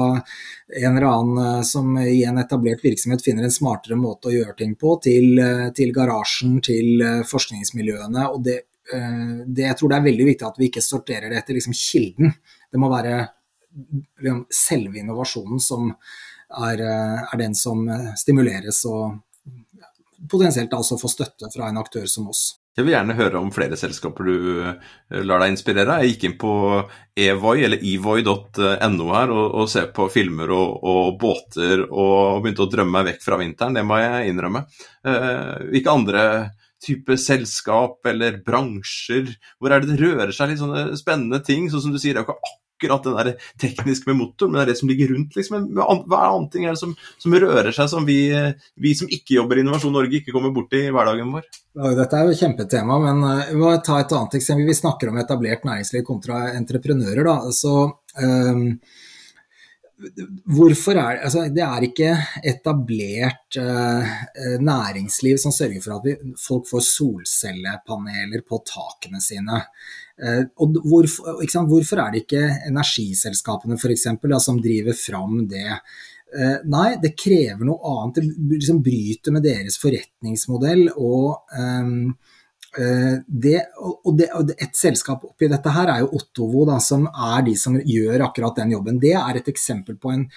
en 0.81 0.97
eller 0.97 1.07
annen 1.07 1.43
eh, 1.45 1.61
som 1.67 1.93
i 2.01 2.23
en 2.27 2.41
etablert 2.41 2.83
virksomhet 2.83 3.23
finner 3.23 3.47
en 3.47 3.53
smartere 3.53 3.99
måte 3.99 4.29
å 4.29 4.35
gjøre 4.35 4.57
ting 4.59 4.75
på, 4.79 4.97
til, 5.03 5.37
eh, 5.39 5.69
til 5.77 5.93
garasjen, 5.95 6.59
til 6.65 7.05
eh, 7.05 7.21
forskningsmiljøene. 7.27 8.27
og 8.29 8.43
det, 8.47 8.61
det, 8.91 9.67
Jeg 9.69 9.77
tror 9.79 9.91
det 9.91 9.99
er 9.99 10.09
veldig 10.09 10.25
viktig 10.27 10.47
at 10.47 10.57
vi 10.59 10.67
ikke 10.67 10.83
sorterer 10.83 11.31
det 11.31 11.39
etter 11.39 11.55
liksom, 11.55 11.77
kilden. 11.77 12.33
Det 12.71 12.81
må 12.81 12.89
være 12.91 13.21
liksom, 14.19 14.43
selve 14.51 14.99
innovasjonen 14.99 15.61
som 15.63 15.93
er, 16.51 16.81
er 16.83 17.37
den 17.39 17.55
som 17.57 17.85
stimuleres 18.19 18.83
og 18.89 19.19
potensielt 20.29 20.73
altså 20.73 20.99
få 21.01 21.09
støtte 21.11 21.49
fra 21.53 21.69
en 21.69 21.79
aktør 21.81 22.05
som 22.09 22.29
oss. 22.31 22.51
Jeg 22.71 22.85
vil 22.87 22.93
gjerne 22.93 23.17
høre 23.17 23.39
om 23.41 23.49
flere 23.51 23.75
selskaper 23.75 24.29
du 24.29 24.35
eh, 24.63 25.23
lar 25.27 25.41
deg 25.43 25.51
inspirere. 25.51 25.97
Jeg 25.99 26.13
gikk 26.13 26.21
inn 26.29 26.37
på 26.39 26.53
evoy, 27.19 27.65
eller 27.67 27.83
evoy.no 27.83 29.09
her, 29.11 29.33
og, 29.35 29.43
og 29.59 29.67
ser 29.71 29.89
på 29.95 30.07
filmer 30.13 30.53
og, 30.55 30.77
og, 30.79 31.09
båter 31.19 31.83
og 31.83 32.39
begynte 32.39 32.63
å 32.63 32.71
drømme 32.71 32.95
meg 32.95 33.09
vekk 33.09 33.25
fra 33.25 33.41
vinteren. 33.41 33.75
Det 33.75 33.83
må 33.87 33.99
jeg 33.99 34.31
innrømme. 34.31 34.63
Eh, 35.03 35.67
hvilke 35.73 35.97
andre 35.97 36.23
type 36.81 37.19
selskap 37.19 38.07
eller 38.07 38.39
bransjer? 38.45 39.27
Hvor 39.59 39.75
er 39.75 39.83
det 39.83 39.91
det 39.91 40.01
rører 40.05 40.31
seg 40.35 40.53
litt 40.53 40.63
sånne 40.63 40.87
spennende 40.99 41.43
ting? 41.43 41.67
Sånn 41.69 41.89
som 41.89 41.91
du 41.91 41.99
sier, 41.99 42.15
det 42.15 42.23
er 42.23 42.25
jo 42.25 42.31
ikke 42.31 42.55
akkurat 42.81 43.03
det 43.03 43.13
der 43.17 43.49
tekniske 43.61 44.09
med 44.09 44.19
motoren, 44.19 44.51
men 44.51 44.59
det 44.59 44.63
er 44.65 44.71
det 44.73 44.79
som 44.79 44.89
ligger 44.89 45.13
rundt. 45.13 45.35
Liksom. 45.37 45.67
Hva 45.75 46.21
er 46.21 46.29
andre 46.29 46.51
ting 46.53 46.65
er 46.65 46.75
det 46.75 46.81
som, 46.81 46.95
som, 47.21 47.35
rører 47.43 47.71
seg, 47.75 47.89
som 47.91 48.07
vi, 48.07 48.19
vi, 48.81 48.95
som 48.97 49.11
ikke 49.11 49.37
jobber 49.37 49.59
i 49.59 49.65
Innovasjon 49.65 49.93
Norge, 49.95 50.21
ikke 50.21 50.33
kommer 50.35 50.53
borti 50.55 50.87
i 50.87 50.93
hverdagen 50.93 51.31
vår? 51.35 51.45
Dette 51.71 52.17
er 52.17 52.27
jo 52.27 52.33
et 52.33 52.41
kjempetema, 52.41 52.97
men 52.99 53.23
eh, 53.29 53.53
vi 53.53 53.61
må 53.61 53.71
ta 53.85 54.01
et 54.01 54.17
annet 54.17 54.39
eksempel. 54.41 54.67
Vi 54.67 54.81
snakker 54.81 55.11
om 55.11 55.21
etablert 55.21 55.63
næringsliv 55.67 56.03
kontra 56.07 56.49
entreprenører. 56.57 57.23
Da. 57.27 57.53
Så, 57.55 57.75
um, 58.19 58.65
hvorfor 60.57 60.97
er 60.97 61.21
altså, 61.27 61.45
Det 61.53 61.63
er 61.63 61.85
ikke 61.87 62.11
etablert 62.51 63.59
uh, 63.61 64.11
næringsliv 64.59 65.39
som 65.41 65.53
sørger 65.55 65.83
for 65.83 65.99
at 65.99 66.07
vi, 66.09 66.15
folk 66.41 66.67
får 66.69 66.87
solcellepaneler 66.89 68.43
på 68.47 68.63
takene 68.67 69.21
sine. 69.23 69.61
Uh, 70.21 70.43
og 70.61 70.79
hvorfor, 70.85 71.41
hvorfor, 71.69 72.01
er 72.03 72.13
det 72.13 72.25
ikke 72.25 72.43
energiselskapene 72.69 73.79
eksempel, 73.95 74.33
da, 74.35 74.41
som 74.43 74.61
driver 74.61 74.97
fram 74.97 75.45
det? 75.49 75.79
Uh, 76.31 76.59
nei, 76.71 76.89
det 77.01 77.15
krever 77.17 77.65
noe 77.67 77.95
annet. 77.95 78.21
Det 78.21 78.59
liksom 78.59 78.83
bryter 78.85 79.35
med 79.35 79.47
deres 79.49 79.79
forretningsmodell. 79.81 80.87
og 80.95 81.41
um, 81.57 82.13
Eh, 82.77 83.15
det, 83.27 83.65
og, 83.83 84.13
det, 84.15 84.29
og 84.31 84.51
Et 84.55 84.77
selskap 84.79 85.25
oppi 85.27 85.49
dette 85.51 85.73
her 85.75 85.89
er 85.91 86.03
jo 86.05 86.13
Ottovo, 86.15 86.63
da, 86.69 86.77
som 86.79 87.03
er 87.09 87.43
de 87.43 87.55
som 87.59 87.75
gjør 87.75 88.27
akkurat 88.29 88.61
den 88.61 88.77
jobben. 88.77 88.99
Det 89.01 89.15
er 89.19 89.39
et 89.39 89.49
eksempel 89.51 89.97
på 89.99 90.13
en 90.13 90.27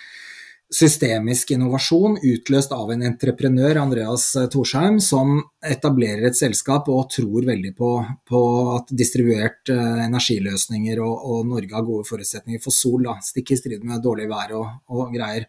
systemisk 0.75 1.53
innovasjon 1.55 2.17
utløst 2.19 2.73
av 2.75 2.91
en 2.95 3.05
entreprenør, 3.07 3.79
Andreas 3.83 4.27
Torsheim, 4.51 4.99
som 5.03 5.37
etablerer 5.65 6.29
et 6.29 6.39
selskap 6.39 6.89
og 6.93 7.07
tror 7.15 7.47
veldig 7.47 7.73
på, 7.79 7.91
på 8.29 8.43
at 8.75 8.91
distribuert 8.91 9.71
eh, 9.73 10.05
energiløsninger 10.09 11.01
og, 11.05 11.15
og, 11.31 11.47
Norge 11.55 11.77
har 11.77 11.87
gode 11.87 12.09
forutsetninger 12.09 12.63
for 12.65 12.75
sol, 12.75 13.05
da, 13.07 13.19
stikk 13.23 13.55
i 13.55 13.61
strid 13.61 13.87
med 13.87 14.03
dårlig 14.05 14.29
vær 14.31 14.57
og, 14.59 14.69
og 14.91 15.15
greier 15.15 15.47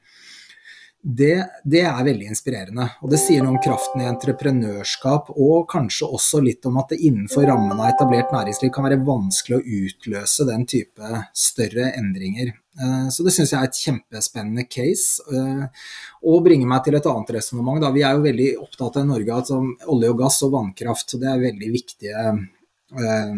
det, 1.06 1.46
det, 1.64 1.84
er 1.86 2.06
veldig 2.08 2.32
inspirerende. 2.34 2.88
Og 3.06 3.12
det 3.14 3.20
sier 3.22 3.44
noe 3.44 3.54
om 3.54 3.62
kraften 3.62 4.02
i 4.02 4.08
entreprenørskap, 4.10 5.30
og 5.38 5.68
kanskje 5.70 6.10
også 6.18 6.42
litt 6.42 6.66
om 6.66 6.80
at 6.82 6.96
det 6.96 7.04
innenfor 7.06 7.46
rammen 7.46 7.78
av 7.78 7.92
etablert 7.92 8.34
næringsliv 8.34 8.72
kan 8.74 8.88
være 8.88 9.04
vanskelig 9.06 9.60
å 9.60 9.82
utløse 9.86 10.48
den 10.50 10.66
type 10.70 11.22
større 11.38 11.92
endringer. 12.00 12.56
Eh, 12.82 13.06
så 13.14 13.26
det 13.28 13.36
syns 13.36 13.54
jeg 13.54 13.60
er 13.60 13.70
et 13.70 13.84
kjempespennende 13.86 14.66
case. 14.66 15.22
Eh, 15.30 15.86
og 16.26 16.42
bringer 16.48 16.74
meg 16.74 16.88
til 16.88 16.98
et 16.98 17.12
annet 17.12 17.36
resonnement. 17.38 17.86
Vi 17.94 18.02
er 18.02 18.18
jo 18.18 18.26
veldig 18.26 18.50
opptatt 18.66 18.98
av 19.04 19.10
Norge, 19.12 19.38
altså 19.38 19.62
olje 19.94 20.12
og 20.12 20.22
gass 20.26 20.42
og 20.48 20.56
vannkraft. 20.58 21.20
Det 21.22 21.30
er 21.30 21.46
veldig 21.46 21.74
viktige 21.76 22.26
eh, 22.26 23.36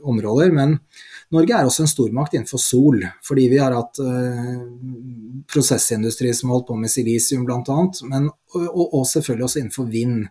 områder. 0.00 0.56
Men 0.56 0.78
Norge 1.32 1.56
er 1.56 1.68
også 1.68 1.86
en 1.86 1.90
stormakt 1.90 2.34
innenfor 2.36 2.60
sol, 2.60 3.00
fordi 3.24 3.46
vi 3.48 3.60
har 3.62 3.72
hatt 3.72 4.00
eh, 4.04 4.58
prosessindustri 5.48 6.32
som 6.36 6.50
har 6.50 6.58
holdt 6.58 6.68
på 6.68 6.76
med 6.80 6.92
silisium 6.92 7.46
bl.a., 7.48 7.62
og, 7.62 8.66
og, 8.66 8.84
og 8.84 9.06
selvfølgelig 9.08 9.48
også 9.48 9.62
innenfor 9.62 9.88
vind. 9.88 10.26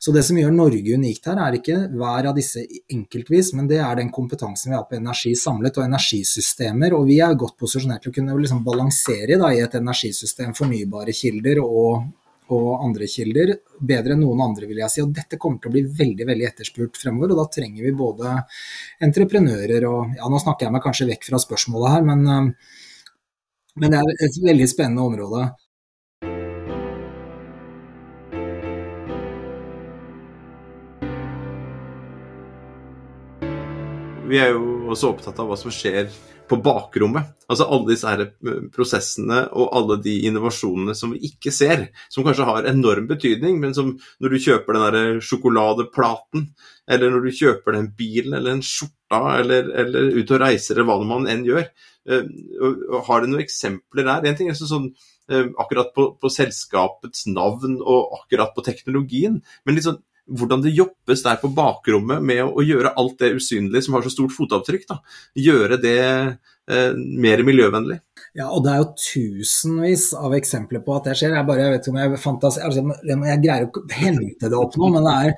Så 0.00 0.14
det 0.16 0.22
som 0.24 0.38
gjør 0.40 0.54
Norge 0.56 0.94
unikt 0.96 1.26
her, 1.28 1.36
er 1.44 1.58
ikke 1.58 1.74
hver 1.92 2.30
av 2.30 2.38
disse 2.38 2.62
enkeltvis, 2.88 3.50
men 3.52 3.66
det 3.68 3.82
er 3.84 3.98
den 3.98 4.08
kompetansen 4.08 4.72
vi 4.72 4.78
har 4.78 4.86
på 4.88 4.96
energi 4.96 5.34
samlet, 5.36 5.76
og 5.76 5.84
energisystemer. 5.84 6.96
Og 6.96 7.04
vi 7.10 7.18
er 7.20 7.36
godt 7.36 7.58
posisjonert 7.60 8.06
til 8.06 8.14
å 8.14 8.16
kunne 8.16 8.38
liksom 8.40 8.62
balansere 8.64 9.36
da, 9.36 9.50
i 9.52 9.60
et 9.60 9.76
energisystem 9.76 10.56
fornybare 10.56 11.12
kilder 11.12 11.60
og, 11.66 12.08
og 12.56 12.84
andre 12.84 13.08
kilder 13.10 13.54
bedre 13.78 14.16
enn 14.16 14.22
noen 14.24 14.42
andre, 14.44 14.68
vil 14.70 14.82
jeg 14.82 14.92
si. 14.92 15.04
Og 15.04 15.14
dette 15.16 15.38
kommer 15.40 15.62
til 15.62 15.70
å 15.70 15.74
bli 15.76 15.84
veldig 16.00 16.26
veldig 16.28 16.48
etterspurt 16.50 17.00
fremover, 17.00 17.34
og 17.34 17.42
da 17.42 17.48
trenger 17.56 17.86
vi 17.86 17.96
både 17.96 18.36
entreprenører 19.06 19.88
og 19.88 20.14
Ja, 20.20 20.28
nå 20.28 20.40
snakker 20.42 20.66
jeg 20.66 20.74
meg 20.74 20.84
kanskje 20.84 21.08
vekk 21.10 21.26
fra 21.30 21.40
spørsmålet 21.42 21.94
her, 21.94 22.06
men, 22.06 22.26
eh, 22.28 22.78
men 23.80 23.94
det 23.94 24.00
er 24.00 24.24
et 24.26 24.40
veldig 24.44 24.68
spennende 24.68 25.06
område. 25.06 25.50
Vi 34.30 34.38
er 34.38 34.52
jo 34.54 34.90
også 34.92 35.08
opptatt 35.10 35.40
av 35.42 35.48
hva 35.50 35.56
som 35.58 35.72
skjer 35.74 36.06
på 36.50 36.58
bakrommet. 36.64 37.28
Altså 37.50 37.66
alle 37.70 37.92
disse 37.92 38.10
eh, 38.10 38.62
prosessene 38.74 39.42
og 39.54 39.70
alle 39.78 39.98
de 40.02 40.16
innovasjonene 40.28 40.96
som 40.98 41.14
vi 41.14 41.22
ikke 41.30 41.52
ser, 41.54 41.86
som 42.10 42.26
kanskje 42.26 42.48
har 42.48 42.68
enorm 42.70 43.06
betydning, 43.10 43.60
men 43.62 43.76
som 43.76 43.92
når 44.22 44.34
du 44.34 44.42
kjøper 44.46 44.76
den 44.76 44.86
der 44.96 45.22
sjokoladeplaten, 45.24 46.48
eller 46.90 47.14
når 47.14 47.26
du 47.26 47.38
kjøper 47.38 47.78
den 47.78 47.92
bilen 47.98 48.34
eller 48.38 48.56
en 48.56 48.64
skjorta, 48.66 49.22
eller, 49.38 49.70
eller 49.84 50.10
ut 50.18 50.34
og 50.34 50.42
reiser, 50.42 50.76
eller 50.78 50.90
hva 50.90 50.98
man 51.06 51.30
enn 51.30 51.46
gjør. 51.46 51.70
Eh, 52.10 52.28
har 53.06 53.22
du 53.22 53.30
noen 53.30 53.46
eksempler 53.46 54.08
der? 54.08 54.26
En 54.26 54.38
ting 54.38 54.50
er 54.50 54.58
sånn 54.58 54.90
eh, 55.30 55.46
akkurat 55.60 55.94
på, 55.94 56.10
på 56.18 56.32
selskapets 56.34 57.28
navn 57.30 57.78
og 57.78 58.20
akkurat 58.22 58.56
på 58.56 58.66
teknologien, 58.66 59.38
men 59.64 59.78
litt 59.78 59.86
sånn 59.86 60.02
hvordan 60.28 60.62
det 60.64 60.74
jobbes 60.76 61.24
der 61.24 61.40
på 61.42 61.50
bakrommet 61.54 62.22
med 62.22 62.42
å, 62.44 62.62
gjøre 62.64 62.94
alt 63.00 63.16
det 63.22 63.32
usynlige 63.38 63.86
som 63.86 63.96
har 63.96 64.04
så 64.06 64.12
stort 64.12 64.34
fotavtrykk, 64.36 64.86
da. 64.90 65.00
gjøre 65.38 65.80
det 65.82 66.02
eh, 66.02 66.92
mer 66.94 67.44
miljøvennlig. 67.46 68.00
Ja, 68.38 68.50
og 68.50 68.62
det 68.64 68.74
er 68.74 68.84
jo 68.84 68.92
tusenvis 69.00 70.10
av 70.14 70.36
eksempler 70.38 70.84
på 70.86 70.94
at 70.94 71.10
det 71.10 71.16
skjer. 71.18 71.34
Jeg 71.34 71.48
bare 71.48 71.64
jeg 71.64 71.74
vet 71.74 71.82
ikke 71.82 71.96
om 71.96 71.98
jeg 72.02 72.22
fantasi, 72.22 72.62
altså, 72.66 72.84
jeg 73.10 73.42
greier 73.42 73.66
ikke 73.66 73.82
å 73.82 73.98
hente 74.04 74.52
det 74.52 74.60
opp 74.60 74.78
nå, 74.78 74.92
men 74.94 75.08
det 75.08 75.16
er 75.24 75.36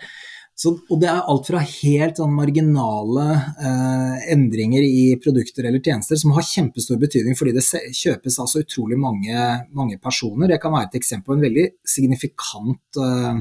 så, 0.63 0.71
og 0.77 0.99
det 1.01 1.09
er 1.09 1.25
alt 1.33 1.49
fra 1.49 1.63
helt 1.65 2.19
sånn 2.21 2.35
marginale 2.37 3.25
eh, 3.35 4.33
endringer 4.35 4.85
i 4.85 5.17
produkter 5.23 5.67
eller 5.67 5.81
tjenester 5.83 6.19
som 6.21 6.35
har 6.37 6.45
kjempestor 6.47 7.01
betydning 7.01 7.39
fordi 7.39 7.55
det 7.57 7.65
kjøpes 7.97 8.37
altså 8.45 8.61
utrolig 8.63 8.99
mange, 9.01 9.47
mange 9.73 9.97
personer. 10.03 10.53
Det 10.53 10.61
kan 10.63 10.75
være 10.77 10.91
et 10.91 10.99
eksempel 11.01 11.33
på 11.33 11.39
en 11.39 11.47
veldig 11.47 11.67
signifikant 11.95 13.01
eh, 13.01 13.41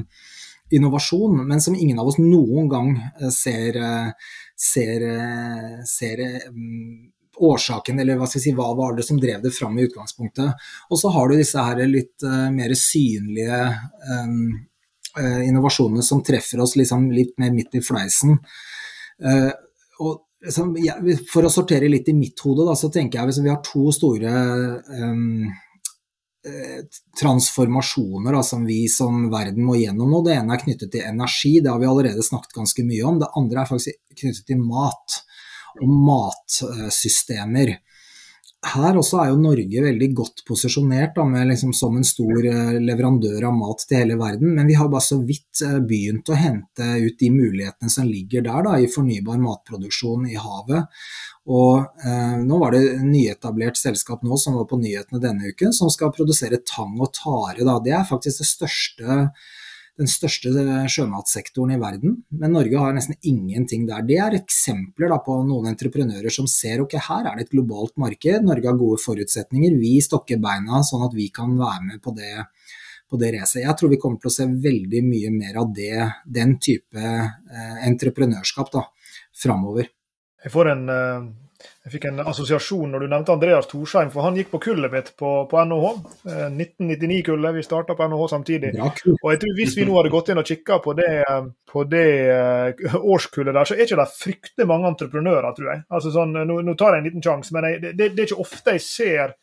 innovasjon, 0.72 1.46
men 1.48 1.60
som 1.60 1.74
ingen 1.74 1.98
av 1.98 2.08
oss 2.08 2.18
noen 2.18 2.68
gang 2.68 2.92
eh, 3.20 3.28
ser, 3.34 3.76
eh, 3.76 4.10
ser, 4.56 5.04
eh, 5.08 5.78
ser 5.88 6.24
årsaken, 7.42 8.00
eller 8.00 8.18
hva 8.20 8.28
si, 8.28 8.52
hva 8.56 8.70
var 8.76 8.96
det 8.96 9.06
som 9.06 9.20
drev 9.20 9.42
det 9.42 9.54
fram 9.56 9.78
i 9.78 9.86
utgangspunktet. 9.86 10.66
Og 10.90 11.00
så 11.00 11.12
har 11.14 11.28
du 11.28 11.38
disse 11.38 11.64
her 11.64 11.80
litt 11.88 12.24
mer 12.52 12.74
synlige 12.76 13.62
innovasjonene 15.48 16.04
som 16.04 16.20
treffer 16.24 16.60
oss 16.62 16.76
liksom 16.76 17.08
litt 17.10 17.32
mer 17.40 17.50
midt 17.56 17.74
i 17.80 17.82
fleisen. 17.82 18.36
Og 20.04 20.12
liksom, 20.44 20.76
For 21.32 21.48
å 21.48 21.52
sortere 21.52 21.90
litt 21.90 22.12
i 22.12 22.14
mitt 22.16 22.38
hode, 22.44 22.68
da, 22.68 22.76
så 22.78 22.92
tenker 22.92 23.18
jeg 23.18 23.32
at 23.32 23.42
vi 23.42 23.50
har 23.50 23.64
to 23.64 23.88
store 23.96 24.36
transformasjoner 27.20 28.34
da, 28.34 28.42
som 28.42 28.64
vi 28.66 28.88
som 28.90 29.28
verden 29.30 29.62
må 29.66 29.76
gjennom 29.78 30.10
nå. 30.10 30.22
Det 30.26 30.34
ene 30.34 30.56
er 30.56 30.62
knyttet 30.64 30.90
til 30.94 31.06
energi, 31.06 31.60
det 31.62 31.70
har 31.70 31.78
vi 31.78 31.90
allerede 31.90 32.24
snakket 32.26 32.56
ganske 32.56 32.84
mye 32.86 33.04
om. 33.06 33.20
Det 33.22 33.30
andre 33.38 33.62
er 33.62 33.70
faktisk 33.70 34.18
knyttet 34.18 34.48
til 34.50 34.62
mat 34.62 35.20
og 35.80 35.92
matsystemer. 36.08 37.76
Her 38.62 38.94
også 38.94 39.18
er 39.18 39.30
jo 39.32 39.40
Norge 39.42 39.80
veldig 39.82 40.08
godt 40.14 40.44
posisjonert 40.46 41.16
da, 41.16 41.24
liksom, 41.48 41.72
som 41.74 41.96
en 41.98 42.06
stor 42.06 42.44
eh, 42.46 42.76
leverandør 42.78 43.48
av 43.48 43.56
mat 43.58 43.82
til 43.82 43.98
hele 43.98 44.14
verden, 44.20 44.52
men 44.54 44.68
vi 44.70 44.76
har 44.78 44.90
bare 44.92 45.02
så 45.02 45.18
vidt 45.18 45.64
eh, 45.66 45.80
begynt 45.82 46.30
å 46.30 46.38
hente 46.38 46.86
ut 47.02 47.16
de 47.18 47.30
mulighetene 47.34 47.90
som 47.90 48.06
ligger 48.06 48.46
der 48.46 48.62
da, 48.68 48.76
i 48.78 48.86
fornybar 48.90 49.42
matproduksjon 49.42 50.28
i 50.30 50.38
havet. 50.38 51.02
Og 51.50 52.06
eh, 52.06 52.36
Nå 52.46 52.60
var 52.62 52.76
det 52.76 53.02
nyetablert 53.02 53.80
selskap 53.80 54.22
nå 54.22 54.38
som 54.38 54.54
var 54.60 54.70
på 54.70 54.78
nyhetene 54.78 55.18
denne 55.24 55.50
uken, 55.50 55.74
som 55.74 55.90
skal 55.90 56.14
produsere 56.14 56.62
tang 56.62 56.94
og 57.02 57.10
tare. 57.18 57.66
Da. 57.66 57.80
Det 57.82 57.96
er 57.98 58.06
faktisk 58.06 58.44
det 58.44 58.50
største, 58.52 59.18
den 60.00 60.08
største 60.08 60.50
sjømatsektoren 60.90 61.74
i 61.74 61.80
verden, 61.80 62.14
men 62.40 62.54
Norge 62.56 62.80
har 62.80 62.94
nesten 62.96 63.18
ingenting 63.28 63.84
der. 63.88 64.04
Det 64.08 64.16
er 64.24 64.38
eksempler 64.38 65.12
på 65.24 65.36
noen 65.46 65.68
entreprenører 65.72 66.32
som 66.32 66.48
ser 66.50 66.80
ok, 66.84 66.96
her 67.08 67.28
er 67.28 67.36
det 67.36 67.46
et 67.46 67.52
globalt 67.52 67.94
marked, 68.00 68.46
Norge 68.46 68.70
har 68.70 68.78
gode 68.80 69.02
forutsetninger, 69.04 69.76
vi 69.80 69.98
stokker 70.04 70.40
beina 70.42 70.80
sånn 70.86 71.04
at 71.08 71.16
vi 71.16 71.28
kan 71.34 71.52
være 71.60 71.90
med 71.90 72.02
på 72.04 72.16
det 72.16 72.32
på 73.12 73.18
det 73.20 73.34
racet. 73.34 73.60
Jeg 73.60 73.76
tror 73.76 73.92
vi 73.92 74.00
kommer 74.00 74.20
til 74.22 74.30
å 74.30 74.32
se 74.32 74.46
veldig 74.48 75.02
mye 75.04 75.30
mer 75.34 75.58
av 75.60 75.72
det, 75.76 76.06
den 76.24 76.56
type 76.64 77.02
eh, 77.02 77.82
entreprenørskap 77.84 78.72
da, 78.72 78.86
framover. 79.36 79.90
Jeg, 80.42 80.52
får 80.54 80.70
en, 80.72 80.86
eh, 80.88 81.26
jeg 81.82 81.92
fikk 81.96 82.04
en 82.10 82.20
assosiasjon 82.30 82.92
når 82.94 83.02
du 83.02 83.10
nevnte 83.10 83.34
Andreas 83.34 83.66
Torsheim, 83.70 84.10
for 84.14 84.22
han 84.22 84.36
gikk 84.38 84.52
på 84.52 84.60
kullet 84.68 84.92
mitt 84.92 85.08
på, 85.18 85.30
på 85.50 85.62
NHH. 85.66 85.88
1999-kullet, 86.54 87.48
eh, 87.48 87.56
vi 87.56 87.64
starta 87.66 87.96
på 87.98 88.06
NHH 88.06 88.28
samtidig. 88.30 88.72
Og 88.78 89.28
jeg 89.32 89.40
tror 89.42 89.56
Hvis 89.58 89.76
vi 89.78 89.86
nå 89.88 89.96
hadde 89.98 90.12
gått 90.14 90.30
inn 90.30 90.42
og 90.42 90.46
kikka 90.46 90.78
på 90.84 90.94
det, 90.98 91.10
på 91.72 91.84
det 91.90 92.06
eh, 92.30 92.98
årskullet 93.00 93.56
der, 93.56 93.66
så 93.66 93.74
er 93.74 93.86
ikke 93.86 93.98
det 93.98 94.08
fryktelig 94.14 94.68
mange 94.70 94.92
entreprenører, 94.92 95.50
tror 95.56 95.72
jeg. 95.72 95.82
Altså 95.90 96.14
sånn, 96.14 96.36
nå, 96.38 96.60
nå 96.62 96.76
tar 96.78 96.94
jeg 96.94 97.02
en 97.02 97.10
liten 97.10 97.26
sjanse, 97.26 97.56
men 97.56 97.66
jeg, 97.70 97.82
det, 97.88 97.96
det, 97.98 98.12
er 98.14 98.30
ikke 98.30 98.46
ofte 98.46 98.76
jeg 98.78 98.86
ser 98.86 99.38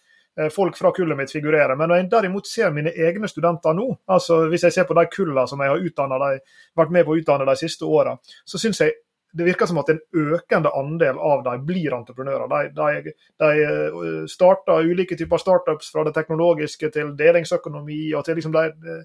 folk 0.55 0.77
fra 0.79 0.93
kullet 0.95 1.17
mitt 1.19 1.31
figurere. 1.33 1.75
Men 1.75 1.89
når 1.91 1.99
jeg 1.99 2.09
derimot 2.13 2.47
ser 2.47 2.71
mine 2.71 2.93
egne 2.95 3.27
studenter 3.27 3.75
nå, 3.75 3.89
altså 4.07 4.45
hvis 4.47 4.63
jeg 4.69 4.77
ser 4.77 4.87
på 4.87 4.95
de 4.95 5.03
kullene 5.11 5.43
som 5.49 5.59
jeg 5.59 5.73
har 5.73 6.39
vært 6.79 6.93
med 6.95 7.03
på 7.03 7.11
å 7.11 7.19
utdanne 7.19 7.47
de 7.49 7.55
siste 7.59 7.83
åra, 7.83 8.13
så 8.47 8.61
syns 8.61 8.79
jeg 8.85 8.95
det 9.31 9.43
virker 9.43 9.65
som 9.65 9.77
at 9.77 9.89
en 9.89 9.99
økende 10.15 10.71
andel 10.73 11.19
av 11.21 11.43
dem 11.45 11.65
blir 11.65 11.93
entreprenører. 11.93 12.47
De, 12.49 12.61
de, 12.73 13.13
de, 13.43 13.49
eh, 13.63 14.23
starter 14.29 14.89
ulike 14.89 15.17
typer 15.17 15.37
startups, 15.37 15.91
fra 15.93 16.03
det 16.07 16.15
teknologiske 16.15 16.89
til 16.93 17.11
delingsøkonomi. 17.17 18.13
og 18.17 18.25
til 18.25 18.39
liksom 18.39 18.55
de, 18.55 18.95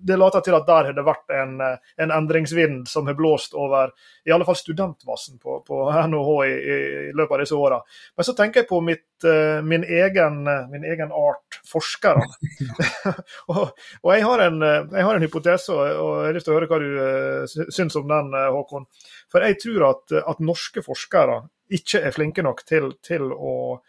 Det 0.00 0.18
later 0.18 0.40
til 0.40 0.56
at 0.58 0.66
der 0.66 0.90
har 0.90 0.96
det 0.96 1.06
vært 1.06 1.30
en, 1.34 1.60
en, 1.62 2.10
endringsvind 2.10 2.88
som 2.88 3.06
har 3.06 3.14
blåst 3.14 3.54
over 3.54 3.92
i 4.26 4.32
alle 4.34 4.44
fall 4.44 4.58
studentmassen 4.58 5.38
på, 5.38 5.60
på 5.66 5.84
NHH 5.90 6.32
i, 6.46 6.50
i, 6.50 7.12
løpet 7.14 7.36
av 7.36 7.44
disse 7.44 7.54
åra. 7.54 7.80
Men 8.16 8.26
så 8.26 8.34
tenker 8.34 8.64
jeg 8.64 8.70
på 8.72 8.82
mitt, 8.82 9.06
eh, 9.22 9.62
min, 9.62 9.86
egen, 9.86 10.42
min 10.72 10.84
egen 10.84 11.14
art, 11.14 11.60
forskere. 11.70 12.26
og, 13.54 13.70
og 14.02 14.12
jeg, 14.16 14.26
har 14.26 14.44
en, 14.48 14.60
jeg, 14.66 15.06
har 15.06 15.14
en, 15.14 15.22
hypotese, 15.22 15.70
og 15.70 15.86
jeg 15.86 16.26
har 16.26 16.38
lyst 16.40 16.50
til 16.50 16.56
å 16.56 16.58
høre 16.58 16.70
hva 16.70 16.82
du 16.82 17.70
syns 17.70 17.98
om 18.00 18.10
den, 18.10 18.34
Håkon. 18.50 18.90
For 19.30 19.46
jeg 19.46 19.58
tror 19.62 19.86
at, 19.90 20.14
at 20.20 20.44
norske 20.44 20.82
forskere 20.84 21.40
ikke 21.70 22.02
er 22.02 22.14
flinke 22.14 22.42
nok 22.42 22.64
til, 22.66 22.92
til, 23.04 23.30
å 23.30 23.80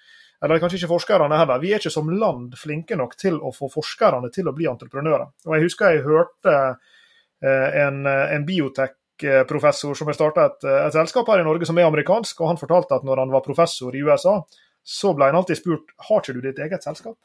Eller 0.41 0.61
kanskje 0.61 0.79
ikke 0.79 0.93
forskerne 0.95 1.37
heller. 1.37 1.61
Vi 1.61 1.73
er 1.73 1.81
ikke 1.81 1.93
som 1.93 2.09
land 2.09 2.55
flinke 2.57 2.97
nok 2.97 3.15
til 3.17 3.37
å 3.37 3.51
få 3.53 3.69
forskerne 3.69 4.29
til 4.33 4.49
å 4.49 4.55
bli 4.57 4.69
entreprenører. 4.69 5.29
Og 5.45 5.55
Jeg 5.55 5.67
husker 5.67 5.93
jeg 5.93 6.05
hørte 6.05 6.55
eh, 6.57 7.77
en, 7.83 8.05
en 8.07 8.45
biotek-professor 8.45 9.97
som 9.97 10.09
har 10.09 10.17
starta 10.17 10.47
et, 10.49 10.65
et, 10.65 10.93
selskap 10.97 11.29
her 11.29 11.43
i 11.43 11.45
Norge 11.45 11.69
som 11.69 11.77
er 11.77 11.89
amerikansk, 11.89 12.41
og 12.41 12.53
han 12.53 12.61
fortalte 12.61 12.97
at 12.97 13.05
når 13.05 13.21
han 13.21 13.33
var 13.33 13.45
professor 13.45 13.93
i 13.93 14.01
USA, 14.01 14.39
så 14.81 15.13
ble 15.13 15.29
han 15.29 15.37
alltid 15.37 15.61
spurt 15.61 15.93
har 16.09 16.23
ikke 16.23 16.37
du 16.37 16.41
ditt 16.47 16.61
eget 16.65 16.89
selskap. 16.89 17.17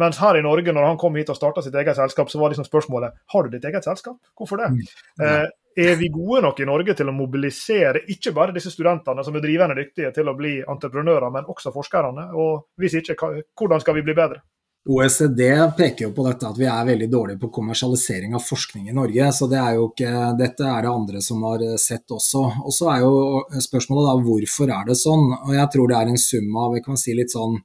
Mens 0.00 0.16
her 0.22 0.38
i 0.38 0.44
Norge, 0.44 0.72
når 0.72 0.86
han 0.88 1.00
kom 1.00 1.16
hit 1.20 1.28
og 1.28 1.36
starta 1.36 1.60
sitt 1.64 1.74
eget 1.76 1.98
selskap, 1.98 2.30
så 2.32 2.40
var 2.40 2.52
liksom 2.52 2.64
spørsmålet 2.64 3.18
har 3.34 3.44
du 3.44 3.52
ditt 3.52 3.66
eget 3.68 3.84
selskap. 3.84 4.16
Hvorfor 4.38 4.62
det? 4.62 4.70
Mm. 4.72 5.26
Eh, 5.26 5.50
er 5.76 5.96
vi 5.96 6.08
gode 6.12 6.42
nok 6.44 6.60
i 6.60 6.68
Norge 6.68 6.94
til 6.98 7.08
å 7.08 7.16
mobilisere 7.16 8.04
ikke 8.12 8.32
bare 8.36 8.54
disse 8.56 8.72
studentene 8.72 9.24
som 9.24 9.36
er 9.36 9.44
drivende 9.44 9.76
dyktige 9.78 10.12
til 10.14 10.28
å 10.28 10.36
bli 10.38 10.58
entreprenører, 10.62 11.30
men 11.32 11.48
også 11.48 11.72
forskerne? 11.74 12.30
Og 12.38 12.66
hvis 12.80 12.98
ikke, 13.00 13.16
hvordan 13.58 13.82
skal 13.82 13.98
vi 13.98 14.04
bli 14.06 14.16
bedre? 14.16 14.42
OECD 14.82 15.42
peker 15.78 16.08
jo 16.08 16.10
på 16.10 16.24
dette 16.26 16.48
at 16.48 16.56
vi 16.58 16.66
er 16.66 16.86
veldig 16.88 17.06
dårlige 17.06 17.38
på 17.44 17.52
kommersialisering 17.54 18.32
av 18.34 18.42
forskning 18.42 18.88
i 18.90 18.94
Norge. 18.96 19.28
så 19.32 19.46
det 19.46 19.60
er 19.60 19.78
ikke, 19.78 20.10
Dette 20.38 20.66
er 20.66 20.82
det 20.82 20.90
andre 20.90 21.20
som 21.22 21.44
har 21.46 21.62
sett 21.78 22.10
også. 22.10 22.42
Og 22.66 22.74
Så 22.74 22.90
er 22.90 23.04
jo 23.04 23.44
spørsmålet 23.62 24.08
da 24.08 24.16
hvorfor 24.26 24.72
er 24.74 24.88
det 24.88 24.98
sånn. 24.98 25.30
Og 25.46 25.54
Jeg 25.54 25.68
tror 25.70 25.88
det 25.88 25.98
er 26.00 26.10
en 26.10 26.18
sum 26.18 26.56
av 26.56 26.74
vi 26.74 26.82
kan 26.82 26.98
si 26.98 27.14
litt 27.14 27.30
sånn 27.30 27.60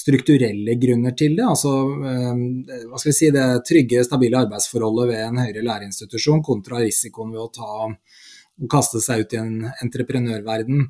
strukturelle 0.00 0.76
grunner 0.80 1.14
til 1.18 1.36
det. 1.38 1.46
Altså 1.46 1.72
eh, 2.10 2.84
hva 2.88 3.00
skal 3.00 3.10
vi 3.10 3.16
si, 3.16 3.30
det 3.34 3.46
trygge, 3.68 4.04
stabile 4.06 4.44
arbeidsforholdet 4.44 5.10
ved 5.12 5.24
en 5.26 5.42
høyere 5.44 5.64
læreinstitusjon 5.66 6.44
kontra 6.46 6.82
risikoen 6.82 7.34
ved 7.34 7.42
å 7.44 7.50
ta, 7.54 7.90
kaste 8.70 9.02
seg 9.04 9.24
ut 9.24 9.34
i 9.36 9.40
en 9.40 9.52
entreprenørverden. 9.70 10.88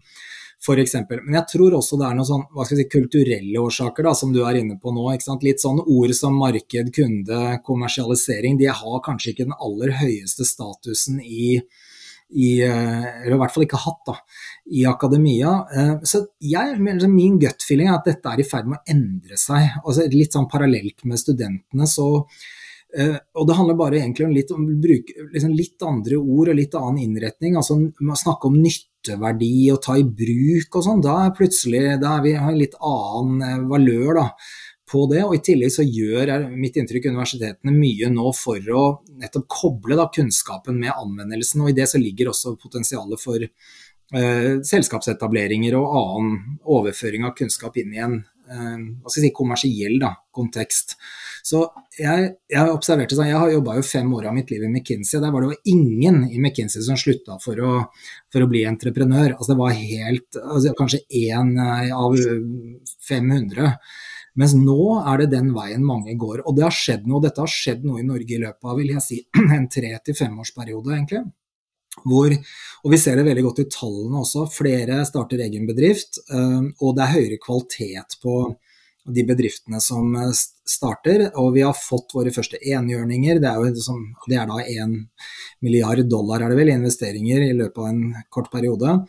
f.eks. 0.61 0.97
Men 1.09 1.37
jeg 1.39 1.47
tror 1.55 1.79
også 1.79 1.99
det 2.01 2.09
er 2.09 2.17
noen 2.19 2.29
sånn, 2.29 2.47
hva 2.55 2.67
skal 2.69 2.81
si, 2.83 2.89
kulturelle 2.93 3.63
årsaker, 3.63 4.09
da, 4.11 4.15
som 4.17 4.35
du 4.35 4.43
er 4.45 4.61
inne 4.61 4.77
på 4.81 4.93
nå. 4.95 5.07
ikke 5.15 5.29
sant? 5.29 5.47
Litt 5.47 5.63
sånn 5.63 5.81
ord 5.81 6.15
som 6.17 6.37
marked, 6.37 6.93
kunde, 6.97 7.41
kommersialisering. 7.67 8.59
De 8.61 8.69
har 8.69 9.05
kanskje 9.07 9.35
ikke 9.35 9.49
den 9.49 9.57
aller 9.57 9.95
høyeste 10.03 10.47
statusen 10.49 11.23
i, 11.25 11.61
i 12.31 12.61
eller 12.63 13.35
i 13.35 13.41
hvert 13.41 13.55
fall 13.55 13.67
ikke 13.67 13.81
hatt, 13.83 14.01
da, 14.07 14.15
i 14.71 14.85
akademia. 14.89 15.57
Eh, 15.75 15.93
så 16.07 16.23
jeg, 16.45 16.79
min 16.81 17.39
gut 17.43 17.67
feeling 17.67 17.91
er 17.91 17.99
at 17.99 18.09
dette 18.11 18.31
er 18.31 18.43
i 18.43 18.47
ferd 18.47 18.71
med 18.71 18.81
å 18.81 18.95
endre 18.95 19.39
seg. 19.41 19.81
Altså 19.83 20.07
litt 20.13 20.37
sånn 20.37 20.51
parallelt 20.51 21.07
med 21.09 21.23
studentene. 21.23 21.91
så 21.91 22.11
Uh, 22.91 23.15
og 23.39 23.45
det 23.47 23.55
handler 23.55 23.77
bare 23.79 23.99
egentlig 24.01 24.25
om 24.27 24.33
litt, 24.35 24.49
om 24.51 24.65
bruk, 24.83 25.13
liksom 25.31 25.53
litt 25.55 25.83
andre 25.87 26.17
ord 26.19 26.49
og 26.51 26.57
litt 26.59 26.73
annen 26.75 27.05
innretning. 27.05 27.55
altså 27.55 27.77
Snakke 28.19 28.49
om 28.49 28.57
nytteverdi 28.59 29.69
og 29.71 29.79
ta 29.85 29.95
i 29.95 30.03
bruk 30.03 30.75
og 30.75 30.87
sånn. 30.87 31.05
Da 31.05 31.21
er 31.29 31.37
plutselig 31.37 31.85
da 32.03 32.17
er 32.17 32.25
vi 32.25 32.33
har 32.35 32.51
en 32.51 32.59
litt 32.59 32.75
annen 32.83 33.69
valør 33.71 34.19
da, 34.19 34.27
på 34.91 35.05
det. 35.13 35.23
Og 35.27 35.37
i 35.37 35.43
tillegg 35.45 35.73
så 35.75 35.87
gjør 35.87 36.35
er 36.35 36.49
mitt 36.51 36.79
inntrykk 36.81 37.11
universitetene 37.11 37.75
mye 37.75 38.11
nå 38.13 38.33
for 38.37 38.73
å 38.75 38.85
nettopp 39.21 39.47
koble 39.61 39.99
da, 40.01 40.09
kunnskapen 40.15 40.81
med 40.81 40.95
anvendelsen. 40.95 41.63
Og 41.65 41.73
i 41.73 41.79
det 41.79 41.89
så 41.91 42.01
ligger 42.03 42.33
også 42.33 42.57
potensialet 42.61 43.23
for 43.23 43.47
eh, 43.47 44.53
selskapsetableringer 44.73 45.79
og 45.79 45.97
annen 46.03 46.61
overføring 46.65 47.29
av 47.29 47.37
kunnskap 47.39 47.79
inn 47.81 47.97
i 47.97 48.05
en 48.05 48.21
hva 48.51 49.11
skal 49.11 49.21
jeg 49.23 49.29
si, 49.29 49.35
kommersiell 49.37 49.97
da, 50.03 50.11
kontekst. 50.35 50.97
Så 51.47 51.63
jeg, 51.95 52.33
jeg 52.51 52.73
observerte 52.73 53.15
sånn, 53.17 53.29
jeg 53.31 53.39
har 53.39 53.53
jobba 53.53 53.77
jo 53.79 53.87
fem 53.87 54.11
år 54.17 54.27
av 54.31 54.37
mitt 54.37 54.51
liv 54.53 54.65
i 54.67 54.71
McKinsey. 54.71 55.21
Der 55.23 55.33
var 55.33 55.45
det 55.45 55.53
jo 55.53 55.77
ingen 55.77 56.25
i 56.27 56.41
McKinsey 56.41 56.83
som 56.85 56.99
slutta 56.99 57.39
for 57.43 57.61
å, 57.63 57.75
for 58.33 58.45
å 58.45 58.51
bli 58.51 58.65
entreprenør. 58.69 59.37
Altså 59.37 59.53
det 59.53 59.61
var 59.61 59.77
helt, 59.79 60.41
altså 60.43 60.75
kanskje 60.79 61.05
én 61.23 61.55
eh, 61.63 61.93
av 61.95 62.19
500. 63.07 63.71
Mens 64.41 64.55
nå 64.57 64.79
er 65.03 65.23
det 65.23 65.33
den 65.35 65.51
veien 65.57 65.85
mange 65.85 66.15
går. 66.19 66.45
Og 66.47 66.57
det 66.57 66.65
har 66.65 66.75
skjedd 66.75 67.05
noe, 67.11 67.21
dette 67.25 67.43
har 67.43 67.51
skjedd 67.51 67.85
noe 67.85 68.01
i 68.01 68.07
Norge 68.07 68.37
i 68.37 68.41
løpet 68.41 68.73
av 68.73 68.81
vil 68.81 68.95
jeg 68.95 69.05
si, 69.05 69.21
en 69.59 69.69
tre 69.73 69.93
til 70.07 70.17
femårsperiode, 70.17 70.95
egentlig. 70.97 71.27
Hvor, 72.07 72.33
og 72.85 72.93
vi 72.95 72.99
ser 73.03 73.19
det 73.19 73.27
veldig 73.27 73.45
godt 73.49 73.63
i 73.65 73.69
tallene 73.75 74.23
også. 74.23 74.47
Flere 74.55 75.03
starter 75.09 75.43
egen 75.45 75.67
bedrift, 75.69 76.23
eh, 76.33 76.61
og 76.81 76.97
det 76.97 77.05
er 77.05 77.17
høyere 77.17 77.41
kvalitet 77.43 78.17
på 78.23 78.37
de 79.11 79.25
bedriftene 79.27 79.81
som 79.83 80.15
eh, 80.17 80.31
starter. 80.71 81.27
Og 81.43 81.53
vi 81.59 81.67
har 81.67 81.77
fått 81.77 82.15
våre 82.17 82.33
første 82.35 82.61
enhjørninger. 82.63 83.43
Det 83.43 83.51
er, 83.51 83.59
jo 83.59 83.75
liksom, 83.75 84.07
det 84.31 84.39
er 84.39 84.49
da 84.49 84.63
én 84.63 84.97
milliard 85.65 86.05
dollar 86.09 86.47
er 86.47 86.53
det 86.53 86.61
vel, 86.63 86.73
i 86.73 86.79
investeringer 86.79 87.45
i 87.51 87.53
løpet 87.59 87.83
av 87.83 87.91
en 87.91 88.03
kort 88.33 88.51
periode. 88.55 89.01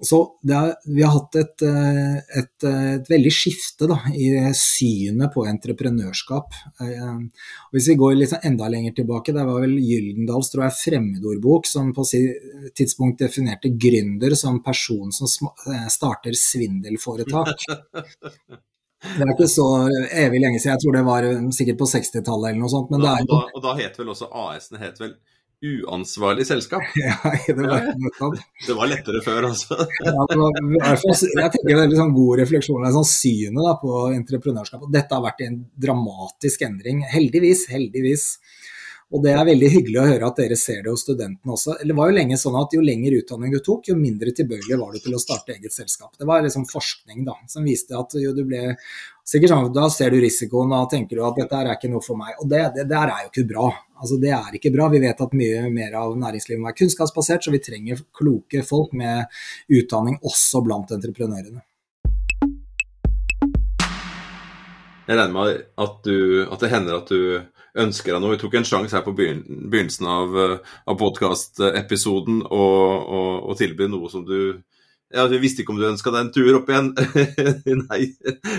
Så 0.00 0.18
er, 0.46 0.74
vi 0.86 1.02
har 1.02 1.10
hatt 1.10 1.36
et, 1.40 1.62
eh, 1.66 2.18
et, 2.38 2.66
et 2.68 3.08
veldig 3.10 3.32
skifte 3.34 3.88
da, 3.90 3.96
i 4.14 4.28
synet 4.54 5.32
på 5.34 5.42
entreprenørskap. 5.50 6.54
Eh, 6.84 7.08
og 7.08 7.74
hvis 7.74 7.88
vi 7.90 7.96
går 7.98 8.14
litt 8.14 8.30
sånn 8.30 8.46
enda 8.52 8.68
lenger 8.70 8.94
tilbake, 9.00 9.34
det 9.34 9.46
var 9.48 9.64
vel 9.64 9.74
Gyldendals 9.82 10.52
tror 10.52 10.68
jeg, 10.68 10.76
fremmedordbok 10.84 11.66
som 11.66 11.90
på 11.96 12.06
sitt 12.06 12.70
tidspunkt 12.78 13.24
definerte 13.24 13.72
gründer 13.74 14.36
som 14.38 14.62
person 14.62 15.10
som 15.14 15.50
starter 15.90 16.38
svindelforetak. 16.38 17.66
Det 18.98 19.22
er 19.22 19.30
ikke 19.30 19.46
så 19.50 19.66
evig 20.10 20.40
lenge 20.42 20.58
siden, 20.58 20.74
jeg 20.74 20.82
tror 20.82 20.96
det 20.96 21.04
var 21.06 21.26
sikkert 21.54 21.82
på 21.82 21.86
60-tallet 21.90 22.52
eller 22.52 22.62
noe 22.62 22.70
sånt. 22.70 22.94
Men 22.94 23.04
ja, 23.06 23.16
og, 23.18 23.28
da, 23.30 23.42
og 23.54 23.66
da 23.66 23.74
het 23.78 23.98
vel 23.98 24.14
også 24.14 24.30
AS-ene 24.46 24.80
het 24.82 25.02
vel 25.02 25.12
uansvarlig 25.64 26.46
selskap? 26.46 26.82
Ja, 26.98 27.32
det 27.46 27.54
var, 27.56 28.38
det 28.66 28.76
var 28.76 28.90
lettere 28.90 29.22
før, 29.24 29.50
altså. 29.50 29.76
ja, 30.04 30.14
var, 30.14 30.58
jeg 30.62 31.52
tenker 31.54 31.68
det 31.72 31.84
er 31.84 31.98
sånn 31.98 32.14
god 32.16 32.40
refleksjon, 32.42 32.82
det 32.84 32.90
er 32.90 32.96
sånn 32.96 33.10
synet 33.10 33.60
da, 33.64 33.74
på 33.82 34.00
entreprenørskap. 34.14 34.88
Dette 34.94 35.16
har 35.16 35.24
vært 35.24 35.44
en 35.46 35.60
dramatisk 35.86 36.66
endring. 36.68 37.04
Heldigvis, 37.10 37.66
heldigvis. 37.72 38.32
Og 39.08 39.22
det 39.24 39.32
er 39.32 39.46
veldig 39.48 39.68
hyggelig 39.72 40.00
å 40.02 40.08
høre 40.10 40.26
at 40.28 40.36
dere 40.36 40.56
ser 40.60 40.82
det 40.84 40.92
hos 40.92 41.02
studentene 41.06 41.54
også. 41.54 41.78
Det 41.80 41.94
var 41.96 42.10
jo 42.10 42.16
lenge 42.18 42.36
sånn 42.36 42.58
at 42.60 42.74
jo 42.76 42.82
lenger 42.84 43.16
utdanning 43.22 43.54
du 43.54 43.62
tok, 43.64 43.88
jo 43.88 43.96
mindre 43.96 44.34
tilbøyelig 44.36 44.76
var 44.76 44.92
du 44.92 45.00
til 45.00 45.16
å 45.16 45.20
starte 45.22 45.54
eget 45.54 45.72
selskap. 45.72 46.12
Det 46.18 46.28
var 46.28 46.44
liksom 46.44 46.66
forskning 46.68 47.24
da, 47.24 47.38
som 47.48 47.64
viste 47.64 47.96
at 47.96 48.18
jo 48.20 48.34
du 48.36 48.42
ble 48.50 48.74
sikkert 49.28 49.52
sånn, 49.52 49.68
Da 49.74 49.88
ser 49.92 50.14
du 50.14 50.20
risikoen 50.22 50.72
og 50.72 50.88
tenker 50.92 51.18
du 51.18 51.24
at 51.26 51.36
dette 51.36 51.60
er 51.60 51.72
ikke 51.74 51.92
noe 51.92 52.04
for 52.04 52.18
meg. 52.20 52.36
Og 52.40 52.48
det, 52.50 52.62
det 52.76 52.88
det 52.88 52.98
er 52.98 53.14
jo 53.26 53.32
ikke 53.32 53.48
bra. 53.52 53.68
Altså 53.98 54.18
Det 54.20 54.32
er 54.34 54.56
ikke 54.56 54.72
bra. 54.74 54.88
Vi 54.92 55.02
vet 55.02 55.24
at 55.24 55.36
mye 55.36 55.64
mer 55.74 55.96
av 56.00 56.16
næringslivet 56.16 56.62
må 56.62 56.70
være 56.70 56.80
kunnskapsbasert, 56.82 57.44
så 57.44 57.54
vi 57.54 57.62
trenger 57.62 58.04
kloke 58.14 58.62
folk 58.66 58.94
med 58.96 59.28
utdanning 59.68 60.20
også 60.22 60.62
blant 60.64 60.94
entreprenørene. 60.96 61.64
Jeg 65.08 65.16
regner 65.16 65.32
med 65.32 65.62
at, 65.80 65.94
du, 66.04 66.44
at 66.52 66.60
det 66.60 66.68
hender 66.68 66.98
at 66.98 67.08
du 67.08 67.40
ønsker 67.80 68.12
deg 68.12 68.20
noe. 68.20 68.34
Vi 68.34 68.42
tok 68.42 68.58
en 68.58 68.66
sjanse 68.68 68.96
her 68.96 69.04
på 69.06 69.14
begynnelsen 69.16 70.08
av, 70.08 70.34
eh, 70.36 70.74
av 70.84 70.98
podkastepisoden 71.00 72.42
og, 72.44 73.54
tilby 73.56 73.88
noe 73.88 74.10
som 74.12 74.26
du 74.28 74.60
ja, 75.14 75.24
Du 75.28 75.38
visste 75.40 75.62
ikke 75.62 75.72
om 75.72 75.78
du 75.80 75.86
ønska 75.88 76.12
deg 76.12 76.26
en 76.26 76.32
tur 76.34 76.58
opp 76.58 76.68
igjen. 76.68 76.90
Nei, 77.84 78.00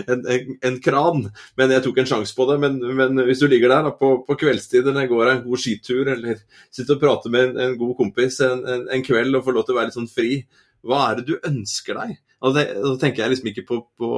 en, 0.09 0.23
en, 0.23 0.55
en, 0.65 0.79
kran. 0.81 1.27
Men 1.59 1.73
jeg 1.75 1.85
tok 1.85 1.99
en 2.01 2.09
sjanse 2.09 2.33
på 2.37 2.47
det. 2.49 2.57
Men, 2.63 2.79
men, 2.97 3.21
hvis 3.27 3.43
du 3.43 3.47
ligger 3.51 3.73
der 3.73 3.89
da, 3.89 3.93
på, 3.99 4.15
på 4.25 4.37
kveldstid 4.45 4.89
eller 4.89 5.09
går 5.11 5.33
en 5.33 5.43
god 5.45 5.61
skitur 5.61 6.09
eller 6.15 6.41
sitter 6.71 6.97
og 6.97 7.03
prater 7.03 7.33
med 7.33 7.51
en, 7.51 7.61
en 7.67 7.77
god 7.79 7.93
kompis 7.99 8.41
en, 8.45 9.05
kveld 9.05 9.37
og 9.37 9.45
får 9.45 9.57
lov 9.57 9.67
til 9.67 9.75
å 9.75 9.79
være 9.79 9.91
litt 9.91 9.99
sånn 9.99 10.09
fri, 10.09 10.41
hva 10.85 11.03
er 11.09 11.19
det 11.19 11.27
du 11.29 11.35
ønsker 11.37 12.01
deg? 12.01 12.17
Da 12.39 12.63
tenker 13.01 13.23
jeg 13.23 13.33
liksom 13.33 13.49
ikke 13.51 13.65
på, 13.67 13.77
på 13.99 14.09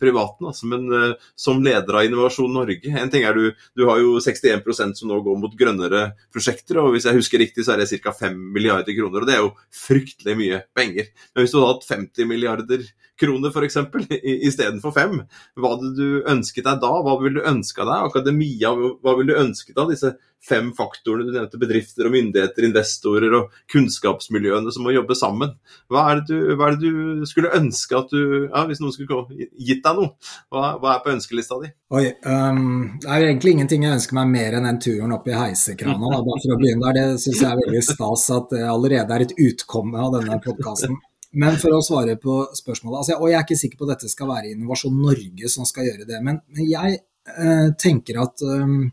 privaten, 0.00 0.48
altså, 0.48 0.68
men 0.70 0.86
uh, 0.88 1.26
som 1.36 1.60
leder 1.64 1.98
av 1.98 2.06
Innovasjon 2.08 2.54
Norge. 2.56 2.88
En 2.88 3.12
ting 3.12 3.26
er 3.28 3.36
du, 3.36 3.50
du 3.76 3.84
har 3.88 4.00
jo 4.00 4.16
61% 4.22 4.96
som 4.96 5.10
nå 5.10 5.20
går 5.24 5.40
mot 5.42 5.56
grønnere 5.58 6.06
prosjekter, 6.32 6.80
og 6.80 6.94
hvis 6.94 7.08
jeg 7.08 7.18
husker 7.18 7.42
riktig, 7.42 7.66
så 7.66 7.74
er 7.74 7.82
det 7.82 7.90
ca. 8.00 8.14
5 8.16 8.38
milliarder 8.54 8.96
kroner. 8.96 9.20
og 9.20 9.28
Det 9.28 9.36
er 9.36 9.44
jo 9.44 9.52
fryktelig 9.84 10.38
mye 10.40 10.62
penger. 10.76 11.12
Men 11.34 11.44
hvis 11.44 11.52
du 11.52 11.60
hadde 11.60 11.74
hatt 11.74 11.90
50 11.90 12.30
milliarder 12.32 12.86
kroner 13.20 13.52
f.eks. 13.52 13.78
istedenfor 14.48 14.94
fem. 14.94 15.20
Hva 15.56 15.74
hadde 15.74 15.92
du 15.96 16.08
ønsket 16.28 16.66
deg 16.66 16.80
da? 16.82 16.92
Hva 17.04 17.16
ville 17.22 17.40
du 17.40 17.50
ønska 17.50 17.86
deg? 17.88 18.08
Akademia, 18.10 18.72
hva 18.76 19.16
ville 19.18 19.32
du 19.32 19.42
ønsket 19.42 19.74
deg? 19.74 19.82
av 19.84 19.92
Disse 19.92 20.12
fem 20.46 20.70
faktorene 20.76 21.26
du 21.26 21.34
nevnte, 21.34 21.60
bedrifter 21.60 22.08
og 22.08 22.14
myndigheter, 22.14 22.66
investorer 22.68 23.34
og 23.38 23.54
kunnskapsmiljøene 23.72 24.72
som 24.74 24.86
må 24.86 24.94
jobbe 24.94 25.16
sammen. 25.18 25.56
Hva 25.92 26.04
er 26.10 26.20
det 26.20 26.28
du, 26.30 26.54
er 26.54 26.76
det 26.76 26.92
du 26.92 27.26
skulle 27.28 27.52
ønske 27.56 27.98
at 27.98 28.12
du 28.12 28.20
ja, 28.46 28.62
Hvis 28.68 28.80
noen 28.82 28.94
skulle 28.94 29.48
gitt 29.58 29.82
deg 29.84 29.98
noe, 29.98 30.14
hva, 30.52 30.76
hva 30.82 30.94
er 30.94 31.02
på 31.04 31.12
ønskelista 31.14 31.58
di? 31.62 31.72
Oi, 31.96 32.04
um, 32.26 32.98
Det 33.02 33.10
er 33.10 33.26
egentlig 33.28 33.56
ingenting 33.56 33.86
jeg 33.86 33.98
ønsker 33.98 34.18
meg 34.18 34.30
mer 34.32 34.58
enn 34.58 34.68
den 34.70 34.80
turen 34.82 35.14
opp 35.16 35.28
i 35.30 35.36
heisekrana. 35.36 36.12
bare 36.16 36.40
for 36.44 36.54
å 36.54 36.60
begynne 36.62 36.86
der. 36.86 37.12
Det 37.14 37.24
syns 37.24 37.42
jeg 37.42 37.50
er 37.50 37.60
veldig 37.64 37.84
stas 37.86 38.30
at 38.36 38.54
det 38.54 38.64
allerede 38.70 39.16
er 39.16 39.26
et 39.26 39.36
utkomme 39.48 40.00
av 40.02 40.16
denne 40.18 40.40
podkasten. 40.44 40.96
Men 41.36 41.58
for 41.60 41.74
å 41.76 41.82
svare 41.84 42.16
på 42.20 42.38
spørsmålet, 42.56 43.02
altså, 43.02 43.18
og 43.18 43.28
jeg 43.28 43.36
er 43.38 43.44
ikke 43.44 43.58
sikker 43.60 43.80
på 43.80 43.86
at 43.86 43.96
dette 43.96 44.08
skal 44.12 44.30
være 44.30 44.54
Innovasjon 44.54 44.96
Norge 45.02 45.50
som 45.52 45.68
skal 45.68 45.90
gjøre 45.90 46.06
det, 46.08 46.20
men, 46.24 46.38
men 46.54 46.70
jeg 46.70 46.96
eh, 46.96 47.68
tenker 47.82 48.22
at 48.22 48.44
um, 48.46 48.86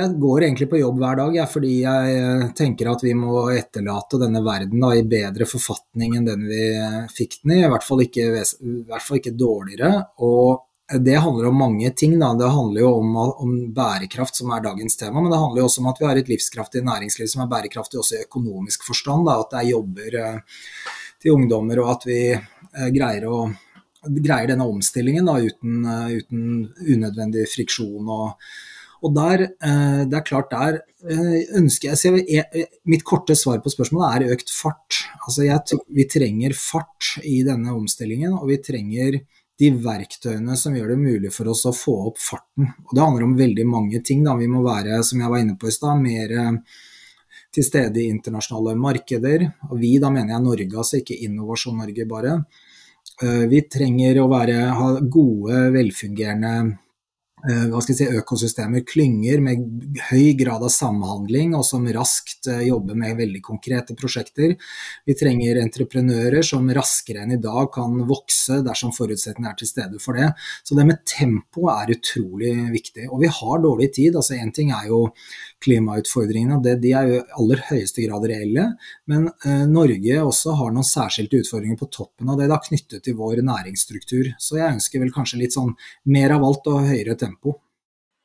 jeg 0.00 0.18
går 0.20 0.46
egentlig 0.46 0.68
på 0.72 0.80
jobb 0.80 1.00
hver 1.02 1.18
dag, 1.20 1.36
ja, 1.38 1.46
fordi 1.50 1.72
jeg 1.84 2.18
eh, 2.18 2.44
tenker 2.58 2.90
at 2.90 3.04
vi 3.04 3.14
må 3.18 3.46
etterlate 3.54 4.18
denne 4.22 4.42
verden 4.44 4.82
da, 4.82 4.90
i 4.96 5.06
bedre 5.06 5.46
forfatning 5.46 6.16
enn 6.18 6.28
den 6.28 6.46
vi 6.50 6.68
fikk 7.14 7.40
den 7.42 7.56
i, 7.56 7.64
i 7.64 7.72
hvert 7.72 7.86
fall 7.86 8.02
ikke, 8.02 8.30
hvert 8.34 9.06
fall 9.06 9.20
ikke 9.20 9.36
dårligere. 9.38 9.92
Og 10.26 10.64
det 11.00 11.14
handler 11.16 11.46
om 11.46 11.56
mange 11.56 11.90
ting. 11.90 12.18
Da. 12.20 12.34
Det 12.34 12.48
handler 12.48 12.80
jo 12.80 12.90
om, 12.98 13.16
om, 13.16 13.52
bærekraft, 13.74 14.36
som 14.36 14.52
er 14.52 14.64
dagens 14.64 14.96
tema, 14.96 15.20
men 15.20 15.32
det 15.32 15.40
handler 15.40 15.62
jo 15.62 15.68
også 15.68 15.80
om 15.80 15.88
at 15.90 16.00
vi 16.00 16.08
har 16.08 16.20
et 16.20 16.28
livskraftig 16.28 16.84
næringsliv 16.84 17.30
som 17.30 17.44
er 17.44 17.52
bærekraftig 17.52 18.00
også 18.00 18.18
i 18.18 18.26
økonomisk 18.26 18.84
forstand. 18.86 19.24
Da. 19.28 19.38
At 19.40 19.54
det 19.54 19.62
er 19.62 19.70
jobber 19.70 20.18
eh, 20.20 20.60
til 21.22 21.38
ungdommer, 21.38 21.80
og 21.80 21.94
at 21.96 22.06
vi 22.08 22.20
eh, 22.34 22.90
greier, 22.94 23.26
å, 23.30 23.46
greier 24.04 24.52
denne 24.52 24.68
omstillingen 24.68 25.30
uten, 25.32 25.80
eh, 25.88 26.14
uten, 26.20 26.46
unødvendig 26.84 27.48
friksjon. 27.54 28.04
og 28.04 28.73
og 29.04 29.12
der, 29.16 29.42
det 30.08 30.16
er 30.16 30.24
klart 30.24 30.52
der 30.52 30.78
ønsker 31.58 31.92
jeg, 31.92 32.22
jeg 32.24 32.68
Mitt 32.88 33.04
korte 33.04 33.36
svar 33.36 33.58
på 33.60 33.68
spørsmålet 33.68 34.24
er 34.24 34.34
økt 34.34 34.48
fart. 34.48 35.02
Altså 35.26 35.44
jeg, 35.44 35.78
vi 35.92 36.06
trenger 36.08 36.56
fart 36.56 37.18
i 37.20 37.42
denne 37.44 37.74
omstillingen, 37.76 38.32
og 38.38 38.48
vi 38.48 38.56
trenger 38.64 39.20
de 39.60 39.70
verktøyene 39.84 40.56
som 40.58 40.74
gjør 40.74 40.94
det 40.94 41.00
mulig 41.00 41.30
for 41.34 41.50
oss 41.52 41.62
å 41.68 41.74
få 41.74 41.94
opp 42.10 42.18
farten. 42.18 42.72
Og 42.88 42.94
Det 42.94 43.02
handler 43.02 43.26
om 43.28 43.36
veldig 43.38 43.66
mange 43.68 44.00
ting. 44.06 44.24
Da. 44.26 44.34
Vi 44.38 44.50
må 44.50 44.64
være, 44.64 45.02
som 45.06 45.22
jeg 45.22 45.30
var 45.30 45.42
inne 45.42 45.56
på 45.58 45.70
i 45.70 45.74
stad, 45.74 46.02
mer 46.02 46.34
eh, 46.34 46.78
til 47.54 47.66
stede 47.66 48.02
i 48.02 48.10
internasjonale 48.10 48.74
markeder. 48.80 49.46
Og 49.70 49.78
vi, 49.82 49.94
da 50.02 50.10
mener 50.10 50.34
jeg 50.34 50.46
Norge, 50.46 50.70
altså 50.74 51.00
ikke 51.00 51.20
Innovasjon 51.28 51.78
Norge 51.78 52.08
bare. 52.10 52.38
Eh, 53.22 53.44
vi 53.52 53.62
trenger 53.70 54.24
å 54.24 54.30
være, 54.32 54.58
ha 54.74 54.88
gode, 55.06 55.68
velfungerende 55.76 56.54
eh, 56.56 56.72
hva 57.44 57.80
skal 57.84 57.96
si, 57.98 58.06
økosystemer, 58.08 58.84
klynger 58.88 59.42
med 59.44 59.64
høy 60.08 60.32
grad 60.38 60.64
av 60.64 60.72
samhandling, 60.72 61.52
og 61.58 61.64
som 61.66 61.84
raskt 61.92 62.48
eh, 62.48 62.64
jobber 62.68 62.96
med 62.98 63.18
veldig 63.18 63.42
konkrete 63.44 63.96
prosjekter. 63.98 64.54
Vi 65.04 65.16
trenger 65.18 65.60
entreprenører 65.60 66.44
som 66.46 66.70
raskere 66.74 67.24
enn 67.24 67.34
i 67.36 67.40
dag 67.42 67.68
kan 67.74 67.98
vokse 68.08 68.60
dersom 68.64 68.94
forutsetningene 68.96 69.52
er 69.52 69.58
til 69.60 69.70
stede 69.70 70.00
for 70.02 70.16
det. 70.16 70.30
Så 70.64 70.78
det 70.78 70.86
med 70.88 71.02
tempo 71.08 71.68
er 71.72 71.92
utrolig 71.96 72.54
viktig. 72.72 73.08
Og 73.10 73.20
vi 73.24 73.30
har 73.32 73.62
dårlig 73.64 73.90
tid. 73.98 74.16
altså 74.16 74.38
Én 74.38 74.52
ting 74.54 74.72
er 74.72 74.88
jo 74.88 75.02
klimautfordringene, 75.64 76.60
det, 76.64 76.78
de 76.82 76.92
er 76.96 77.08
jo 77.08 77.20
i 77.20 77.24
aller 77.40 77.64
høyeste 77.68 78.04
grad 78.06 78.26
reelle. 78.28 78.66
Men 79.10 79.28
eh, 79.44 79.64
Norge 79.68 80.20
også 80.22 80.56
har 80.58 80.72
noen 80.74 80.86
særskilte 80.86 81.42
utfordringer 81.42 81.80
på 81.80 81.90
toppen 81.92 82.32
av 82.32 82.40
det, 82.40 82.48
da 82.52 82.60
knyttet 82.62 83.04
til 83.04 83.18
vår 83.20 83.44
næringsstruktur. 83.44 84.34
Så 84.40 84.58
jeg 84.60 84.78
ønsker 84.78 85.02
vel 85.02 85.12
kanskje 85.14 85.40
litt 85.44 85.56
sånn 85.56 85.74
mer 86.08 86.36
av 86.36 86.44
alt 86.48 86.72
og 86.72 86.88
høyere 86.88 87.16
tempo. 87.20 87.33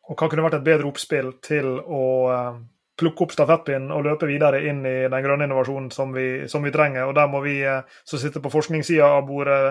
Og 0.09 0.17
Hva 0.17 0.27
kunne 0.29 0.45
vært 0.45 0.59
et 0.59 0.65
bedre 0.65 0.89
oppspill 0.89 1.35
til 1.45 1.77
å 1.79 2.03
eh, 2.33 2.59
plukke 2.99 3.25
opp 3.25 3.33
stafettpinnen 3.35 3.93
og 3.95 4.05
løpe 4.07 4.27
videre 4.29 4.63
inn 4.67 4.81
i 4.87 4.97
den 5.11 5.25
grønne 5.25 5.45
innovasjonen 5.47 5.91
som 5.93 6.11
vi, 6.15 6.47
som 6.51 6.65
vi 6.65 6.73
trenger. 6.73 7.07
Og 7.07 7.15
Der 7.17 7.29
må 7.31 7.43
vi 7.45 7.59
eh, 7.61 7.85
som 8.03 8.21
sitter 8.21 8.43
på 8.43 8.53
forskningssida 8.53 9.15
av 9.19 9.25
bordet 9.29 9.63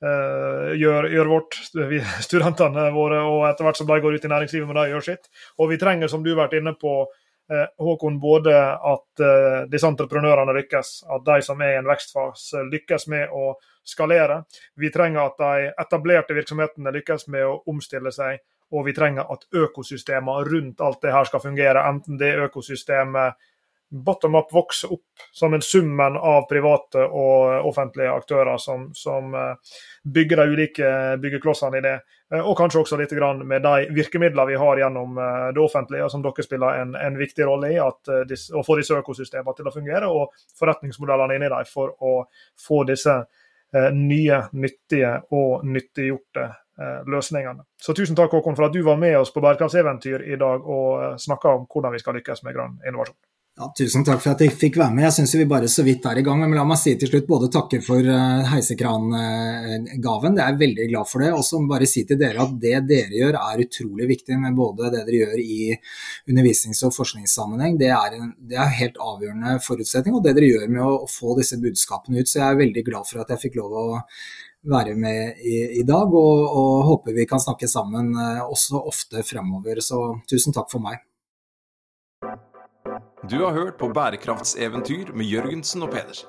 Uh, 0.00 0.70
gjør, 0.80 1.10
gjør, 1.12 1.28
vårt, 1.28 1.56
vi, 1.90 1.98
studentene 2.24 2.86
våre, 2.94 3.18
og 3.20 3.42
etter 3.44 3.66
hvert 3.66 3.76
som 3.76 3.88
de 3.90 3.98
går 4.00 4.14
ut 4.16 4.22
i 4.24 4.30
næringslivet, 4.32 4.64
må 4.64 4.72
de 4.78 4.94
gjøre 4.94 5.04
sitt. 5.04 5.28
Og 5.60 5.68
vi 5.68 5.76
trenger, 5.76 6.08
som 6.08 6.22
du 6.24 6.30
har 6.30 6.38
vært 6.46 6.54
inne 6.56 6.72
på, 6.80 7.02
Håkon, 7.50 8.16
både 8.22 8.54
at 8.54 9.22
disse 9.68 9.88
entreprenørene 9.90 10.54
lykkes, 10.56 10.94
at 11.04 11.26
de 11.26 11.36
som 11.44 11.60
er 11.60 11.74
i 11.74 11.78
en 11.82 11.90
vekstfase 11.90 12.62
lykkes 12.70 13.08
med 13.12 13.34
å 13.36 13.50
skalere. 13.84 14.44
Vi 14.80 14.88
trenger 14.94 15.26
at 15.26 15.42
de 15.42 15.70
etablerte 15.84 16.36
virksomhetene 16.36 16.94
lykkes 16.94 17.26
med 17.28 17.48
å 17.48 17.58
omstille 17.68 18.12
seg. 18.14 18.40
Og 18.70 18.86
vi 18.86 18.94
trenger 18.94 19.26
at 19.32 19.46
økosystemer 19.50 20.46
rundt 20.46 20.80
alt 20.80 21.00
det 21.02 21.14
her 21.14 21.26
skal 21.26 21.42
fungere, 21.42 21.86
enten 21.90 22.18
det 22.20 22.36
økosystemet 22.46 23.38
bottom 23.90 24.34
up 24.34 24.52
vokser 24.52 24.92
opp 24.92 25.24
som 25.32 25.54
en 25.54 25.62
summen 25.62 26.16
av 26.16 26.44
private 26.48 27.02
og 27.04 27.66
offentlige 27.66 28.12
aktører 28.12 28.58
som, 28.62 28.88
som 28.94 29.34
eh, 29.34 29.74
bygger 30.04 30.42
de 30.42 30.54
ulike 30.54 30.92
byggeklossene 31.22 31.80
i 31.80 31.84
det. 31.84 31.96
Eh, 32.30 32.38
og 32.38 32.54
kanskje 32.58 32.84
også 32.84 33.00
litt 33.00 33.14
med 33.42 33.66
de 33.66 33.90
virkemidlene 33.96 34.46
vi 34.52 34.60
har 34.62 34.82
gjennom 34.84 35.18
eh, 35.18 35.48
det 35.56 35.64
offentlige, 35.64 36.06
som 36.12 36.22
dere 36.22 36.46
spiller 36.46 36.84
en, 36.84 36.94
en 36.94 37.18
viktig 37.18 37.46
rolle 37.46 37.74
i, 37.74 37.80
at 37.82 38.14
å 38.54 38.64
få 38.66 38.78
disse 38.78 38.94
økosystemene 38.94 39.58
til 39.58 39.70
å 39.70 39.74
fungere, 39.74 40.08
og 40.08 40.38
forretningsmodellene 40.60 41.40
inni 41.40 41.50
dem 41.50 41.70
for 41.70 41.94
å 41.98 42.16
få 42.58 42.84
disse 42.88 43.22
nye, 43.70 44.38
nyttige 44.58 45.12
og 45.38 45.62
nyttiggjorte 45.62 46.48
løsningene. 46.80 47.66
Så 47.80 47.92
tusen 47.96 48.16
takk 48.16 48.32
Håkon, 48.32 48.56
for 48.56 48.68
at 48.68 48.76
du 48.76 48.80
var 48.86 48.96
med 49.00 49.18
oss 49.18 49.34
på 49.34 49.42
bærekraftseventyr 49.44 50.24
i 50.32 50.38
dag 50.40 50.64
og 50.64 51.20
snakka 51.20 51.56
om 51.58 51.66
hvordan 51.68 51.92
vi 51.92 52.00
skal 52.02 52.16
lykkes 52.16 52.44
med 52.46 52.56
grønn 52.56 52.78
innovasjon. 52.88 53.18
Ja, 53.60 53.66
tusen 53.76 54.06
takk 54.06 54.22
for 54.22 54.32
at 54.32 54.40
jeg 54.40 54.54
fikk 54.56 54.78
være 54.80 54.94
med. 54.94 55.04
Jeg 55.04 55.14
syns 55.18 55.34
vi 55.36 55.44
bare 55.48 55.68
så 55.68 55.82
vidt 55.84 56.06
er 56.08 56.16
i 56.16 56.22
gang. 56.24 56.38
Men 56.40 56.54
la 56.56 56.62
meg 56.64 56.78
si 56.80 56.94
til 56.96 57.10
slutt 57.10 57.26
både 57.28 57.50
takke 57.52 57.82
for 57.84 58.06
uh, 58.08 58.46
heisekrangaven, 58.48 60.38
det 60.38 60.44
er 60.44 60.54
jeg 60.54 60.60
veldig 60.62 60.86
glad 60.92 61.10
for 61.10 61.20
det. 61.20 61.28
Og 61.36 61.44
så 61.44 61.60
bare 61.68 61.88
si 61.90 62.06
til 62.08 62.16
dere 62.22 62.40
at 62.46 62.54
det 62.62 62.78
dere 62.88 63.18
gjør 63.18 63.36
er 63.42 63.64
utrolig 63.66 64.08
viktig 64.14 64.38
med 64.40 64.56
både 64.56 64.88
det 64.94 65.02
dere 65.10 65.18
gjør 65.18 65.42
i 65.42 65.76
undervisnings- 66.30 66.80
og 66.88 66.94
forskningssammenheng. 66.96 67.76
Det 67.82 67.90
er, 67.92 68.16
en, 68.16 68.32
det 68.48 68.56
er 68.64 68.78
helt 68.78 68.96
avgjørende 68.96 69.58
forutsetning. 69.66 70.16
Og 70.16 70.24
det 70.24 70.38
dere 70.38 70.52
gjør 70.54 70.72
med 70.78 70.86
å, 70.86 71.04
få 71.10 71.36
disse 71.42 71.60
budskapene 71.60 72.22
ut. 72.22 72.32
Så 72.32 72.40
jeg 72.40 72.46
er 72.48 72.62
veldig 72.62 72.86
glad 72.86 73.12
for 73.12 73.20
at 73.20 73.34
jeg 73.34 73.44
fikk 73.44 73.60
lov 73.60 73.76
å 73.76 73.86
være 74.62 74.94
med 74.94 75.40
i, 75.40 75.80
i 75.80 75.84
dag, 75.88 76.12
og, 76.12 76.42
og, 76.48 76.84
håper 76.84 77.16
vi 77.16 77.26
kan 77.28 77.40
snakke 77.40 77.68
sammen 77.68 78.12
uh, 78.16 78.44
også 78.44 78.80
ofte 78.80 79.24
fremover. 79.26 79.80
Så 79.80 80.00
tusen 80.30 80.56
takk 80.56 80.70
for 80.72 80.84
meg. 80.84 81.00
Du 83.30 83.38
har 83.44 83.52
hørt 83.52 83.78
på 83.80 83.90
Bærekraftseventyr 83.94 85.12
med 85.14 85.28
Jørgensen 85.28 85.84
og 85.84 85.92
Pedersen. 85.92 86.28